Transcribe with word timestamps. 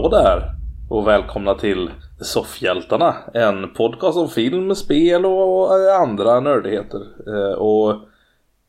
Hallå 0.00 0.08
där! 0.08 0.52
Och 0.88 1.06
välkomna 1.06 1.54
till 1.54 1.90
Soffhjältarna. 2.20 3.16
En 3.34 3.74
podcast 3.74 4.18
om 4.18 4.28
film, 4.28 4.74
spel 4.74 5.26
och 5.26 5.74
andra 5.94 6.40
nördigheter. 6.40 7.00
Och 7.58 7.96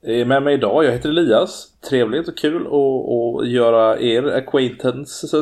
med 0.01 0.43
mig 0.43 0.53
idag, 0.53 0.85
jag 0.85 0.91
heter 0.91 1.09
Elias. 1.09 1.67
Trevligt 1.89 2.27
och 2.27 2.37
kul 2.37 2.67
att 2.67 3.47
göra 3.47 3.99
er 3.99 4.23
acquaintance. 4.23 5.37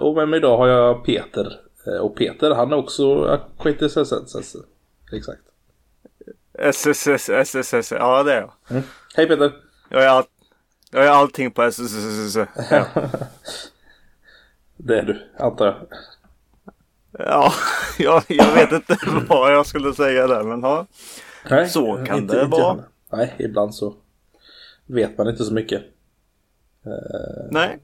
Och 0.00 0.14
med 0.14 0.28
mig 0.28 0.36
idag 0.36 0.56
har 0.56 0.68
jag 0.68 1.04
Peter. 1.04 1.60
Och 2.00 2.16
Peter, 2.16 2.50
han 2.50 2.72
är 2.72 2.76
också 2.76 3.24
acquaintance. 3.24 4.16
Exakt. 5.12 5.42
SSS, 6.58 7.28
SSS, 7.28 7.92
ja 7.92 8.22
det 8.22 8.32
är 8.32 8.40
jag. 8.40 8.82
Hej 9.16 9.26
Peter! 9.28 9.52
Jag 9.88 10.04
är, 10.04 10.08
all, 10.08 10.24
jag 10.90 11.04
är 11.04 11.10
allting 11.10 11.50
på 11.50 11.62
SSS. 11.62 12.36
Ja. 12.70 12.84
Det 14.84 14.98
är 14.98 15.02
du, 15.02 15.22
antar 15.38 15.66
jag. 15.66 15.76
Ja, 17.18 17.52
jag, 17.98 18.22
jag 18.28 18.54
vet 18.54 18.72
inte 18.72 18.96
vad 19.28 19.52
jag 19.52 19.66
skulle 19.66 19.94
säga 19.94 20.26
där 20.26 20.42
men 20.42 20.60
ja. 20.60 20.86
Nej, 21.50 21.68
så 21.68 22.04
kan 22.06 22.18
inte, 22.18 22.36
det 22.36 22.44
inte 22.44 22.60
vara. 22.60 22.78
Nej, 23.12 23.34
ibland 23.38 23.74
så 23.74 23.94
vet 24.86 25.18
man 25.18 25.28
inte 25.28 25.44
så 25.44 25.54
mycket. 25.54 25.82
Uh, 26.86 27.48
Nej. 27.50 27.78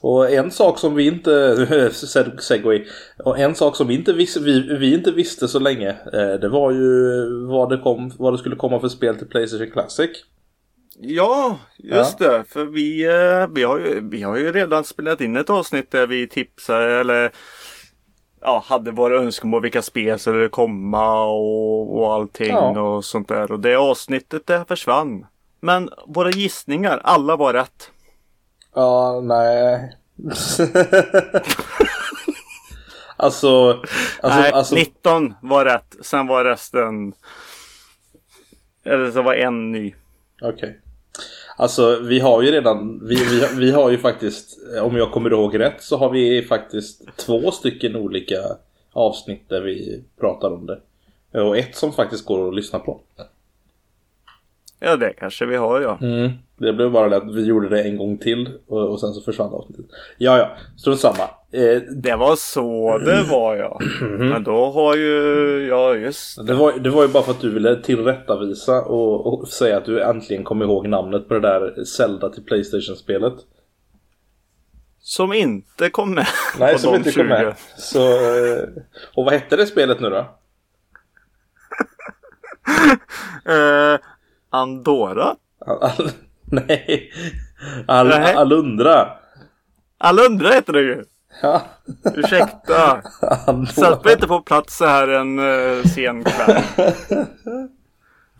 Och 0.00 0.30
en 0.30 0.50
sak 0.50 0.78
som 0.78 0.94
vi 0.94 1.06
inte, 1.06 1.90
segway, 2.38 2.86
och 3.24 3.38
en 3.38 3.54
sak 3.54 3.76
som 3.76 3.88
vi 3.88 3.94
inte, 3.94 4.12
visste, 4.12 4.40
vi, 4.40 4.76
vi 4.76 4.94
inte 4.94 5.10
visste 5.10 5.48
så 5.48 5.58
länge, 5.58 5.88
eh, 5.88 6.40
det 6.40 6.48
var 6.48 6.70
ju 6.70 7.46
vad 7.46 7.70
det, 7.70 7.78
kom, 7.78 8.12
vad 8.18 8.34
det 8.34 8.38
skulle 8.38 8.56
komma 8.56 8.80
för 8.80 8.88
spel 8.88 9.16
till 9.16 9.26
Playstation 9.26 9.70
Classic. 9.70 10.10
Ja, 11.02 11.58
just 11.78 12.20
ja. 12.20 12.28
det. 12.28 12.44
För 12.44 12.64
vi, 12.64 13.04
eh, 13.04 13.46
vi, 13.54 13.62
har 13.62 13.78
ju, 13.78 14.08
vi 14.08 14.22
har 14.22 14.36
ju 14.36 14.52
redan 14.52 14.84
spelat 14.84 15.20
in 15.20 15.36
ett 15.36 15.50
avsnitt 15.50 15.90
där 15.90 16.06
vi 16.06 16.28
tipsar 16.28 16.80
eller 16.80 17.32
ja, 18.40 18.64
hade 18.66 18.90
våra 18.90 19.18
önskemål 19.18 19.62
vilka 19.62 19.82
spel 19.82 20.18
skulle 20.18 20.48
komma 20.48 21.24
och, 21.24 21.98
och 21.98 22.14
allting 22.14 22.48
ja. 22.48 22.80
och 22.80 23.04
sånt 23.04 23.28
där. 23.28 23.52
Och 23.52 23.60
det 23.60 23.76
avsnittet 23.76 24.46
det 24.46 24.64
försvann. 24.68 25.26
Men 25.60 25.90
våra 26.06 26.30
gissningar, 26.30 27.00
alla 27.04 27.36
var 27.36 27.52
rätt. 27.52 27.90
Ja, 28.74 29.20
nej. 29.20 29.96
alltså, 33.16 33.82
alltså, 34.22 34.40
nej, 34.40 34.52
alltså... 34.52 34.74
19 34.74 35.34
var 35.42 35.64
rätt. 35.64 35.96
Sen 36.02 36.26
var 36.26 36.44
resten... 36.44 37.12
Eller 38.84 39.10
så 39.10 39.22
var 39.22 39.34
en 39.34 39.72
ny. 39.72 39.94
Okej. 40.42 40.54
Okay. 40.54 40.74
Alltså 41.60 42.00
vi 42.02 42.20
har 42.20 42.42
ju 42.42 42.50
redan, 42.50 43.00
vi, 43.06 43.14
vi, 43.14 43.46
vi 43.56 43.70
har 43.70 43.90
ju 43.90 43.98
faktiskt, 43.98 44.58
om 44.82 44.96
jag 44.96 45.12
kommer 45.12 45.30
ihåg 45.30 45.58
rätt 45.58 45.82
så 45.82 45.96
har 45.96 46.10
vi 46.10 46.42
faktiskt 46.42 47.16
två 47.16 47.50
stycken 47.50 47.96
olika 47.96 48.36
avsnitt 48.92 49.48
där 49.48 49.60
vi 49.60 50.04
pratar 50.20 50.50
om 50.50 50.66
det. 50.66 50.80
Och 51.40 51.58
ett 51.58 51.76
som 51.76 51.92
faktiskt 51.92 52.24
går 52.24 52.48
att 52.48 52.54
lyssna 52.54 52.78
på. 52.78 53.00
Ja 54.78 54.96
det 54.96 55.12
kanske 55.12 55.46
vi 55.46 55.56
har 55.56 55.80
ja. 55.80 55.98
Mm. 56.00 56.30
Det 56.56 56.72
blev 56.72 56.90
bara 56.90 57.08
det 57.08 57.16
att 57.16 57.34
vi 57.34 57.44
gjorde 57.44 57.68
det 57.68 57.82
en 57.82 57.96
gång 57.96 58.18
till 58.18 58.48
och, 58.66 58.88
och 58.88 59.00
sen 59.00 59.12
så 59.12 59.20
försvann 59.20 59.52
avsnittet. 59.52 59.86
Ja 60.18 60.38
ja, 60.38 60.56
strunt 60.76 61.00
samma. 61.00 61.30
Eh, 61.52 61.82
det 61.82 62.16
var 62.16 62.36
så 62.36 62.98
det 62.98 63.22
var 63.22 63.56
ja. 63.56 63.80
Mm. 64.00 64.28
Men 64.28 64.44
då 64.44 64.70
har 64.70 64.96
ju, 64.96 65.66
ja 65.68 65.94
just 65.94 66.46
det. 66.46 66.54
Var, 66.54 66.72
det 66.72 66.90
var 66.90 67.02
ju 67.02 67.08
bara 67.08 67.22
för 67.22 67.32
att 67.32 67.40
du 67.40 67.50
ville 67.50 67.82
tillrättavisa 67.82 68.82
och, 68.82 69.26
och 69.26 69.48
säga 69.48 69.76
att 69.76 69.84
du 69.84 70.02
äntligen 70.02 70.44
kom 70.44 70.62
ihåg 70.62 70.88
namnet 70.88 71.28
på 71.28 71.34
det 71.34 71.40
där 71.40 71.84
Zelda 71.84 72.28
till 72.28 72.44
Playstation-spelet. 72.44 73.34
Som 75.00 75.32
inte 75.32 75.90
kom 75.90 76.14
med. 76.14 76.26
Nej, 76.58 76.78
som 76.78 76.94
inte 76.94 77.12
20. 77.12 77.20
kom 77.20 77.28
med. 77.28 77.54
Så, 77.76 78.08
eh, 78.08 78.62
och 79.14 79.24
vad 79.24 79.32
hette 79.32 79.56
det 79.56 79.66
spelet 79.66 80.00
nu 80.00 80.10
då? 80.10 80.18
uh, 83.52 83.98
Andorra? 84.50 85.36
Nej. 86.44 87.12
Al. 87.86 88.12
Alundra. 88.12 89.08
Alundra 89.98 90.48
heter 90.48 90.72
det 90.72 90.80
ju. 90.80 91.04
Ja. 91.42 91.62
Ursäkta. 92.14 93.02
Sätt 93.74 94.12
inte 94.12 94.26
på 94.26 94.40
plats 94.40 94.76
så 94.76 94.84
här 94.84 95.08
en 95.08 95.38
uh, 95.38 95.84
sen 95.84 96.24
kväll. 96.24 96.62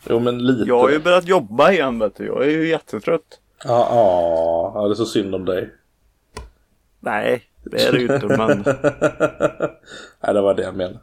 jo 0.09 0.19
men 0.21 0.47
lite. 0.47 0.69
Jag 0.69 0.79
har 0.79 0.91
ju 0.91 0.99
börjat 0.99 1.29
jobba 1.29 1.73
igen 1.73 1.99
vet 1.99 2.17
du. 2.17 2.27
Jag 2.27 2.45
är 2.45 2.51
ju 2.51 2.69
jättetrött. 2.69 3.41
Ja, 3.65 4.73
ja. 4.75 4.87
det 4.87 4.93
är 4.93 4.95
så 4.95 5.07
synd 5.07 5.35
om 5.35 5.45
dig. 5.45 5.71
Nej, 7.01 7.43
det 7.65 7.87
är 7.87 7.93
det 7.93 7.99
ju 7.99 8.15
inte 8.15 8.27
men. 8.27 8.49
Nej, 10.23 10.35
det 10.35 10.41
var 10.41 10.55
det 10.55 10.63
jag 10.63 10.77
menade. 10.77 11.01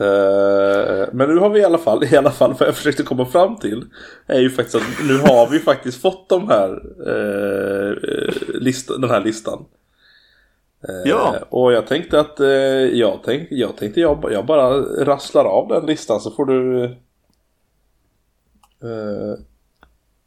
Uh, 0.00 1.08
men 1.12 1.28
nu 1.28 1.36
har 1.36 1.50
vi 1.50 1.60
i 1.60 1.64
alla 1.64 1.78
fall, 1.78 2.04
i 2.04 2.16
alla 2.16 2.30
fall 2.30 2.54
vad 2.58 2.68
jag 2.68 2.76
försökte 2.76 3.02
komma 3.02 3.26
fram 3.26 3.56
till 3.56 3.84
är 4.26 4.40
ju 4.40 4.50
faktiskt 4.50 4.76
att 4.76 5.06
nu 5.08 5.18
har 5.18 5.48
vi 5.50 5.58
faktiskt 5.58 6.02
fått 6.02 6.28
de 6.28 6.48
här 6.48 6.82
uh, 7.08 7.96
list, 8.60 8.88
den 9.00 9.10
här 9.10 9.20
listan. 9.20 9.64
Uh, 10.88 11.08
ja. 11.10 11.36
Och 11.48 11.72
jag 11.72 11.86
tänkte 11.86 12.20
att 12.20 12.38
jag, 12.92 13.20
tänk, 13.24 13.48
jag 13.50 13.76
tänkte 13.76 14.00
jag, 14.00 14.28
jag 14.32 14.46
bara 14.46 14.80
rasslar 15.04 15.44
av 15.44 15.68
den 15.68 15.86
listan 15.86 16.20
så 16.20 16.30
får 16.30 16.46
du 16.46 16.96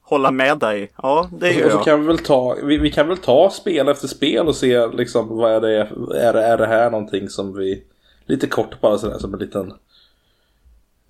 Hålla 0.02 0.32
med 0.32 0.60
dig. 0.60 0.92
Ja, 0.98 1.30
det 1.40 1.52
gör 1.52 1.60
jag. 1.60 1.66
Och 1.66 1.72
så 1.72 1.78
kan 1.78 2.02
vi 2.02 2.08
väl 2.08 2.18
ta, 2.18 2.58
vi, 2.64 2.78
vi, 2.78 2.92
kan 2.92 3.08
väl 3.08 3.18
ta 3.18 3.50
spel 3.50 3.88
efter 3.88 4.08
spel 4.08 4.48
och 4.48 4.56
se 4.56 4.88
liksom 4.88 5.38
vad 5.38 5.52
är 5.52 5.62
det, 5.62 5.80
är 6.18 6.34
det, 6.34 6.44
är 6.44 6.58
det 6.58 6.68
här 6.68 6.92
någonting 6.92 7.30
som 7.30 7.54
vi 7.54 7.84
Lite 8.26 8.48
kort 8.48 8.82
bara 8.82 8.98
sådär 8.98 9.18
som 9.18 9.34
en 9.34 9.40
liten... 9.40 9.72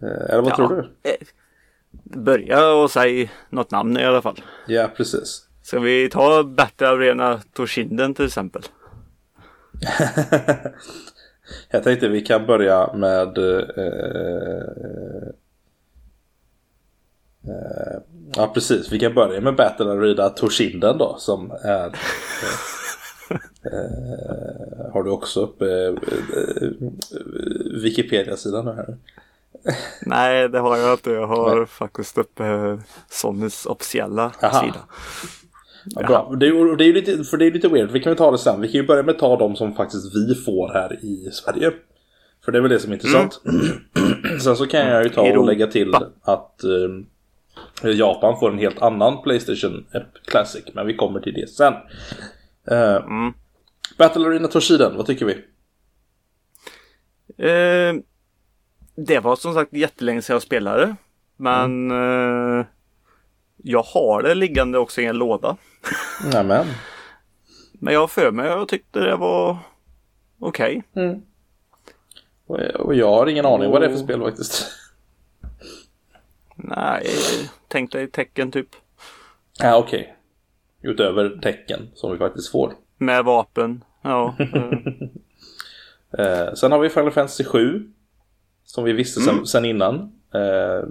Eh, 0.02 0.30
eller 0.30 0.42
vad 0.42 0.52
ja, 0.52 0.56
tror 0.56 0.70
du? 0.70 1.10
Eh, 1.10 1.16
börja 2.04 2.74
och 2.74 2.92
säg 2.92 3.32
något 3.50 3.72
namn 3.72 3.98
i 3.98 4.06
alla 4.06 4.22
fall. 4.22 4.42
Ja, 4.68 4.90
precis. 4.98 5.48
Ska 5.64 5.80
vi 5.80 6.10
ta 6.10 6.44
Battle 6.44 6.88
Arena 6.88 7.42
Toshinden 7.54 8.14
till 8.14 8.26
exempel? 8.26 8.62
Jag 11.70 11.84
tänkte 11.84 12.08
vi 12.08 12.22
kan 12.22 12.46
börja 12.46 12.94
med... 12.94 13.38
Eh, 13.38 13.86
eh, 17.48 18.00
ja, 18.36 18.52
precis. 18.54 18.92
Vi 18.92 19.00
kan 19.00 19.14
börja 19.14 19.42
med 19.42 19.56
Battle 19.56 19.92
Arena 19.92 20.30
Toshinden 20.30 20.98
då 20.98 21.16
som 21.20 21.52
är... 21.52 21.86
Eh, 21.86 21.94
Eh, 23.66 24.92
har 24.94 25.04
du 25.04 25.10
också 25.10 25.42
uppe 25.42 25.66
eh, 25.88 25.94
Wikipedia-sidan 27.84 28.68
här? 28.68 28.98
Nej, 30.02 30.50
det 30.50 30.60
har 30.60 30.78
jag 30.78 30.94
inte. 30.94 31.12
Jag 31.12 31.28
har 31.28 31.66
faktiskt 31.66 32.18
uppe 32.18 32.78
Sonys 33.10 33.66
officiella 33.66 34.32
Aha. 34.42 34.62
sida. 34.62 34.80
Ja, 35.86 36.08
bra. 36.08 36.36
Det 36.40 36.48
är, 36.48 36.78
det 36.78 36.86
är 36.86 36.94
lite, 36.94 37.24
för 37.24 37.38
det 37.38 37.46
är 37.46 37.52
lite 37.52 37.68
weird. 37.68 37.92
Vi 37.92 38.00
kan 38.00 38.12
ju 38.12 38.16
ta 38.16 38.32
det 38.32 38.38
sen. 38.38 38.62
Vi 38.62 38.68
kan 38.68 38.82
ju 38.82 38.88
börja 38.88 39.04
med 39.04 39.14
att 39.14 39.20
ta 39.20 39.38
de 39.38 39.56
som 39.56 39.76
faktiskt 39.76 40.16
vi 40.16 40.36
får 40.36 40.74
här 40.74 41.06
i 41.06 41.30
Sverige. 41.32 41.72
För 42.46 42.52
det 42.52 42.58
är 42.58 42.62
väl 42.62 42.72
det 42.72 42.80
som 42.80 42.92
är 42.92 42.96
intressant. 42.96 43.42
Mm. 43.46 44.40
sen 44.40 44.56
så 44.56 44.68
kan 44.68 44.88
jag 44.88 45.04
ju 45.04 45.10
ta 45.10 45.22
och 45.22 45.46
lägga 45.46 45.68
till 45.68 45.96
att 46.22 46.64
eh, 46.64 47.90
Japan 47.92 48.40
får 48.40 48.52
en 48.52 48.60
helt 48.60 48.82
annan 48.82 49.22
Playstation 49.22 49.86
Classic. 50.26 50.64
Men 50.74 50.88
vi 50.88 50.96
kommer 50.96 51.20
till 51.20 51.34
det 51.34 51.50
sen. 51.50 51.74
Uh, 52.72 52.96
mm. 52.96 53.34
Battle 53.98 54.28
Arena 54.28 54.48
Toshiden, 54.48 54.98
vad 54.98 55.06
tycker 55.06 55.26
vi? 55.26 55.34
Uh, 57.48 58.02
det 58.96 59.20
var 59.20 59.36
som 59.36 59.54
sagt 59.54 59.74
jättelänge 59.74 60.22
sedan 60.22 60.34
jag 60.34 60.42
spelade. 60.42 60.96
Men 61.38 61.92
mm. 61.92 62.60
uh, 62.60 62.66
jag 63.58 63.84
har 63.84 64.24
det 64.24 64.36
liggande 64.36 64.78
också 64.78 65.02
i 65.02 65.06
en 65.06 65.18
låda. 65.18 65.58
Nämen. 66.32 66.68
Men 67.74 67.94
jag 67.94 68.00
har 68.00 68.08
för 68.08 68.32
mig 68.32 68.48
jag 68.48 68.68
tyckte 68.68 69.00
det 69.00 69.16
var 69.16 69.58
okej. 70.40 70.84
Okay. 70.92 71.04
Mm. 71.06 71.22
Och, 72.80 72.96
jag 72.96 73.10
har 73.10 73.28
ingen 73.28 73.46
aning 73.46 73.68
och... 73.68 73.74
vad 73.74 73.82
det 73.82 73.86
är 73.86 73.92
för 73.92 73.98
spel 73.98 74.22
faktiskt. 74.22 74.72
Nej, 76.56 77.08
tänk 77.68 77.92
dig 77.92 78.08
tecken 78.08 78.52
typ. 78.52 78.70
Ja, 79.60 79.78
okej. 79.78 80.16
Okay. 80.80 80.92
Utöver 80.92 81.40
tecken 81.42 81.90
som 81.94 82.12
vi 82.12 82.18
faktiskt 82.18 82.52
får. 82.52 82.74
Med 82.98 83.26
vapen, 83.26 83.84
ja. 84.02 84.36
eh, 86.18 86.54
sen 86.54 86.72
har 86.72 86.80
vi 86.80 86.90
Final 86.90 87.12
Fantasy 87.12 87.44
7. 87.44 87.92
Som 88.66 88.84
vi 88.84 88.94
visste 88.94 89.22
mm. 89.22 89.36
sen, 89.36 89.46
sen 89.46 89.66
innan. 89.66 89.96
Eh, 90.34 90.84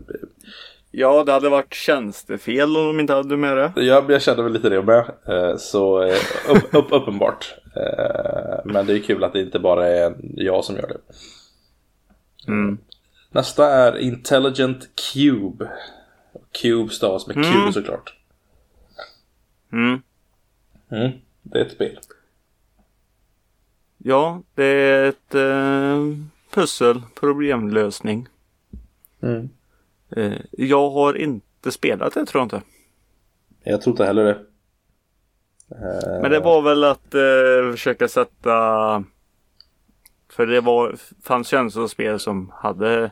ja, 0.93 1.25
det 1.25 1.33
hade 1.33 1.49
varit 1.49 1.75
tjänstefel 1.75 2.77
om 2.77 2.87
de 2.87 3.01
inte 3.01 3.13
hade 3.13 3.37
med 3.37 3.57
det. 3.57 3.73
Ja, 3.77 4.05
jag 4.09 4.23
kände 4.23 4.43
väl 4.43 4.53
lite 4.53 4.69
det 4.69 4.83
med. 4.83 5.11
Eh, 5.27 5.57
så 5.57 6.03
eh, 6.03 6.17
upp, 6.49 6.75
upp, 6.75 6.87
uppenbart. 6.91 7.55
Eh, 7.77 8.61
men 8.65 8.87
det 8.87 8.95
är 8.95 8.99
kul 8.99 9.25
att 9.25 9.33
det 9.33 9.41
inte 9.41 9.59
bara 9.59 9.89
är 9.89 10.15
jag 10.35 10.65
som 10.65 10.77
gör 10.77 10.89
det. 10.89 11.01
Mm. 12.49 12.79
Nästa 13.31 13.71
är 13.71 13.99
Intelligent 13.99 14.89
Cube. 15.13 15.71
Cube 16.63 16.93
stavas 16.93 17.27
med 17.27 17.37
mm. 17.37 17.53
Q 17.53 17.73
såklart. 17.73 18.15
Mm. 19.73 20.03
Mm, 20.91 21.11
det 21.43 21.59
är 21.59 21.65
ett 21.65 21.73
spel. 21.73 21.99
Ja, 23.99 24.43
det 24.55 24.65
är 24.65 25.05
ett 25.09 25.35
eh, 25.35 25.99
pussel, 26.55 27.03
problemlösning. 27.15 28.29
Mm. 29.23 29.49
Eh, 30.17 30.33
jag 30.51 30.91
har 30.91 31.15
inte 31.19 31.71
spelat 31.73 32.15
det 32.15 32.27
tror 32.27 32.41
jag 32.41 32.45
inte. 32.47 32.63
Jag 33.65 33.83
tror 33.83 33.93
inte 33.93 34.05
heller 34.05 34.25
det. 34.25 34.39
Eh, 35.71 36.21
Men 36.23 36.31
det 36.31 36.41
var 36.41 36.63
väl 36.63 36.85
att 36.85 37.15
eh, 37.15 37.71
försöka 37.71 38.09
sätta 38.09 38.55
För 40.29 40.47
det 40.47 40.61
var 40.61 40.95
fanns 41.23 41.49
känslospel 41.49 42.19
som 42.19 42.53
hade 42.55 43.11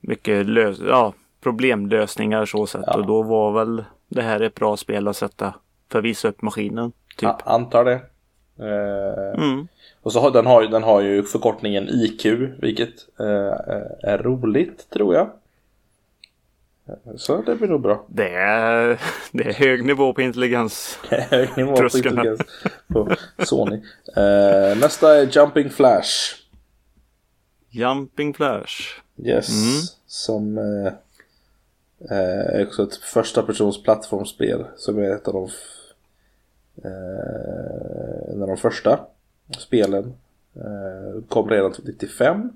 mycket 0.00 0.46
lös 0.46 0.78
ja, 0.80 1.12
problemlösningar 1.40 2.44
så 2.46 2.66
sett 2.66 2.84
Ja. 2.86 2.96
och 2.96 3.06
då 3.06 3.22
var 3.22 3.52
väl 3.52 3.84
det 4.08 4.22
här 4.22 4.40
ett 4.40 4.54
bra 4.54 4.76
spel 4.76 5.08
att 5.08 5.16
sätta 5.16 5.54
för 5.90 5.98
att 5.98 6.04
visa 6.04 6.28
upp 6.28 6.42
maskinen. 6.42 6.92
Typ. 7.16 7.28
a- 7.28 7.38
Antar 7.44 7.84
det. 7.84 8.00
Eh, 8.58 9.42
Mm. 9.42 9.68
Och 10.02 10.12
så 10.12 10.20
har 10.20 10.30
den, 10.30 10.46
har, 10.46 10.62
ju- 10.62 10.68
den 10.68 10.82
har 10.82 11.00
ju 11.00 11.22
förkortningen 11.22 11.88
IQ, 11.88 12.24
vilket 12.62 12.94
eh, 13.20 14.10
är 14.10 14.18
roligt 14.22 14.90
tror 14.90 15.14
jag. 15.14 15.30
Så 17.16 17.42
det 17.42 17.56
blir 17.56 17.68
nog 17.68 17.80
bra. 17.80 18.04
Det, 18.08 18.34
är, 18.34 19.00
det 19.32 19.44
är 19.44 19.52
hög 19.52 19.84
nivå 19.84 20.12
på 20.12 20.22
intelligens. 20.22 20.98
Hög 21.10 21.56
nivå 21.56 21.76
på 21.76 21.96
intelligens 21.96 22.40
på 22.88 23.14
Sony. 23.38 23.76
Eh, 24.16 24.78
nästa 24.78 25.16
är 25.16 25.26
Jumping 25.36 25.70
Flash. 25.70 26.34
Jumping 27.70 28.34
Flash. 28.34 29.00
Yes. 29.24 29.48
Mm. 29.48 29.82
Som 30.06 30.58
eh, 30.58 30.92
är 32.10 32.66
också 32.66 32.82
ett 32.82 32.96
första 32.96 33.42
persons 33.42 33.82
plattformsspel. 33.82 34.64
Som 34.76 34.98
är 34.98 35.10
ett 35.10 35.28
av 35.28 35.34
de, 35.34 35.48
en 38.32 38.42
av 38.42 38.48
de 38.48 38.56
första 38.56 39.00
spelen. 39.58 40.14
Kom 41.28 41.50
redan 41.50 41.74
95. 41.84 42.52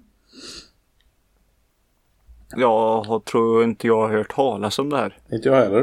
Jag 2.56 3.24
tror 3.24 3.64
inte 3.64 3.86
jag 3.86 4.00
har 4.00 4.10
hört 4.16 4.34
talas 4.34 4.78
om 4.78 4.90
det 4.90 4.96
här. 4.96 5.18
Inte 5.32 5.48
jag 5.48 5.56
heller. 5.56 5.80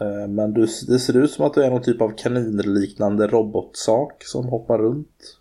Eh, 0.00 0.28
men 0.28 0.52
du, 0.54 0.60
det 0.88 0.98
ser 0.98 1.16
ut 1.16 1.30
som 1.30 1.44
att 1.44 1.54
du 1.54 1.62
är 1.64 1.70
någon 1.70 1.82
typ 1.82 2.00
av 2.00 2.10
kaninliknande 2.16 3.26
robotsak 3.26 4.24
som 4.24 4.48
hoppar 4.48 4.78
runt. 4.78 5.36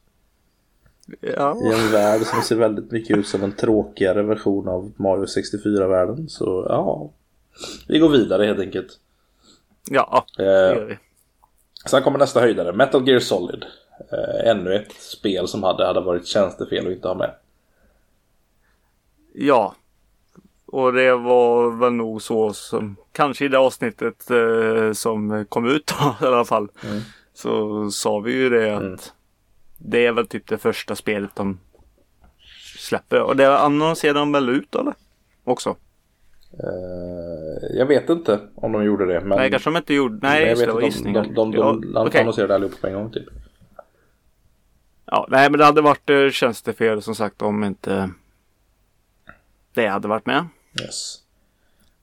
Ja. 1.21 1.57
I 1.63 1.73
en 1.73 1.91
värld 1.91 2.21
som 2.21 2.41
ser 2.41 2.55
väldigt 2.55 2.91
mycket 2.91 3.17
ut 3.17 3.27
som 3.27 3.43
en 3.43 3.51
tråkigare 3.51 4.23
version 4.23 4.67
av 4.67 4.91
Mario 4.95 5.25
64-världen. 5.25 6.29
Så 6.29 6.65
ja, 6.69 7.09
vi 7.87 7.99
går 7.99 8.09
vidare 8.09 8.45
helt 8.45 8.59
enkelt. 8.59 8.99
Ja, 9.89 10.25
det 10.37 10.43
Eh, 10.43 10.77
gör 10.77 10.85
vi. 10.85 10.97
sen 11.89 12.03
kommer 12.03 12.19
nästa 12.19 12.39
höjdare, 12.39 12.73
Metal 12.73 13.07
Gear 13.07 13.19
Solid. 13.19 13.65
Eh, 14.11 14.49
ännu 14.51 14.75
ett 14.75 14.91
spel 14.91 15.47
som 15.47 15.63
hade, 15.63 15.85
hade 15.85 16.01
varit 16.01 16.27
tjänstefel 16.27 16.87
att 16.87 16.93
inte 16.93 17.07
ha 17.07 17.15
med. 17.15 17.31
Ja. 19.33 19.75
Och 20.71 20.93
det 20.93 21.15
var 21.15 21.71
väl 21.71 21.93
nog 21.93 22.21
så 22.21 22.53
som 22.53 22.95
kanske 23.11 23.45
i 23.45 23.47
det 23.47 23.57
avsnittet 23.59 24.29
eh, 24.31 24.91
som 24.93 25.45
kom 25.49 25.65
ut 25.67 25.93
då, 25.99 26.15
i 26.25 26.29
alla 26.29 26.45
fall. 26.45 26.69
Mm. 26.89 26.99
Så 27.33 27.91
sa 27.91 28.19
vi 28.19 28.31
ju 28.33 28.49
det 28.49 28.75
att 28.75 28.81
Mm. 28.81 28.97
det 29.77 30.05
är 30.05 30.11
väl 30.11 30.27
typ 30.27 30.47
det 30.47 30.57
första 30.57 30.95
spelet 30.95 31.29
de 31.35 31.59
släpper. 32.77 33.21
Och 33.21 33.35
det 33.35 33.57
annonserade 33.59 34.19
de 34.19 34.31
väl 34.31 34.49
ut 34.49 34.75
eller? 34.75 34.93
Också. 35.43 35.75
Eh, 36.53 37.77
jag 37.77 37.85
vet 37.85 38.09
inte 38.09 38.39
om 38.55 38.71
de 38.71 38.83
gjorde 38.83 39.05
det. 39.05 39.19
Men 39.21 39.37
Nej 39.37 39.49
kanske 39.51 39.69
de 39.69 39.77
inte 39.77 39.93
gjorde. 39.93 40.19
Nej 40.27 40.41
jag 40.41 40.49
just 40.49 40.61
vet 40.61 40.67
det 40.69 40.73
var 40.73 40.81
gissningar. 40.81 41.23
de, 41.23 41.33
de, 41.33 41.51
de, 41.51 41.81
de 41.81 41.91
ja, 41.95 42.05
okej. 42.07 42.21
annonserade 42.21 42.55
allihop 42.55 42.81
på 42.81 42.87
en 42.87 42.93
gång 42.93 43.11
typ. 43.11 43.25
ja, 45.05 45.27
nej 45.29 45.49
men 45.49 45.59
det 45.59 45.65
hade 45.65 45.81
varit 45.81 46.09
eh, 46.09 46.29
tjänstefel 46.29 47.01
som 47.01 47.15
sagt 47.15 47.41
om 47.41 47.63
inte 47.63 48.09
det 49.73 49.87
hade 49.87 50.07
varit 50.07 50.25
med. 50.25 50.47
Yes. 50.81 51.15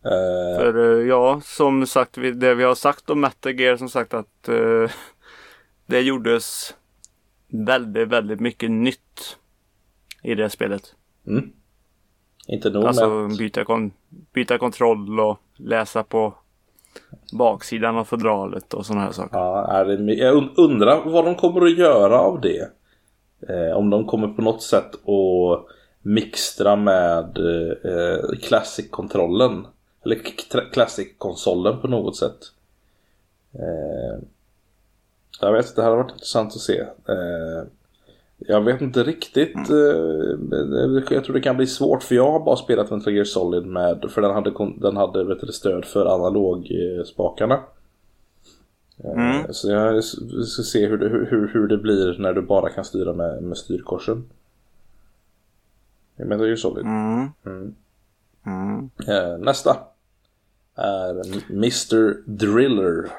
Eh, 0.04 0.58
För 0.60 1.00
eh, 1.00 1.06
ja, 1.08 1.40
som 1.44 1.86
sagt, 1.86 2.14
det 2.34 2.54
vi 2.54 2.64
har 2.64 2.74
sagt 2.74 3.10
om 3.10 3.20
Metal 3.20 3.60
Gear 3.60 3.76
som 3.76 3.88
sagt 3.88 4.14
att 4.14 4.48
eh, 4.48 4.90
det 5.86 6.00
gjordes 6.00 6.74
väldigt, 7.48 8.08
väldigt 8.08 8.40
mycket 8.40 8.70
nytt 8.70 9.36
i 10.22 10.34
det 10.34 10.50
spelet. 10.50 10.94
mm. 11.26 11.52
Inte 12.48 12.70
nog 12.70 12.84
Alltså 12.84 13.08
med 13.08 13.36
byta, 13.38 13.64
kon- 13.64 13.92
byta 14.32 14.58
kontroll 14.58 15.20
och 15.20 15.38
läsa 15.56 16.02
på 16.02 16.34
baksidan 17.38 17.96
av 17.96 18.04
fodralet 18.04 18.74
och 18.74 18.86
sådana 18.86 19.04
här 19.04 19.12
saker. 19.12 19.36
Ja, 19.38 19.66
är 19.72 19.84
det, 19.84 20.14
jag 20.14 20.36
und- 20.36 20.54
undrar 20.56 21.04
vad 21.10 21.24
de 21.24 21.34
kommer 21.34 21.66
att 21.66 21.78
göra 21.78 22.18
av 22.20 22.40
det. 22.40 22.70
Eh, 23.48 23.76
om 23.76 23.90
de 23.90 24.06
kommer 24.06 24.28
på 24.28 24.42
något 24.42 24.62
sätt 24.62 24.94
att 24.94 25.66
mixtra 26.06 26.76
med 26.76 27.38
eh, 27.84 28.38
Classic-kontrollen. 28.42 29.66
Eller 30.04 30.14
Classic-konsolen 30.72 31.80
på 31.80 31.88
något 31.88 32.16
sätt. 32.16 32.38
Eh, 33.52 34.22
jag 35.40 35.52
vet 35.52 35.66
inte, 35.66 35.80
det 35.80 35.84
hade 35.84 35.96
varit 35.96 36.12
intressant 36.12 36.52
att 36.54 36.60
se. 36.60 36.80
Eh, 36.80 37.64
jag 38.38 38.60
vet 38.60 38.80
inte 38.80 39.02
riktigt. 39.02 39.70
Eh, 39.70 41.04
jag 41.10 41.24
tror 41.24 41.32
det 41.32 41.40
kan 41.40 41.56
bli 41.56 41.66
svårt 41.66 42.02
för 42.02 42.14
jag 42.14 42.32
har 42.32 42.40
bara 42.40 42.56
spelat 42.56 42.90
Metal 42.90 43.12
Gear 43.12 43.24
Solid 43.24 43.66
med, 43.66 44.10
för 44.10 44.22
den 44.22 44.34
hade, 44.34 44.52
den 44.76 44.96
hade 44.96 45.24
vet 45.24 45.40
du, 45.40 45.52
stöd 45.52 45.84
för 45.84 46.06
analogspakarna. 46.06 47.60
Mm. 49.04 49.46
Så 49.50 49.70
jag 49.70 50.04
ska 50.04 50.62
se 50.62 50.86
hur 50.86 50.98
det, 50.98 51.08
hur, 51.08 51.50
hur 51.52 51.68
det 51.68 51.78
blir 51.78 52.16
när 52.18 52.32
du 52.32 52.42
bara 52.42 52.68
kan 52.68 52.84
styra 52.84 53.12
med, 53.12 53.42
med 53.42 53.56
styrkorsen. 53.56 54.24
Är 56.16 56.44
ju 56.44 56.56
solid. 56.56 56.86
Mm. 56.86 57.28
Mm. 57.46 57.74
Mm. 58.46 58.90
Eh, 59.08 59.38
nästa 59.38 59.76
är 60.74 61.10
Mr 61.50 62.22
Driller. 62.30 63.10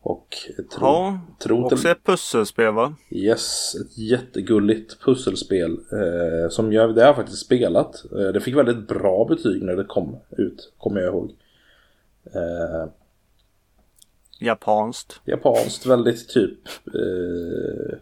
Och 0.00 0.36
tror, 0.56 0.88
Ja, 0.88 1.20
tror 1.38 1.64
också 1.64 1.76
till, 1.76 1.90
ett 1.90 2.04
pusselspel 2.04 2.74
va? 2.74 2.94
Yes, 3.10 3.74
ett 3.74 3.98
jättegulligt 3.98 5.00
pusselspel. 5.00 5.78
Eh, 5.92 6.48
som 6.50 6.72
jag, 6.72 6.94
det 6.94 7.04
har 7.04 7.14
faktiskt 7.14 7.44
spelat. 7.46 8.04
Eh, 8.12 8.28
det 8.32 8.40
fick 8.40 8.56
väldigt 8.56 8.88
bra 8.88 9.24
betyg 9.24 9.62
när 9.62 9.76
det 9.76 9.84
kom 9.84 10.16
ut, 10.30 10.72
kommer 10.78 11.00
jag 11.00 11.14
ihåg. 11.14 11.32
Eh, 12.24 12.86
Japanskt. 14.38 15.20
japanskt, 15.24 15.86
väldigt 15.86 16.28
typ 16.28 16.58
eh, 16.86 17.98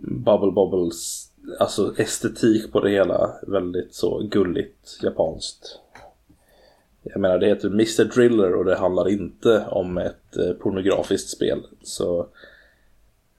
Bubble 0.00 0.50
Bobbles, 0.50 1.27
alltså 1.58 1.94
estetik 1.96 2.72
på 2.72 2.80
det 2.80 2.90
hela. 2.90 3.30
Väldigt 3.42 3.94
så 3.94 4.18
gulligt 4.18 4.98
japanskt. 5.02 5.78
Jag 7.02 7.20
menar 7.20 7.38
det 7.38 7.46
heter 7.46 7.68
Mr 7.68 8.04
Driller 8.04 8.54
och 8.54 8.64
det 8.64 8.76
handlar 8.76 9.08
inte 9.08 9.66
om 9.70 9.98
ett 9.98 10.36
eh, 10.36 10.52
pornografiskt 10.52 11.28
spel. 11.28 11.62
Så 11.82 12.26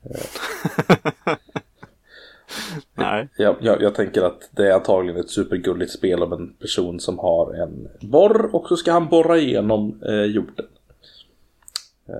Nej. 2.94 3.28
jag, 3.38 3.56
jag, 3.62 3.82
jag 3.82 3.96
tänker 3.96 4.22
att 4.22 4.50
det 4.51 4.68
är 4.68 4.74
antagligen 4.74 5.20
ett 5.20 5.30
supergulligt 5.30 5.92
spel 5.92 6.24
om 6.24 6.34
en 6.34 6.54
person 6.54 7.00
som 7.00 7.20
har 7.20 7.54
en 7.54 7.89
borr 8.01 8.56
och 8.56 8.68
så 8.68 8.78
ska 8.78 8.92
han 8.92 9.10
borra 9.10 9.38
igenom 9.38 10.01
eh, 10.06 10.24
jorden. 10.24 10.66
Eh, 12.08 12.16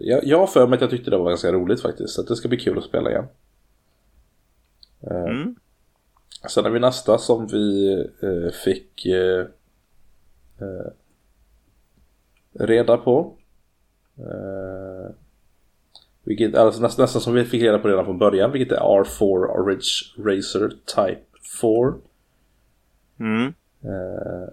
jag, 0.00 0.38
har 0.38 0.46
för 0.46 0.66
mig 0.66 0.76
att 0.76 0.80
jag 0.80 0.90
tyckte 0.90 1.10
det 1.10 1.18
var 1.18 1.28
ganska 1.28 1.52
roligt 1.52 1.82
faktiskt. 1.82 2.14
Så 2.14 2.22
det 2.22 2.36
ska 2.36 2.48
bli 2.48 2.58
kul 2.58 2.78
att 2.78 2.84
spela 2.84 3.10
igen. 3.10 3.24
Eh, 5.00 5.26
Mm. 5.26 5.56
Sen 6.48 6.64
har 6.64 6.70
vi 6.70 6.80
nästa 6.80 7.18
som 7.18 7.46
vi 7.46 7.94
eh, 8.22 8.52
fick 8.64 9.06
eh, 9.06 9.46
reda 12.52 12.96
på. 12.96 13.36
Vilket, 16.22 16.54
alltså 16.54 16.82
nästan, 16.82 17.02
nästan 17.02 17.22
som 17.22 17.34
vi 17.34 17.44
fick 17.44 17.62
reda 17.62 17.78
på 17.78 17.88
redan 17.88 18.04
från 18.04 18.18
början, 18.18 18.52
vilket 18.52 18.78
är 18.78 18.80
R4 18.80 19.66
Ridge 19.66 20.30
Racer 20.30 20.68
Type 20.68 21.22
4. 21.62 21.94
Mm. 23.20 23.54
Eh, 23.82 24.48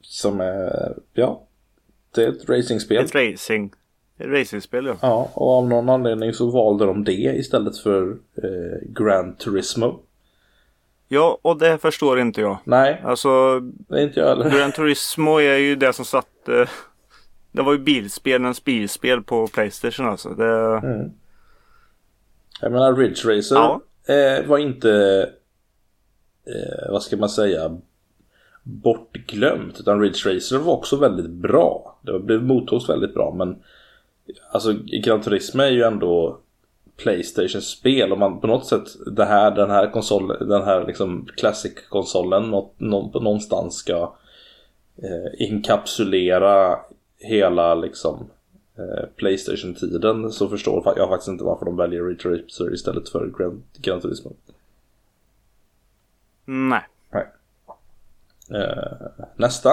som 0.00 0.40
är, 0.40 0.98
ja, 1.12 1.46
det 2.14 2.24
är 2.24 2.28
ett 2.28 2.48
racingspel. 2.48 3.04
Ett 3.04 3.14
racing. 3.14 3.74
Racingspel 4.18 4.86
ja. 4.86 4.96
Ja, 5.02 5.30
och 5.34 5.50
av 5.52 5.68
någon 5.68 5.88
anledning 5.88 6.32
så 6.32 6.50
valde 6.50 6.84
de 6.86 7.04
det 7.04 7.12
istället 7.12 7.78
för 7.78 8.10
eh, 8.42 8.88
Gran 8.88 9.36
Turismo. 9.36 10.00
Ja, 11.08 11.38
och 11.42 11.58
det 11.58 11.78
förstår 11.78 12.20
inte 12.20 12.40
jag. 12.40 12.58
Nej, 12.64 13.00
Alltså, 13.04 13.60
det 13.60 13.98
är 14.00 14.02
inte 14.02 14.20
jag 14.20 14.28
heller. 14.28 14.50
Gran 14.58 14.72
Turismo 14.72 15.38
är 15.40 15.56
ju 15.56 15.76
det 15.76 15.92
som 15.92 16.04
satte... 16.04 16.66
Det 17.52 17.62
var 17.62 17.72
ju 17.72 17.78
bilspelens 17.78 18.64
bilspel 18.64 19.22
på 19.22 19.46
Playstation 19.46 20.06
alltså. 20.06 20.28
Det, 20.28 20.78
Mm. 20.78 21.10
Jag 22.60 22.72
menar 22.72 22.96
Ridge 22.96 23.36
Racer 23.38 23.56
Ja. 23.56 23.80
eh, 24.14 24.46
var 24.46 24.58
inte, 24.58 24.90
eh, 26.46 26.90
vad 26.92 27.02
ska 27.02 27.16
man 27.16 27.28
säga, 27.28 27.76
bortglömt. 28.62 29.80
Utan 29.80 30.00
Ridge 30.00 30.34
Racer 30.34 30.58
var 30.58 30.72
också 30.72 30.96
väldigt 30.96 31.30
bra. 31.30 31.98
Det 32.02 32.18
blev 32.18 32.42
mottogs 32.42 32.88
väldigt 32.88 33.14
bra 33.14 33.34
men 33.34 33.56
Alltså 34.50 34.72
Gran 35.02 35.20
Turismo 35.20 35.62
är 35.62 35.70
ju 35.70 35.82
ändå 35.82 36.38
Playstation-spel 36.96 38.12
och 38.12 38.18
man 38.18 38.40
på 38.40 38.46
något 38.46 38.66
sätt 38.66 38.88
det 39.06 39.24
här, 39.24 39.50
den 39.50 39.70
här 39.70 39.90
konsolen, 39.90 40.48
den 40.48 40.62
här 40.62 40.86
liksom 40.86 41.28
Classic-konsolen 41.36 42.50
någonstans 42.78 43.74
ska 43.74 44.14
eh, 45.02 45.46
inkapsulera 45.48 46.78
hela 47.18 47.74
liksom 47.74 48.30
eh, 48.78 49.08
Playstation-tiden 49.16 50.32
så 50.32 50.48
förstår 50.48 50.92
jag 50.96 51.08
faktiskt 51.08 51.28
inte 51.28 51.44
varför 51.44 51.64
de 51.64 51.76
väljer 51.76 52.02
Racer 52.02 52.74
istället 52.74 53.08
för 53.08 53.26
Gran, 53.38 53.62
Gran 53.76 54.00
Turismo. 54.00 54.32
Nej. 56.44 56.82
Nej. 57.10 57.26
Eh, 58.50 58.92
nästa. 59.36 59.70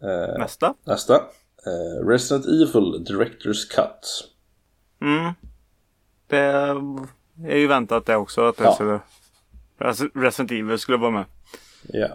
Eh, 0.00 0.38
nästa. 0.38 0.74
Nästa. 0.84 1.20
Eh, 1.66 2.06
Resident 2.06 2.46
Evil 2.46 3.04
Director's 3.04 3.70
Cut. 3.70 4.30
Mm. 5.00 5.32
Det 6.26 6.38
är 7.52 7.56
ju 7.56 7.66
väntat 7.66 8.06
det 8.06 8.16
också 8.16 8.44
att 8.44 8.56
det 8.56 8.64
ja. 8.64 8.74
skulle, 8.74 9.00
Resident 10.14 10.50
Evil 10.50 10.78
skulle 10.78 10.98
vara 10.98 11.10
med. 11.10 11.24
Ja. 11.82 12.08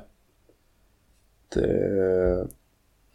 Det... 1.53 2.48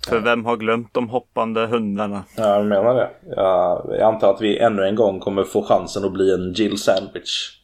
För 0.07 0.21
vem 0.21 0.45
har 0.45 0.57
glömt 0.57 0.95
de 0.95 1.09
hoppande 1.09 1.67
hundarna? 1.67 2.25
Ja, 2.37 2.57
jag 2.57 2.67
menar 2.67 2.95
det. 2.95 3.11
Jag, 3.37 3.87
jag 3.91 4.15
antar 4.15 4.35
att 4.35 4.41
vi 4.41 4.59
ännu 4.59 4.83
en 4.83 4.95
gång 4.95 5.21
kommer 5.21 5.45
få 5.45 5.65
chansen 5.65 6.05
att 6.05 6.13
bli 6.13 6.35
en 6.35 6.53
Jill 6.53 6.79
Sandwich. 6.79 7.61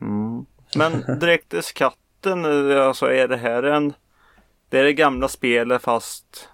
Mm. 0.00 0.46
Men 0.76 1.18
direkt 1.20 1.74
katten, 1.74 2.44
alltså 2.78 3.06
är 3.06 3.28
det 3.28 3.36
här 3.36 3.62
en... 3.62 3.92
Det 4.68 4.78
är 4.78 4.84
det 4.84 4.92
gamla 4.92 5.28
spelet 5.28 5.82
fast 5.82 6.48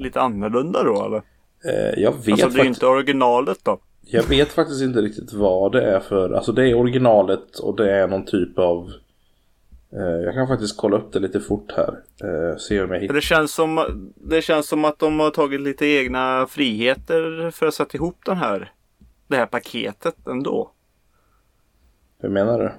lite 0.00 0.20
annorlunda 0.20 0.82
då 0.82 1.04
eller? 1.04 1.22
Eh, 1.64 2.02
jag 2.02 2.12
vet 2.12 2.32
Alltså 2.32 2.48
det 2.48 2.60
är 2.60 2.62
ju 2.62 2.68
inte 2.68 2.86
originalet 2.86 3.58
då. 3.62 3.78
Jag 4.00 4.22
vet 4.22 4.48
faktiskt 4.48 4.82
inte 4.82 5.00
riktigt 5.00 5.32
vad 5.32 5.72
det 5.72 5.82
är 5.82 6.00
för, 6.00 6.30
alltså 6.32 6.52
det 6.52 6.70
är 6.70 6.74
originalet 6.74 7.58
och 7.58 7.76
det 7.76 7.92
är 7.92 8.08
någon 8.08 8.24
typ 8.24 8.58
av 8.58 8.92
eh, 9.92 10.24
jag 10.24 10.34
kan 10.34 10.48
faktiskt 10.48 10.76
kolla 10.76 10.96
upp 10.96 11.12
det 11.12 11.18
lite 11.18 11.40
fort 11.40 11.72
här. 11.76 12.00
Eh, 12.22 12.56
se 12.56 12.82
om 12.82 12.90
jag 12.90 13.00
hittar. 13.00 13.14
Det 13.14 13.20
känns, 13.20 13.54
som, 13.54 13.80
det 14.14 14.42
känns 14.42 14.68
som 14.68 14.84
att 14.84 14.98
de 14.98 15.20
har 15.20 15.30
tagit 15.30 15.60
lite 15.60 15.86
egna 15.86 16.46
friheter 16.46 17.50
för 17.50 17.66
att 17.66 17.74
sätta 17.74 17.96
ihop 17.96 18.18
den 18.24 18.36
här, 18.36 18.72
det 19.28 19.36
här 19.36 19.46
paketet 19.46 20.26
ändå. 20.26 20.72
Hur 22.18 22.28
menar 22.28 22.58
du? 22.58 22.72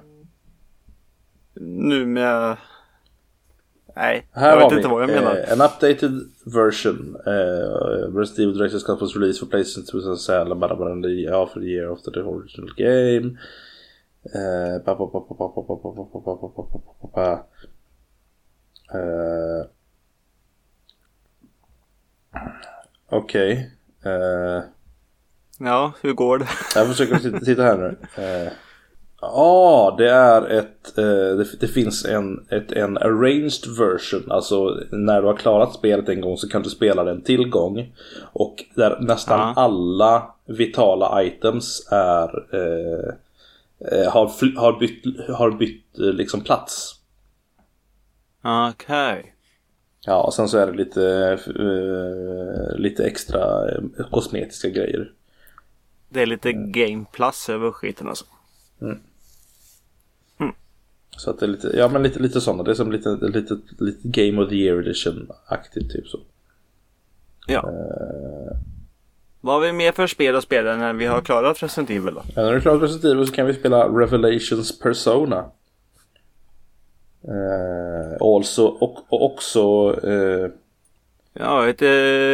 Nu 1.64 2.06
med 2.06 2.56
Nej, 3.96 4.28
här 4.32 4.48
jag 4.48 4.58
vet 4.58 4.72
vi, 4.72 4.76
inte 4.76 4.88
vad 4.88 5.02
jag 5.02 5.10
menar. 5.10 5.36
Uh, 5.36 5.52
an 5.52 5.60
updated 5.60 6.30
version. 6.44 7.16
Uh, 7.26 8.16
Resident 8.18 8.38
Evil 8.38 8.58
Director's 8.58 8.86
Cut 8.86 9.00
was 9.00 9.16
released 9.16 9.40
for 9.40 9.46
PlayStation 9.46 9.86
2007 9.86 10.58
bara 10.60 10.76
bara 10.76 11.02
the 11.02 11.30
half 11.30 11.56
a 11.56 11.60
year 11.60 11.92
after 11.92 12.10
the 12.10 12.20
original 12.20 12.70
game. 12.76 13.38
Uh, 18.94 19.66
Okej. 23.10 23.70
Okay. 24.02 24.12
Uh, 24.12 24.62
ja, 25.58 25.92
hur 26.02 26.12
går 26.12 26.38
det? 26.38 26.48
jag 26.74 26.88
försöker 26.88 27.40
titta 27.44 27.62
här 27.62 27.76
nu. 27.76 27.88
Uh, 28.22 28.52
Ja, 29.24 29.94
det 29.98 30.10
är 30.10 30.50
ett, 30.50 30.98
eh, 30.98 31.04
det, 31.04 31.60
det, 31.60 31.68
finns 31.68 32.04
en, 32.04 32.46
ett, 32.50 32.72
en 32.72 32.98
arranged 32.98 33.78
version. 33.78 34.32
Alltså 34.32 34.80
när 34.90 35.20
du 35.20 35.26
har 35.26 35.36
klarat 35.36 35.74
spelet 35.74 36.08
en 36.08 36.20
gång 36.20 36.36
så 36.36 36.48
kan 36.48 36.62
du 36.62 36.70
spela 36.70 37.04
den 37.04 37.22
till 37.22 37.48
gång. 37.48 37.92
Och 38.32 38.64
där 38.74 39.00
nästan 39.00 39.40
ah. 39.40 39.52
alla 39.56 40.34
vitala 40.44 41.22
items 41.22 41.88
är 41.90 42.54
eh, 42.54 43.14
eh 43.92 44.12
har, 44.12 44.56
har 44.60 44.78
bytt, 44.78 45.28
har 45.28 45.50
bytt 45.50 45.98
eh, 45.98 46.04
liksom 46.04 46.40
plats. 46.40 46.94
Okej. 48.44 49.18
Okay. 49.18 49.30
Ja, 50.06 50.22
och 50.22 50.34
sen 50.34 50.48
så 50.48 50.58
är 50.58 50.66
det 50.66 50.72
lite, 50.72 51.38
eh, 51.46 52.78
lite 52.78 53.04
extra 53.04 53.70
kosmetiska 54.10 54.68
grejer. 54.68 55.12
Det 56.08 56.22
är 56.22 56.26
lite 56.26 56.52
game 56.52 57.04
plus 57.12 57.48
över 57.48 57.70
skiten 57.70 58.08
alltså. 58.08 58.24
Mm. 58.80 58.98
Så 61.16 61.30
att 61.30 61.38
det 61.38 61.46
är 61.46 61.48
lite, 61.48 61.70
ja 61.76 61.88
men 61.88 62.02
lite, 62.02 62.18
lite 62.18 62.40
sådana. 62.40 62.62
Det 62.62 62.70
är 62.70 62.74
som 62.74 62.92
lite, 62.92 63.08
lite, 63.08 63.58
lite 63.78 64.08
Game 64.08 64.42
of 64.42 64.48
the 64.48 64.54
Year 64.54 64.78
edition-aktigt 64.78 65.92
typ 65.92 66.08
så. 66.08 66.18
Ja. 67.46 67.60
Uh... 67.60 68.56
Vad 69.40 69.54
har 69.54 69.60
vi 69.60 69.72
mer 69.72 69.92
för 69.92 70.06
spel 70.06 70.36
att 70.36 70.44
spela 70.44 70.76
när 70.76 70.92
vi 70.92 71.06
har 71.06 71.20
klarat 71.20 71.62
Resident 71.62 71.90
Evil 71.90 72.14
då? 72.14 72.22
Ja, 72.34 72.42
när 72.42 72.48
du 72.48 72.54
har 72.54 72.60
klarat 72.60 72.82
Resident 72.82 73.04
Evil 73.04 73.26
så 73.26 73.32
kan 73.32 73.46
vi 73.46 73.54
spela 73.54 73.88
Revelations 73.88 74.78
Persona. 74.78 75.44
Uh, 77.28 78.16
also, 78.20 78.64
och, 78.64 79.12
och 79.12 79.24
också 79.32 79.90
uh, 79.90 80.50
Ja, 81.34 81.68
ett 81.68 81.82
eh, 81.82 81.88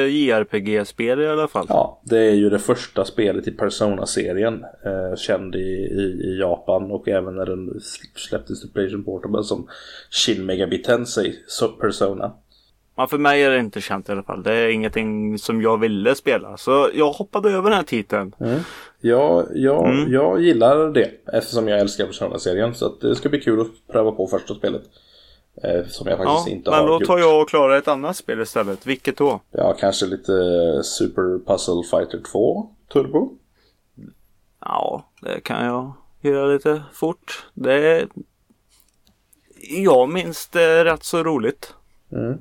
JRPG-spel 0.07 1.21
i 1.21 1.29
alla 1.29 1.49
fall. 1.49 1.67
Ja, 1.69 2.01
det 2.05 2.19
är 2.19 2.35
ju 2.35 2.51
det 2.51 2.59
första 2.59 3.05
spelet 3.05 3.49
i 3.49 3.51
Persona-serien. 3.51 4.65
Eh, 4.85 5.17
känd 5.17 5.55
i, 5.55 5.59
i, 5.59 6.03
i, 6.25 6.39
Japan 6.41 6.91
och 6.91 7.09
även 7.09 7.37
när 7.37 7.47
den 7.47 7.81
släpptes 8.15 8.61
till 8.61 8.71
Playstation 8.71 9.05
Portable 9.05 9.43
som 9.43 9.69
Shin 10.11 10.47
Megabit 10.47 10.85
Tensei 10.85 11.35
Persona. 11.81 12.33
Ja, 12.97 13.07
för 13.07 13.19
mig 13.19 13.43
är 13.43 13.51
det 13.51 13.59
inte 13.59 13.81
känt 13.81 14.09
i 14.09 14.13
alla 14.13 14.23
fall. 14.23 14.43
Det 14.43 14.53
är 14.53 14.69
ingenting 14.69 15.39
som 15.39 15.63
jag 15.63 15.81
ville 15.81 16.15
spela. 16.15 16.57
Så 16.57 16.91
jag 16.95 17.13
hoppade 17.13 17.51
över 17.51 17.71
den 17.71 17.77
här 17.77 17.85
titeln. 17.85 18.35
Mm. 18.41 18.61
Ja, 19.01 19.47
jag, 19.55 19.89
mm. 19.89 20.13
jag 20.13 20.43
gillar 20.43 20.93
det 20.93 21.11
eftersom 21.33 21.69
jag 21.69 21.81
älskar 21.81 22.07
Persona-serien. 22.07 22.75
Så 22.75 22.95
det 23.01 23.17
ska 23.17 23.29
bli 23.29 23.41
kul 23.41 23.61
att 23.61 23.93
pröva 23.93 24.11
på 24.11 24.27
första 24.27 24.55
spelet. 24.55 24.83
Eh, 25.63 25.87
som 25.87 26.07
jag 26.07 26.19
faktiskt 26.19 26.47
ja, 26.47 26.53
inte 26.53 26.71
har 26.71 26.79
gjort. 26.79 26.91
Men 26.91 26.99
då 27.01 27.07
tar 27.07 27.19
jag 27.19 27.43
och 27.43 27.49
klarar 27.49 27.77
ett 27.79 27.89
annat 27.89 28.17
spel 28.17 28.41
istället. 28.41 28.87
Vilket 28.87 29.17
då? 29.17 29.41
Ja, 29.51 29.73
kanske 29.81 30.07
lite 30.07 30.33
Super 30.85 31.39
Puzzle 31.47 31.83
Fighter 31.91 32.21
2 32.33 32.71
Turbo. 32.93 33.31
Ja, 34.61 35.05
det 35.23 35.41
kan 35.41 35.65
jag 35.67 35.93
göra 36.21 36.47
lite 36.47 36.83
fort. 36.93 37.47
Det 37.55 37.73
är... 37.73 38.09
Jag 39.61 40.09
minns 40.09 40.49
det 40.49 40.85
rätt 40.85 41.05
så 41.05 41.23
roligt. 41.23 41.75
Mm. 42.13 42.33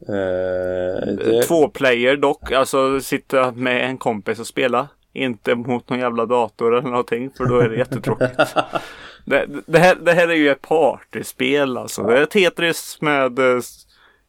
Eh, 0.00 1.06
det... 1.06 1.42
Två 1.42 1.68
player 1.68 2.16
dock, 2.16 2.52
alltså 2.52 3.00
sitta 3.00 3.52
med 3.52 3.84
en 3.84 3.98
kompis 3.98 4.40
och 4.40 4.46
spela. 4.46 4.88
Inte 5.12 5.54
mot 5.54 5.88
någon 5.88 5.98
jävla 5.98 6.26
dator 6.26 6.76
eller 6.76 6.90
någonting 6.90 7.30
för 7.30 7.44
då 7.44 7.58
är 7.58 7.68
det 7.68 7.76
jättetråkigt. 7.76 8.40
Det, 9.28 9.46
det, 9.66 9.78
här, 9.78 9.94
det 9.94 10.12
här 10.12 10.28
är 10.28 10.34
ju 10.34 10.50
ett 10.50 10.62
partyspel 10.62 11.76
alltså. 11.76 12.02
Det 12.02 12.18
är 12.18 12.26
Tetris 12.26 12.98
med 13.00 13.38
eh, 13.38 13.60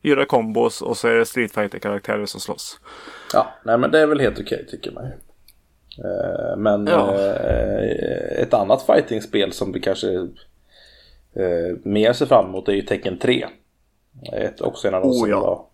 göra 0.01 0.25
kombos 0.25 0.81
och 0.81 0.97
så 0.97 1.07
är 1.07 1.13
det 1.13 1.25
Street 1.25 1.51
fighter 1.51 1.79
karaktärer 1.79 2.25
som 2.25 2.39
slåss. 2.39 2.79
Ja, 3.33 3.47
nej 3.63 3.77
men 3.77 3.91
det 3.91 3.99
är 3.99 4.07
väl 4.07 4.19
helt 4.19 4.39
okej 4.39 4.65
tycker 4.67 4.91
man 4.91 5.05
ju. 5.05 5.11
Eh, 6.05 6.57
men 6.57 6.87
ja. 6.87 7.15
eh, 7.15 8.41
ett 8.41 8.53
annat 8.53 8.85
fightingspel 8.85 9.51
som 9.51 9.71
vi 9.71 9.79
kanske 9.79 10.13
eh, 11.33 11.77
mer 11.83 12.13
ser 12.13 12.25
fram 12.25 12.45
emot 12.45 12.67
är 12.67 12.73
ju 12.73 12.81
Tekken 12.81 13.19
3. 13.19 13.45
Ett, 14.33 14.61
också 14.61 14.87
en 14.87 14.93
av 14.93 15.01
de 15.01 15.09
oh, 15.09 15.19
som 15.19 15.29
ja. 15.29 15.39
var 15.39 15.65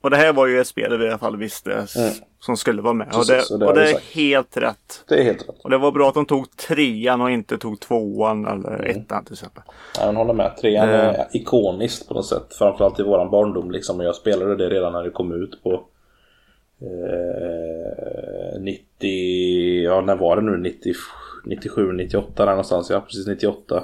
och 0.00 0.10
det 0.10 0.16
här 0.16 0.32
var 0.32 0.46
ju 0.46 0.60
ett 0.60 0.66
spel 0.66 0.98
vi 0.98 1.04
i 1.04 1.08
alla 1.08 1.18
fall 1.18 1.36
visste 1.36 1.72
mm. 1.72 2.12
som 2.40 2.56
skulle 2.56 2.82
vara 2.82 2.94
med. 2.94 3.10
Precis, 3.10 3.50
och 3.50 3.58
det, 3.58 3.66
och 3.66 3.74
det, 3.74 3.80
och 3.82 3.86
det 3.86 3.96
är 3.96 4.14
helt 4.14 4.56
rätt. 4.56 5.04
Det 5.08 5.14
är 5.14 5.22
helt 5.24 5.48
rätt. 5.48 5.58
Och 5.64 5.70
det 5.70 5.78
var 5.78 5.92
bra 5.92 6.08
att 6.08 6.14
de 6.14 6.26
tog 6.26 6.56
trean 6.56 7.20
och 7.20 7.30
inte 7.30 7.58
tog 7.58 7.80
tvåan 7.80 8.46
eller 8.46 8.74
mm. 8.74 8.90
ettan 8.90 9.24
till 9.24 9.32
exempel. 9.32 9.62
Ja, 9.98 10.06
jag 10.06 10.12
håller 10.12 10.34
med. 10.34 10.56
Trean 10.60 10.88
uh, 10.88 10.94
är 10.94 11.26
ikoniskt 11.32 12.08
på 12.08 12.14
något 12.14 12.26
sätt. 12.26 12.54
Framförallt 12.54 13.00
i 13.00 13.02
våran 13.02 13.30
barndom 13.30 13.70
liksom. 13.70 14.00
jag 14.00 14.14
spelade 14.14 14.56
det 14.56 14.70
redan 14.70 14.92
när 14.92 15.02
det 15.02 15.10
kom 15.10 15.42
ut 15.42 15.62
på 15.62 15.84
eh, 16.80 18.60
90... 18.60 19.84
Ja, 19.84 20.00
när 20.00 20.16
var 20.16 20.36
det 20.36 20.42
nu? 20.42 20.56
90, 20.56 20.94
97, 21.44 21.92
98 21.92 22.44
där 22.44 22.50
någonstans. 22.50 22.90
Ja, 22.90 23.00
precis 23.00 23.26
98. 23.26 23.82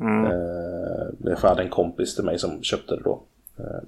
Mm. 0.00 0.24
Eh, 0.24 1.06
det 1.18 1.38
hade 1.38 1.62
en 1.62 1.70
kompis 1.70 2.14
till 2.14 2.24
mig 2.24 2.38
som 2.38 2.62
köpte 2.62 2.96
det 2.96 3.02
då. 3.02 3.22
Eh, 3.58 3.82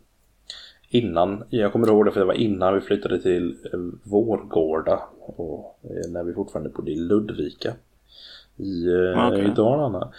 innan, 0.89 1.45
jag 1.51 1.73
kommer 1.73 1.89
ihåg 1.89 2.05
det 2.05 2.13
för 2.13 2.21
det 2.21 2.27
var 2.27 2.35
innan 2.35 2.75
vi 2.75 2.81
flyttade 2.81 3.23
till 3.23 3.57
eh, 3.73 3.81
Vårgårda 4.03 5.03
och 5.21 5.81
eh, 5.83 6.11
när 6.11 6.23
vi 6.25 6.35
fortfarande 6.35 6.71
bodde 6.71 6.91
i 6.91 6.97
Ludvika 6.97 7.73
i, 8.57 8.87
eh, 8.87 9.27
okay. 9.27 9.45
i 9.45 9.49
Dalarna. 9.49 10.13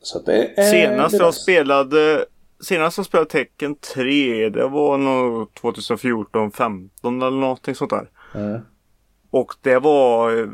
Så 0.00 0.18
det 0.18 0.60
är 0.60 0.62
Senast 0.62 1.18
jag 1.18 1.34
spelade 1.34 2.24
Senast 2.60 2.96
jag 2.96 3.06
spelade 3.06 3.30
Tecken 3.30 3.74
3 3.74 4.48
det 4.48 4.68
var 4.68 4.98
nog 4.98 5.54
2014, 5.54 6.50
15 6.50 7.22
eller 7.22 7.36
någonting 7.36 7.74
sånt 7.74 7.90
där. 7.90 8.10
Mm. 8.34 8.60
Och 9.30 9.54
det 9.62 9.78
var 9.78 10.48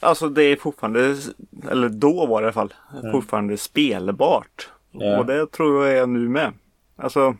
Alltså 0.00 0.28
det 0.28 0.42
är 0.42 0.56
fortfarande, 0.56 1.16
eller 1.70 1.88
då 1.88 2.26
var 2.26 2.40
det 2.40 2.44
i 2.44 2.46
alla 2.46 2.52
fall, 2.52 2.74
mm. 3.00 3.12
fortfarande 3.12 3.56
spelbart. 3.56 4.68
Ja. 4.90 5.18
Och 5.18 5.26
det 5.26 5.46
tror 5.46 5.86
jag 5.86 5.98
är 5.98 6.06
nu 6.06 6.28
med. 6.28 6.52
Alltså 7.02 7.36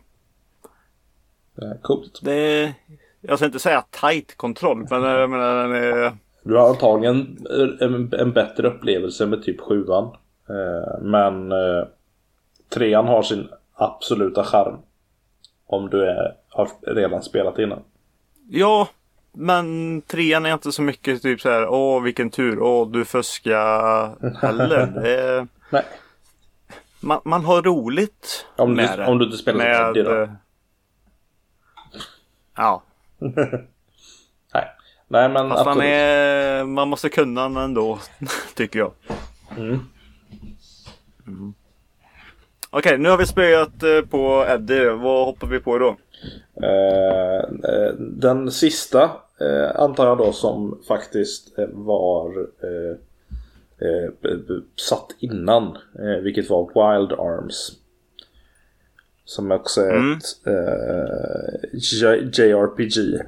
Ja, 1.55 1.73
coolt. 1.81 2.19
det 2.23 2.33
är, 2.33 2.73
jag 3.21 3.37
ska 3.39 3.45
inte 3.45 3.59
säga 3.59 3.83
tight 3.89 4.37
kontroll 4.37 4.87
men 4.89 5.03
jag 5.03 5.29
menar 5.29 5.67
den 5.67 5.83
är 5.83 6.17
Du 6.43 6.55
har 6.55 6.69
antagligen 6.69 7.47
en, 7.81 8.13
en 8.13 8.31
bättre 8.31 8.67
upplevelse 8.67 9.25
med 9.25 9.43
typ 9.43 9.61
sjuan. 9.61 10.03
Eh, 10.49 11.01
men 11.01 11.51
eh, 11.51 11.83
trean 12.69 13.07
har 13.07 13.23
sin 13.23 13.49
absoluta 13.73 14.43
charm. 14.43 14.75
Om 15.65 15.89
du 15.89 16.05
är, 16.05 16.35
har 16.49 16.69
redan 16.81 17.23
spelat 17.23 17.59
innan. 17.59 17.79
Ja, 18.49 18.87
men 19.31 20.01
trean 20.01 20.45
är 20.45 20.53
inte 20.53 20.71
så 20.71 20.81
mycket 20.81 21.21
typ 21.21 21.41
så 21.41 21.49
här, 21.49 21.67
åh 21.67 22.01
vilken 22.03 22.29
tur, 22.29 22.59
åh 22.59 22.91
du 22.91 23.05
fuskar 23.05 24.41
heller. 24.41 24.87
Det 24.87 25.21
är, 25.21 25.47
Nej. 25.69 25.83
Man, 27.01 27.21
man 27.25 27.45
har 27.45 27.61
roligt 27.61 28.45
Om 28.57 28.73
med 28.73 28.89
du, 28.91 28.97
det. 29.03 29.07
om 29.07 29.17
du 29.17 29.25
inte 29.25 29.37
spelar 29.37 29.93
med, 29.93 30.05
då. 30.05 30.21
eh, 30.23 30.29
Ja, 32.57 32.83
Nej. 34.53 34.65
Nej 35.07 35.29
men 35.29 35.49
fast 35.49 35.67
absolut. 35.67 35.83
är, 35.87 36.63
man 36.63 36.87
måste 36.87 37.09
kunna 37.09 37.41
han 37.41 37.57
ändå, 37.57 37.99
tycker 38.55 38.79
jag. 38.79 38.91
Mm. 39.57 39.79
Okej, 42.69 42.97
nu 42.97 43.09
har 43.09 43.17
vi 43.17 43.25
spöat 43.25 43.83
eh, 43.83 44.01
på 44.01 44.45
Eddie. 44.49 44.89
Vad 44.89 45.25
hoppar 45.25 45.47
vi 45.47 45.59
på 45.59 45.77
då? 45.77 45.95
Eh, 46.63 47.37
eh, 47.73 47.93
den 47.99 48.51
sista 48.51 49.03
eh, 49.41 49.75
antar 49.81 50.07
jag 50.07 50.17
då 50.17 50.31
som 50.33 50.79
faktiskt 50.87 51.53
var 51.73 52.29
eh, 52.39 52.97
eh, 53.81 54.33
satt 54.75 55.07
innan. 55.19 55.77
Eh, 55.99 56.21
vilket 56.23 56.49
var 56.49 56.65
Wild 56.67 57.11
Arms. 57.11 57.71
Som 59.25 59.51
också 59.51 59.81
är 59.81 59.95
Mm. 59.95 60.17
ett 60.17 60.47
eh, 60.47 61.79
JRPG. 62.39 63.21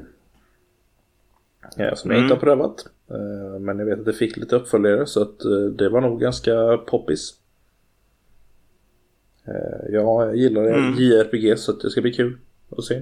Eh, 1.77 1.93
som 1.95 2.11
jag 2.11 2.17
Mm. 2.19 2.23
inte 2.23 2.33
har 2.35 2.39
prövat. 2.39 2.85
Eh, 3.09 3.59
men 3.59 3.79
jag 3.79 3.85
vet 3.85 3.99
att 3.99 4.05
det 4.05 4.13
fick 4.13 4.37
lite 4.37 4.55
uppföljare 4.55 5.05
så 5.05 5.21
att 5.21 5.45
eh, 5.45 5.51
det 5.77 5.89
var 5.89 6.01
nog 6.01 6.19
ganska 6.21 6.77
poppis. 6.77 7.33
Eh, 9.45 9.89
jag 9.93 10.37
gillar 10.37 10.63
Mm. 10.63 10.93
JRPG 10.97 11.57
så 11.59 11.71
det 11.71 11.89
ska 11.89 12.01
bli 12.01 12.13
kul 12.13 12.37
att 12.77 12.83
se. 12.83 13.01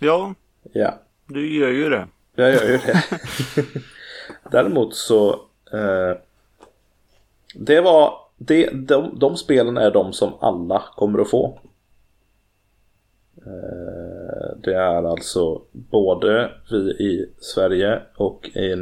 Ja, 0.00 0.34
Ja, 0.72 0.98
du 1.26 1.58
gör 1.58 1.68
ju 1.70 1.88
det. 1.90 2.08
jag 2.34 2.52
gör 2.54 2.64
ju 2.64 2.76
det. 2.78 3.02
Däremot 4.50 4.94
så 4.94 5.30
eh, 5.72 6.16
Det 7.54 7.80
var 7.80 8.18
det, 8.36 8.70
de, 8.70 9.18
de 9.18 9.36
spelen 9.36 9.76
är 9.76 9.90
de 9.90 10.12
som 10.12 10.34
alla 10.40 10.82
kommer 10.96 11.18
att 11.18 11.30
få. 11.30 11.58
Eh, 13.36 14.56
det 14.56 14.74
är 14.74 15.10
alltså 15.10 15.62
både 15.72 16.52
vi 16.70 16.90
i 16.90 17.30
Sverige 17.38 18.02
och 18.16 18.50
i 18.54 18.76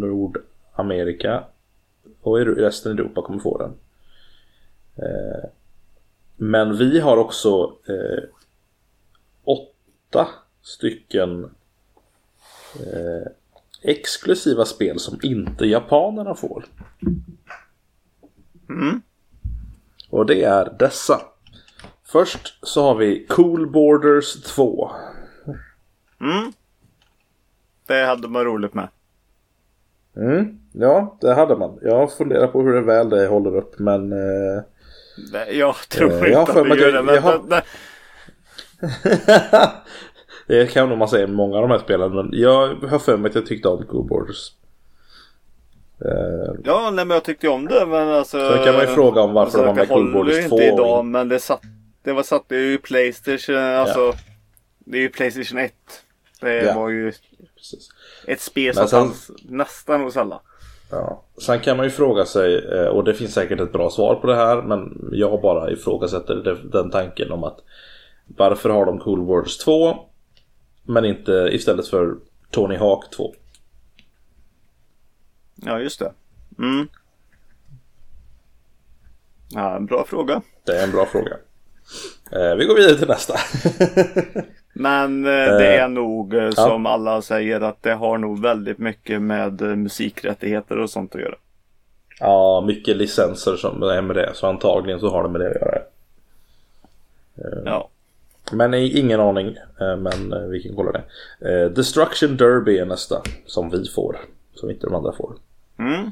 Nordamerika 0.00 1.44
och 2.20 2.40
i 2.40 2.44
resten 2.44 2.92
av 2.92 2.98
Europa 2.98 3.22
kommer 3.22 3.38
få 3.38 3.58
den. 3.58 3.74
Eh, 4.96 5.44
men 6.36 6.76
vi 6.76 7.00
har 7.00 7.16
också 7.16 7.76
eh, 7.88 8.22
åtta 9.44 10.28
stycken 10.62 11.44
eh, 12.80 13.26
exklusiva 13.84 14.64
spel 14.64 14.98
som 14.98 15.18
inte 15.22 15.66
japanerna 15.66 16.34
får. 16.34 16.64
Mm. 18.68 19.02
Och 20.10 20.26
det 20.26 20.42
är 20.44 20.76
dessa. 20.78 21.20
Först 22.04 22.58
så 22.66 22.82
har 22.82 22.94
vi 22.94 23.26
Cool 23.28 23.70
Borders 23.70 24.42
2. 24.42 24.90
Mm. 26.20 26.52
Det 27.86 28.04
hade 28.06 28.28
man 28.28 28.44
roligt 28.44 28.74
med. 28.74 28.88
Mm, 30.16 30.58
ja, 30.72 31.18
det 31.20 31.34
hade 31.34 31.56
man. 31.56 31.78
Jag 31.82 32.12
funderar 32.12 32.46
på 32.46 32.62
hur 32.62 32.72
det 32.74 32.80
väl 32.80 33.08
det 33.08 33.26
håller 33.26 33.56
upp 33.56 33.78
men... 33.78 34.12
Eh... 34.12 34.62
Nej, 35.32 35.58
Jag 35.58 35.74
tror 35.88 36.10
Eh, 36.10 36.14
inte 36.16 36.28
jag 36.28 36.50
att 36.50 36.54
det 36.54 36.76
gör 36.76 36.76
jag- 36.76 36.94
det. 36.94 37.02
Men 37.02 37.14
jag 37.14 37.22
har- 37.22 37.62
det- 40.46 40.54
det- 40.54 40.60
det 40.64 40.66
kan 40.66 40.88
nog 40.88 40.98
man 40.98 41.08
säga 41.08 41.26
många 41.26 41.56
av 41.56 41.62
de 41.62 41.70
här 41.70 41.78
spelen 41.78 42.14
men 42.14 42.30
jag 42.32 42.74
har 42.74 42.98
för 42.98 43.16
mig 43.16 43.28
att 43.28 43.34
jag 43.34 43.46
tyckte 43.46 43.68
om 43.68 43.84
Cool 43.86 44.04
Borders. 44.08 44.52
Eh, 46.04 46.54
Ja, 46.64 46.90
nej, 46.90 47.04
men 47.04 47.14
jag 47.14 47.24
tyckte 47.24 47.48
om 47.48 47.66
det. 47.66 47.86
Men 47.86 48.08
alltså. 48.08 48.50
Sen 48.52 48.64
kan 48.64 48.72
man 48.74 48.80
ju 48.82 48.86
fråga 48.94 49.20
om 49.20 49.32
varför 49.32 49.58
de 49.58 49.64
har 49.66 49.74
det 49.74 49.80
med 49.80 49.88
Cool 49.88 50.12
Borders 50.12 50.36
ju 50.44 50.48
2 50.48 50.60
inte 50.60 50.72
och 50.72 50.78
idag, 50.78 51.04
men 51.04 51.28
det 51.28 51.38
satt. 51.38 51.60
Det 52.02 52.12
var 52.12 52.22
satt 52.22 52.44
det 52.48 52.56
är 52.56 52.60
ju 52.60 52.78
Playstation. 52.78 53.56
Alltså. 53.56 54.12
Det 54.78 54.96
är 54.98 55.02
ju 55.02 55.08
Playstation 55.08 55.58
1. 55.58 55.72
Det 56.40 56.64
Ja. 56.64 56.74
var 56.74 56.88
ju 56.88 57.12
precis. 57.56 57.88
ett 58.26 58.40
spel 58.40 58.74
som 58.74 58.88
fanns 58.88 59.30
nästan 59.48 60.00
hos 60.00 60.16
alla. 60.16 60.40
Ja. 60.90 61.22
Sen 61.42 61.60
kan 61.60 61.76
man 61.76 61.86
ju 61.86 61.90
fråga 61.90 62.24
sig, 62.24 62.56
eh, 62.72 62.86
och 62.86 63.04
det 63.04 63.14
finns 63.14 63.34
säkert 63.34 63.60
ett 63.60 63.72
bra 63.72 63.90
svar 63.90 64.14
på 64.14 64.26
det 64.26 64.36
här, 64.36 64.62
men 64.62 65.08
jag 65.12 65.40
bara 65.40 65.70
ifrågasätter 65.70 66.34
det- 66.34 66.68
den 66.78 66.90
tanken 66.90 67.32
om 67.32 67.44
att 67.44 67.58
varför 68.36 68.68
har 68.70 68.86
de 68.86 68.98
Cool 68.98 69.26
Wars 69.26 69.58
2 69.58 69.96
men 70.84 71.04
inte 71.04 71.48
istället 71.52 71.88
för 71.88 72.16
Tony 72.50 72.76
Hawk 72.76 73.10
2? 73.10 73.34
Ja, 75.54 75.80
just 75.80 75.98
det. 75.98 76.12
Mm. 76.58 76.88
Ja, 79.48 79.76
en 79.76 79.86
bra 79.86 80.04
fråga. 80.08 80.42
Det 80.64 80.72
är 80.80 80.84
en 80.84 80.90
bra 80.92 81.06
fråga. 81.06 81.36
Eh, 82.32 82.54
vi 82.54 82.64
går 82.64 82.74
vidare 82.74 82.94
till 82.98 83.08
nästa. 83.08 83.34
Men 84.72 85.24
eh, 85.24 85.30
det 85.30 85.76
är 85.76 85.88
nog 85.88 86.34
eh, 86.34 86.50
som 86.50 86.86
alla 86.86 87.22
säger 87.22 87.60
att 87.60 87.82
det 87.82 87.92
har 87.92 88.18
nog 88.18 88.42
väldigt 88.42 88.78
mycket 88.78 89.22
med 89.22 89.62
eh, 89.62 89.76
musikrättigheter 89.76 90.78
och 90.78 90.90
sånt 90.90 91.14
att 91.14 91.20
göra. 91.20 91.34
ja, 92.20 92.64
mycket 92.66 92.96
licenser 92.96 93.56
som 93.56 93.82
är 93.82 94.02
med 94.02 94.16
det, 94.16 94.30
så 94.34 94.46
antagligen 94.46 95.00
så 95.00 95.10
har 95.10 95.22
det 95.22 95.28
med 95.28 95.40
det 95.40 95.50
att 95.50 95.54
göra. 95.54 95.78
Ja. 97.64 97.88
Men 98.52 98.74
ingen 98.74 99.20
aning, 99.20 99.56
eh, 99.80 99.96
men 99.96 100.32
eh, 100.32 100.48
vi 100.48 100.62
kan 100.62 100.76
kolla 100.76 100.92
det. 100.92 101.04
Eh, 101.50 101.70
Destruction 101.70 102.36
Derby 102.36 102.78
är 102.78 102.86
nästa, 102.86 103.22
som 103.46 103.70
vi 103.70 103.88
får, 103.88 104.20
som 104.54 104.70
inte 104.70 104.86
de 104.86 104.94
andra 104.94 105.12
får. 105.12 105.36
Mm. 105.78 106.10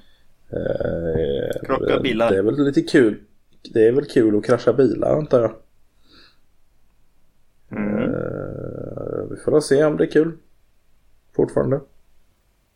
Krocka 1.66 2.00
bilar. 2.00 2.30
Det 2.30 2.38
är 2.38 2.42
väl 2.42 2.64
lite 2.64 2.82
kul. 2.82 3.18
Det 3.72 3.86
är 3.86 3.92
väl 3.92 4.04
kul 4.04 4.38
att 4.38 4.44
krascha 4.44 4.72
bilar 4.72 5.16
antar 5.16 5.40
jag. 5.40 5.54
Mm. 7.70 8.10
Vi 9.30 9.36
får 9.36 9.60
se 9.60 9.84
om 9.84 9.96
det 9.96 10.04
är 10.04 10.10
kul. 10.10 10.32
Fortfarande. 11.36 11.80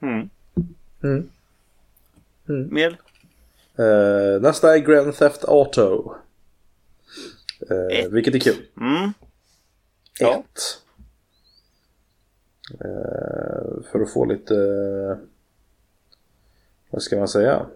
Mm. 0.03 0.31
Mm. 1.03 1.29
Mer? 2.47 2.99
Eh, 3.79 4.41
nästa 4.41 4.77
är 4.77 4.79
Grand 4.79 5.15
Theft 5.15 5.45
Auto. 5.45 6.15
Eh, 7.71 8.09
vilket 8.11 8.35
är 8.35 8.39
kul. 8.39 8.67
Mm. 8.81 9.13
Ja. 10.21 10.35
Ett. 10.35 10.83
Eh, 12.81 13.83
för 13.93 14.01
att 14.01 14.13
få 14.13 14.25
lite... 14.25 14.55
eh, 14.55 15.17
Vad 16.91 17.03
ska 17.03 17.17
man 17.19 17.29
säga? 17.29 17.67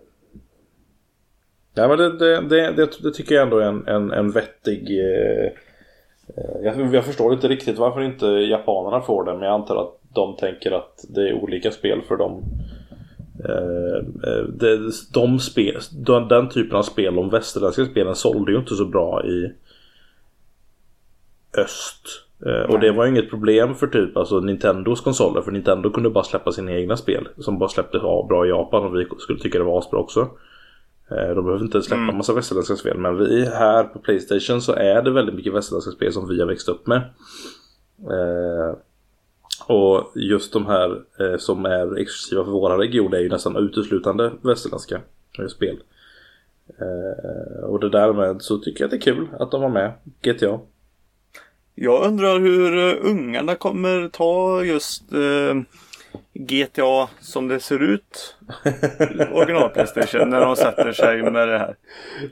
Ja 1.75 1.89
men 1.89 1.99
det, 1.99 2.19
det, 2.19 2.41
det, 2.49 2.73
det, 2.73 3.03
det 3.03 3.11
tycker 3.15 3.35
jag 3.35 3.43
ändå 3.43 3.59
är 3.59 3.67
en, 3.67 3.89
en, 3.89 4.11
en 4.13 4.31
vettig... 4.31 5.01
Eh, 5.01 5.53
jag, 6.63 6.95
jag 6.95 7.05
förstår 7.05 7.33
inte 7.33 7.49
riktigt 7.49 7.79
varför 7.79 8.01
inte 8.01 8.27
japanerna 8.27 9.01
får 9.01 9.25
det 9.25 9.33
men 9.33 9.43
jag 9.43 9.55
antar 9.55 9.77
att 9.77 9.99
de 10.15 10.37
tänker 10.37 10.73
att 10.73 11.05
det 11.09 11.29
är 11.29 11.33
olika 11.35 11.71
spel 11.71 12.03
för 12.09 12.17
dem. 12.17 12.43
Eh, 13.45 13.97
eh, 14.31 14.45
det, 14.45 14.79
de 15.13 15.39
spel, 15.39 15.81
den, 15.93 16.29
den 16.29 16.49
typen 16.49 16.77
av 16.77 16.83
spel, 16.83 17.15
de 17.15 17.31
västerländska 17.31 17.85
spelen 17.85 18.15
sålde 18.15 18.53
ju 18.53 18.59
inte 18.59 18.75
så 18.75 18.85
bra 18.85 19.25
i 19.27 19.53
öst. 21.59 22.07
Eh, 22.47 22.71
och 22.71 22.81
det 22.81 22.93
var 22.93 23.05
ju 23.05 23.11
inget 23.11 23.31
problem 23.31 23.75
för 23.75 23.87
typ 23.87 24.17
alltså 24.17 24.41
Nintendos 24.41 25.01
konsoler 25.01 25.43
för 25.43 25.53
Nintendo 25.53 25.91
kunde 25.91 26.11
bara 26.11 26.25
släppa 26.25 26.53
sina 26.53 26.73
egna 26.73 26.97
spel 26.97 27.29
som 27.39 27.59
bara 27.59 27.69
släppte 27.69 28.01
ja, 28.03 28.27
bra 28.29 28.47
i 28.47 28.49
Japan 28.49 28.85
och 28.85 28.95
vi 28.97 29.07
skulle 29.19 29.39
tycka 29.39 29.59
det 29.59 29.65
var 29.65 29.79
asbra 29.79 30.01
också. 30.01 30.21
Eh, 31.11 31.35
de 31.35 31.45
behöver 31.45 31.65
inte 31.65 31.83
släppa 31.83 32.03
Mm. 32.03 32.17
massa 32.17 32.35
västerländska 32.35 32.77
spel 32.77 32.99
men 32.99 33.19
vi 33.19 33.45
här 33.45 33.85
på 33.85 33.99
Playstation 33.99 34.63
så 34.63 34.73
är 34.73 35.03
det 35.03 35.11
väldigt 35.11 35.35
mycket 35.35 35.55
västerländska 35.55 35.91
spel 35.91 36.13
som 36.13 36.29
vi 36.29 36.41
har 36.41 36.47
växt 36.47 36.69
upp 36.69 36.87
med. 36.87 37.03
Eh, 37.99 38.77
och 39.67 40.13
just 40.15 40.53
de 40.53 40.67
här 40.67 41.03
som 41.39 41.65
är 41.65 41.99
exklusiva 41.99 42.45
för 42.45 42.51
våra 42.53 42.79
region 42.79 43.15
är 43.15 43.19
ju 43.19 43.29
nästan 43.29 43.57
uteslutande 43.57 44.33
västerländska 44.43 45.01
spel. 45.49 45.79
Och 47.63 47.81
det 47.81 47.89
därmed 47.89 48.43
så 48.43 48.59
tycker 48.59 48.81
jag 48.81 48.87
att 48.87 48.91
det 48.91 48.97
är 48.97 49.15
kul 49.15 49.29
att 49.39 49.51
de 49.51 49.61
var 49.63 49.69
med, 49.69 49.93
GTA. 50.23 50.59
Jag 51.75 52.07
undrar 52.07 52.41
hur 52.41 52.79
eh, 52.89 53.11
ungarna 53.11 53.55
kommer 53.55 54.09
ta 54.09 54.65
just 54.65 55.13
eh, 55.13 55.55
GTA 56.35 57.09
som 57.21 57.49
det 57.49 57.61
ser 57.61 57.83
ut. 57.83 58.37
Original 59.33 59.71
Playstation 59.71 60.31
när 60.31 60.41
de 60.41 60.57
sätter 60.57 60.93
sig 60.93 61.23
med 61.23 61.49
det 61.49 61.59
här. 61.59 61.77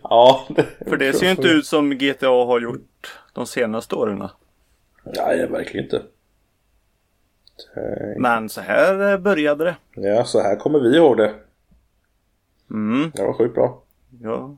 Ja. 0.03 0.47
Det, 0.49 0.67
För 0.89 0.97
det 0.97 1.13
ser 1.13 1.25
ju 1.25 1.31
inte 1.31 1.49
ut 1.49 1.67
som 1.67 1.91
GTA 1.91 2.29
har 2.47 2.61
gjort 2.61 3.19
de 3.33 3.47
senaste 3.47 3.95
åren. 3.95 4.29
Nej, 5.05 5.47
verkligen 5.47 5.85
inte. 5.85 6.03
Men 8.17 8.49
så 8.49 8.61
här 8.61 9.13
eh, 9.13 9.19
började 9.19 9.65
det. 9.65 9.77
Ja, 9.95 10.25
så 10.25 10.41
här 10.41 10.57
kommer 10.57 10.81
vi 10.81 10.97
ihåg 10.97 11.17
det. 11.17 11.35
Mm, 12.71 13.11
Det 13.15 13.23
var 13.23 13.33
sjukt 13.33 13.55
bra. 13.55 13.83
ja. 14.23 14.57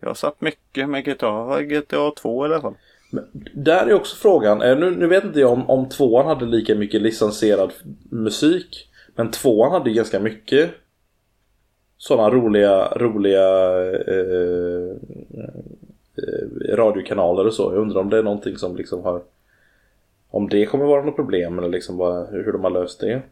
Jag 0.00 0.08
har 0.08 0.14
satt 0.14 0.40
mycket 0.40 0.88
med 0.88 1.04
GTA. 1.04 1.62
GTA 1.62 2.10
2 2.10 2.44
i 2.46 2.48
alla 2.48 2.60
fall. 2.60 2.74
Men 3.14 3.28
där 3.54 3.86
är 3.86 3.94
också 3.94 4.16
frågan, 4.16 4.62
eh, 4.62 4.78
nu, 4.78 4.90
nu 4.90 5.06
vet 5.06 5.24
inte 5.24 5.40
jag 5.40 5.52
om, 5.52 5.70
om 5.70 5.88
tvåan 5.88 6.26
hade 6.26 6.44
lika 6.44 6.74
mycket 6.74 7.02
licensierad 7.02 7.72
musik. 8.10 8.88
Men 9.14 9.30
tvåan 9.30 9.72
hade 9.72 9.90
ganska 9.90 10.20
mycket 10.20 10.70
sådana 11.98 12.30
roliga, 12.30 12.88
roliga 12.96 13.48
eh, 13.84 14.96
eh, 16.16 16.76
radiokanaler 16.76 17.46
och 17.46 17.54
så. 17.54 17.62
Jag 17.62 17.80
undrar 17.82 18.00
om 18.00 18.10
det 18.10 18.18
är 18.18 18.22
någonting 18.22 18.56
som 18.56 18.76
liksom 18.76 19.04
har 19.04 19.22
om 20.30 20.48
det 20.48 20.66
kommer 20.66 20.84
vara 20.84 21.04
något 21.04 21.16
problem 21.16 21.58
eller 21.58 21.68
liksom 21.68 21.96
bara 21.96 22.24
hur, 22.24 22.52
de 22.52 22.64
har 22.64 22.70
löst 22.70 23.00
det. 23.00 23.22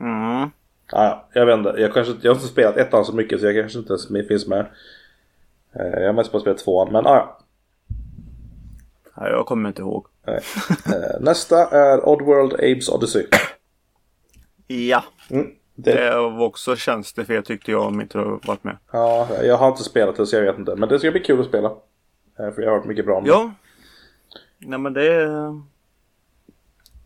Mm. 0.00 0.50
Ah, 0.92 1.08
ja, 1.08 1.28
jag 1.32 1.46
vet 1.46 1.58
inte. 1.58 1.74
Jag, 1.78 1.94
kanske, 1.94 2.14
jag 2.22 2.30
har 2.30 2.36
inte 2.36 2.48
spelat 2.48 2.76
ettan 2.76 3.04
så 3.04 3.12
mycket 3.12 3.40
så 3.40 3.46
jag 3.46 3.54
kanske 3.54 3.78
inte 3.78 3.92
ens 3.92 4.28
finns 4.28 4.46
med. 4.46 4.66
Eh, 5.72 6.00
Jag 6.00 6.06
har 6.06 6.12
mest 6.12 6.32
bara 6.32 6.40
spelat 6.40 6.58
tvåan 6.58 6.92
men 6.92 7.06
ah, 7.06 7.16
ja. 7.16 7.38
Nej, 9.16 9.30
jag 9.30 9.46
kommer 9.46 9.68
inte 9.68 9.82
ihåg. 9.82 10.06
Nej. 10.26 10.40
Eh, 10.86 11.20
Nästa 11.20 11.66
är 11.68 12.08
Oddworld 12.08 12.52
Abes 12.54 12.88
Odyssey. 12.88 13.26
Ja, 14.66 15.04
Mm. 15.30 15.46
Det, 15.78 15.92
det 15.92 16.10
var 16.16 16.40
också 16.44 16.76
tjänstefel 16.76 17.42
tyckte 17.44 17.70
jag 17.70 17.82
om 17.86 18.00
inte 18.00 18.18
har 18.18 18.40
varit 18.46 18.64
med. 18.64 18.76
ja, 18.92 19.28
jag 19.42 19.56
har 19.56 19.68
inte 19.68 19.82
spelat 19.84 20.16
det 20.16 20.26
så 20.26 20.36
jag 20.36 20.42
vet 20.42 20.58
inte. 20.58 20.76
Men 20.76 20.88
det 20.88 20.98
ska 20.98 21.10
bli 21.10 21.20
kul 21.20 21.40
att 21.40 21.46
spela. 21.46 21.68
Eh, 22.38 22.50
För 22.54 22.62
jag 22.62 22.70
har 22.70 22.76
hört 22.78 22.86
mycket 22.86 23.04
bra 23.04 23.16
om 23.18 23.24
det. 23.24 23.30
Ja. 23.30 23.52
Nej 24.58 24.78
men 24.78 24.92
det 24.92 25.10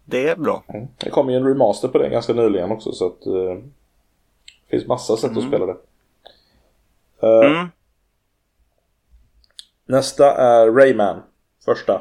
Det 0.04 0.28
är 0.28 0.36
bra. 0.36 0.62
Mm. 0.68 0.86
Det 0.98 1.10
kom 1.10 1.30
ju 1.30 1.36
en 1.36 1.46
remaster 1.48 1.88
på 1.88 1.98
det 1.98 2.08
ganska 2.08 2.32
nyligen 2.32 2.70
också 2.72 2.92
så 2.92 3.06
att 3.06 3.26
eh, 3.26 3.32
det 3.32 4.70
finns 4.70 4.86
massa 4.86 5.16
sätt 5.16 5.36
att 5.36 5.44
spela 5.48 5.66
det. 5.66 5.76
Mm. 7.46 7.68
Nästa 9.86 10.34
är 10.34 10.70
Rayman. 10.72 11.22
Första. 11.64 11.92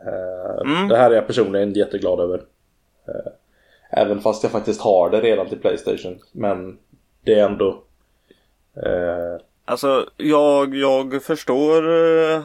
Eh, 0.00 0.60
Mm. 0.66 0.88
Det 0.88 0.96
här 0.96 1.10
är 1.10 1.14
jag 1.14 1.26
personligen 1.26 1.72
jätteglad 1.72 2.20
över. 2.20 2.42
Eh, 3.08 3.32
även 3.90 4.20
fast 4.20 4.42
jag 4.42 4.52
faktiskt 4.52 4.80
har 4.80 5.10
det 5.10 5.20
redan 5.20 5.48
till 5.48 5.58
Playstation. 5.58 6.18
Men 6.32 6.78
det 7.24 7.34
är 7.34 7.44
ändå... 7.46 7.82
Eh, 8.76 9.40
Alltså 9.64 10.06
jag, 10.16 10.74
jag 10.74 11.22
förstår 11.22 11.88
eh, 12.32 12.42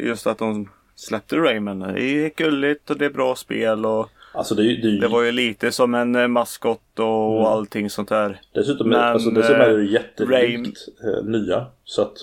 just 0.00 0.26
att 0.26 0.38
de 0.38 0.70
släppte 0.94 1.36
Rayman. 1.36 1.78
Det 1.78 2.02
är 2.02 2.30
gulligt 2.36 2.90
och 2.90 2.96
det 2.98 3.04
är 3.06 3.10
bra 3.10 3.34
spel 3.36 3.86
och 3.86 4.08
alltså 4.32 4.54
det, 4.54 4.62
det, 4.62 5.00
det 5.00 5.08
var 5.08 5.22
ju 5.22 5.32
lite 5.32 5.72
som 5.72 5.94
en 5.94 6.30
maskott 6.32 6.98
och 6.98 7.32
Mm. 7.32 7.44
allting 7.44 7.90
sånt 7.90 8.08
där. 8.08 8.40
dessutom, 8.52 8.88
men, 8.88 9.00
alltså, 9.00 9.30
dessutom 9.30 9.60
är 9.60 9.68
det 9.68 9.82
ju 9.82 9.92
jättelikt 9.92 10.78
eh, 11.04 11.24
nya. 11.24 11.66
Så 11.84 12.02
att... 12.02 12.16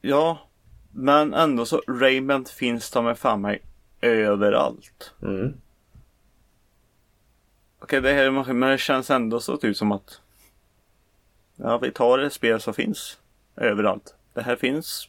Ja, 0.00 0.38
men 0.96 1.34
ändå 1.34 1.66
så 1.66 1.82
Rayman 1.86 2.44
finns 2.44 2.90
ta 2.90 3.02
med 3.02 3.18
fan 3.18 3.40
mig 3.40 3.62
överallt. 4.00 5.12
Mm. 5.22 5.54
Okej, 7.78 8.00
det 8.00 8.12
här 8.12 8.24
är 8.24 8.30
maskin, 8.30 8.58
men 8.58 8.70
det 8.70 8.78
känns 8.78 9.10
ändå 9.10 9.40
så 9.40 9.56
typ 9.56 9.76
som 9.76 9.92
att 9.92 10.20
Ja, 11.56 11.78
vi 11.78 11.90
tar 11.90 12.18
ett 12.18 12.32
spel 12.32 12.60
som 12.60 12.74
finns 12.74 13.18
överallt. 13.56 14.14
Det 14.34 14.42
här 14.42 14.56
finns 14.56 15.08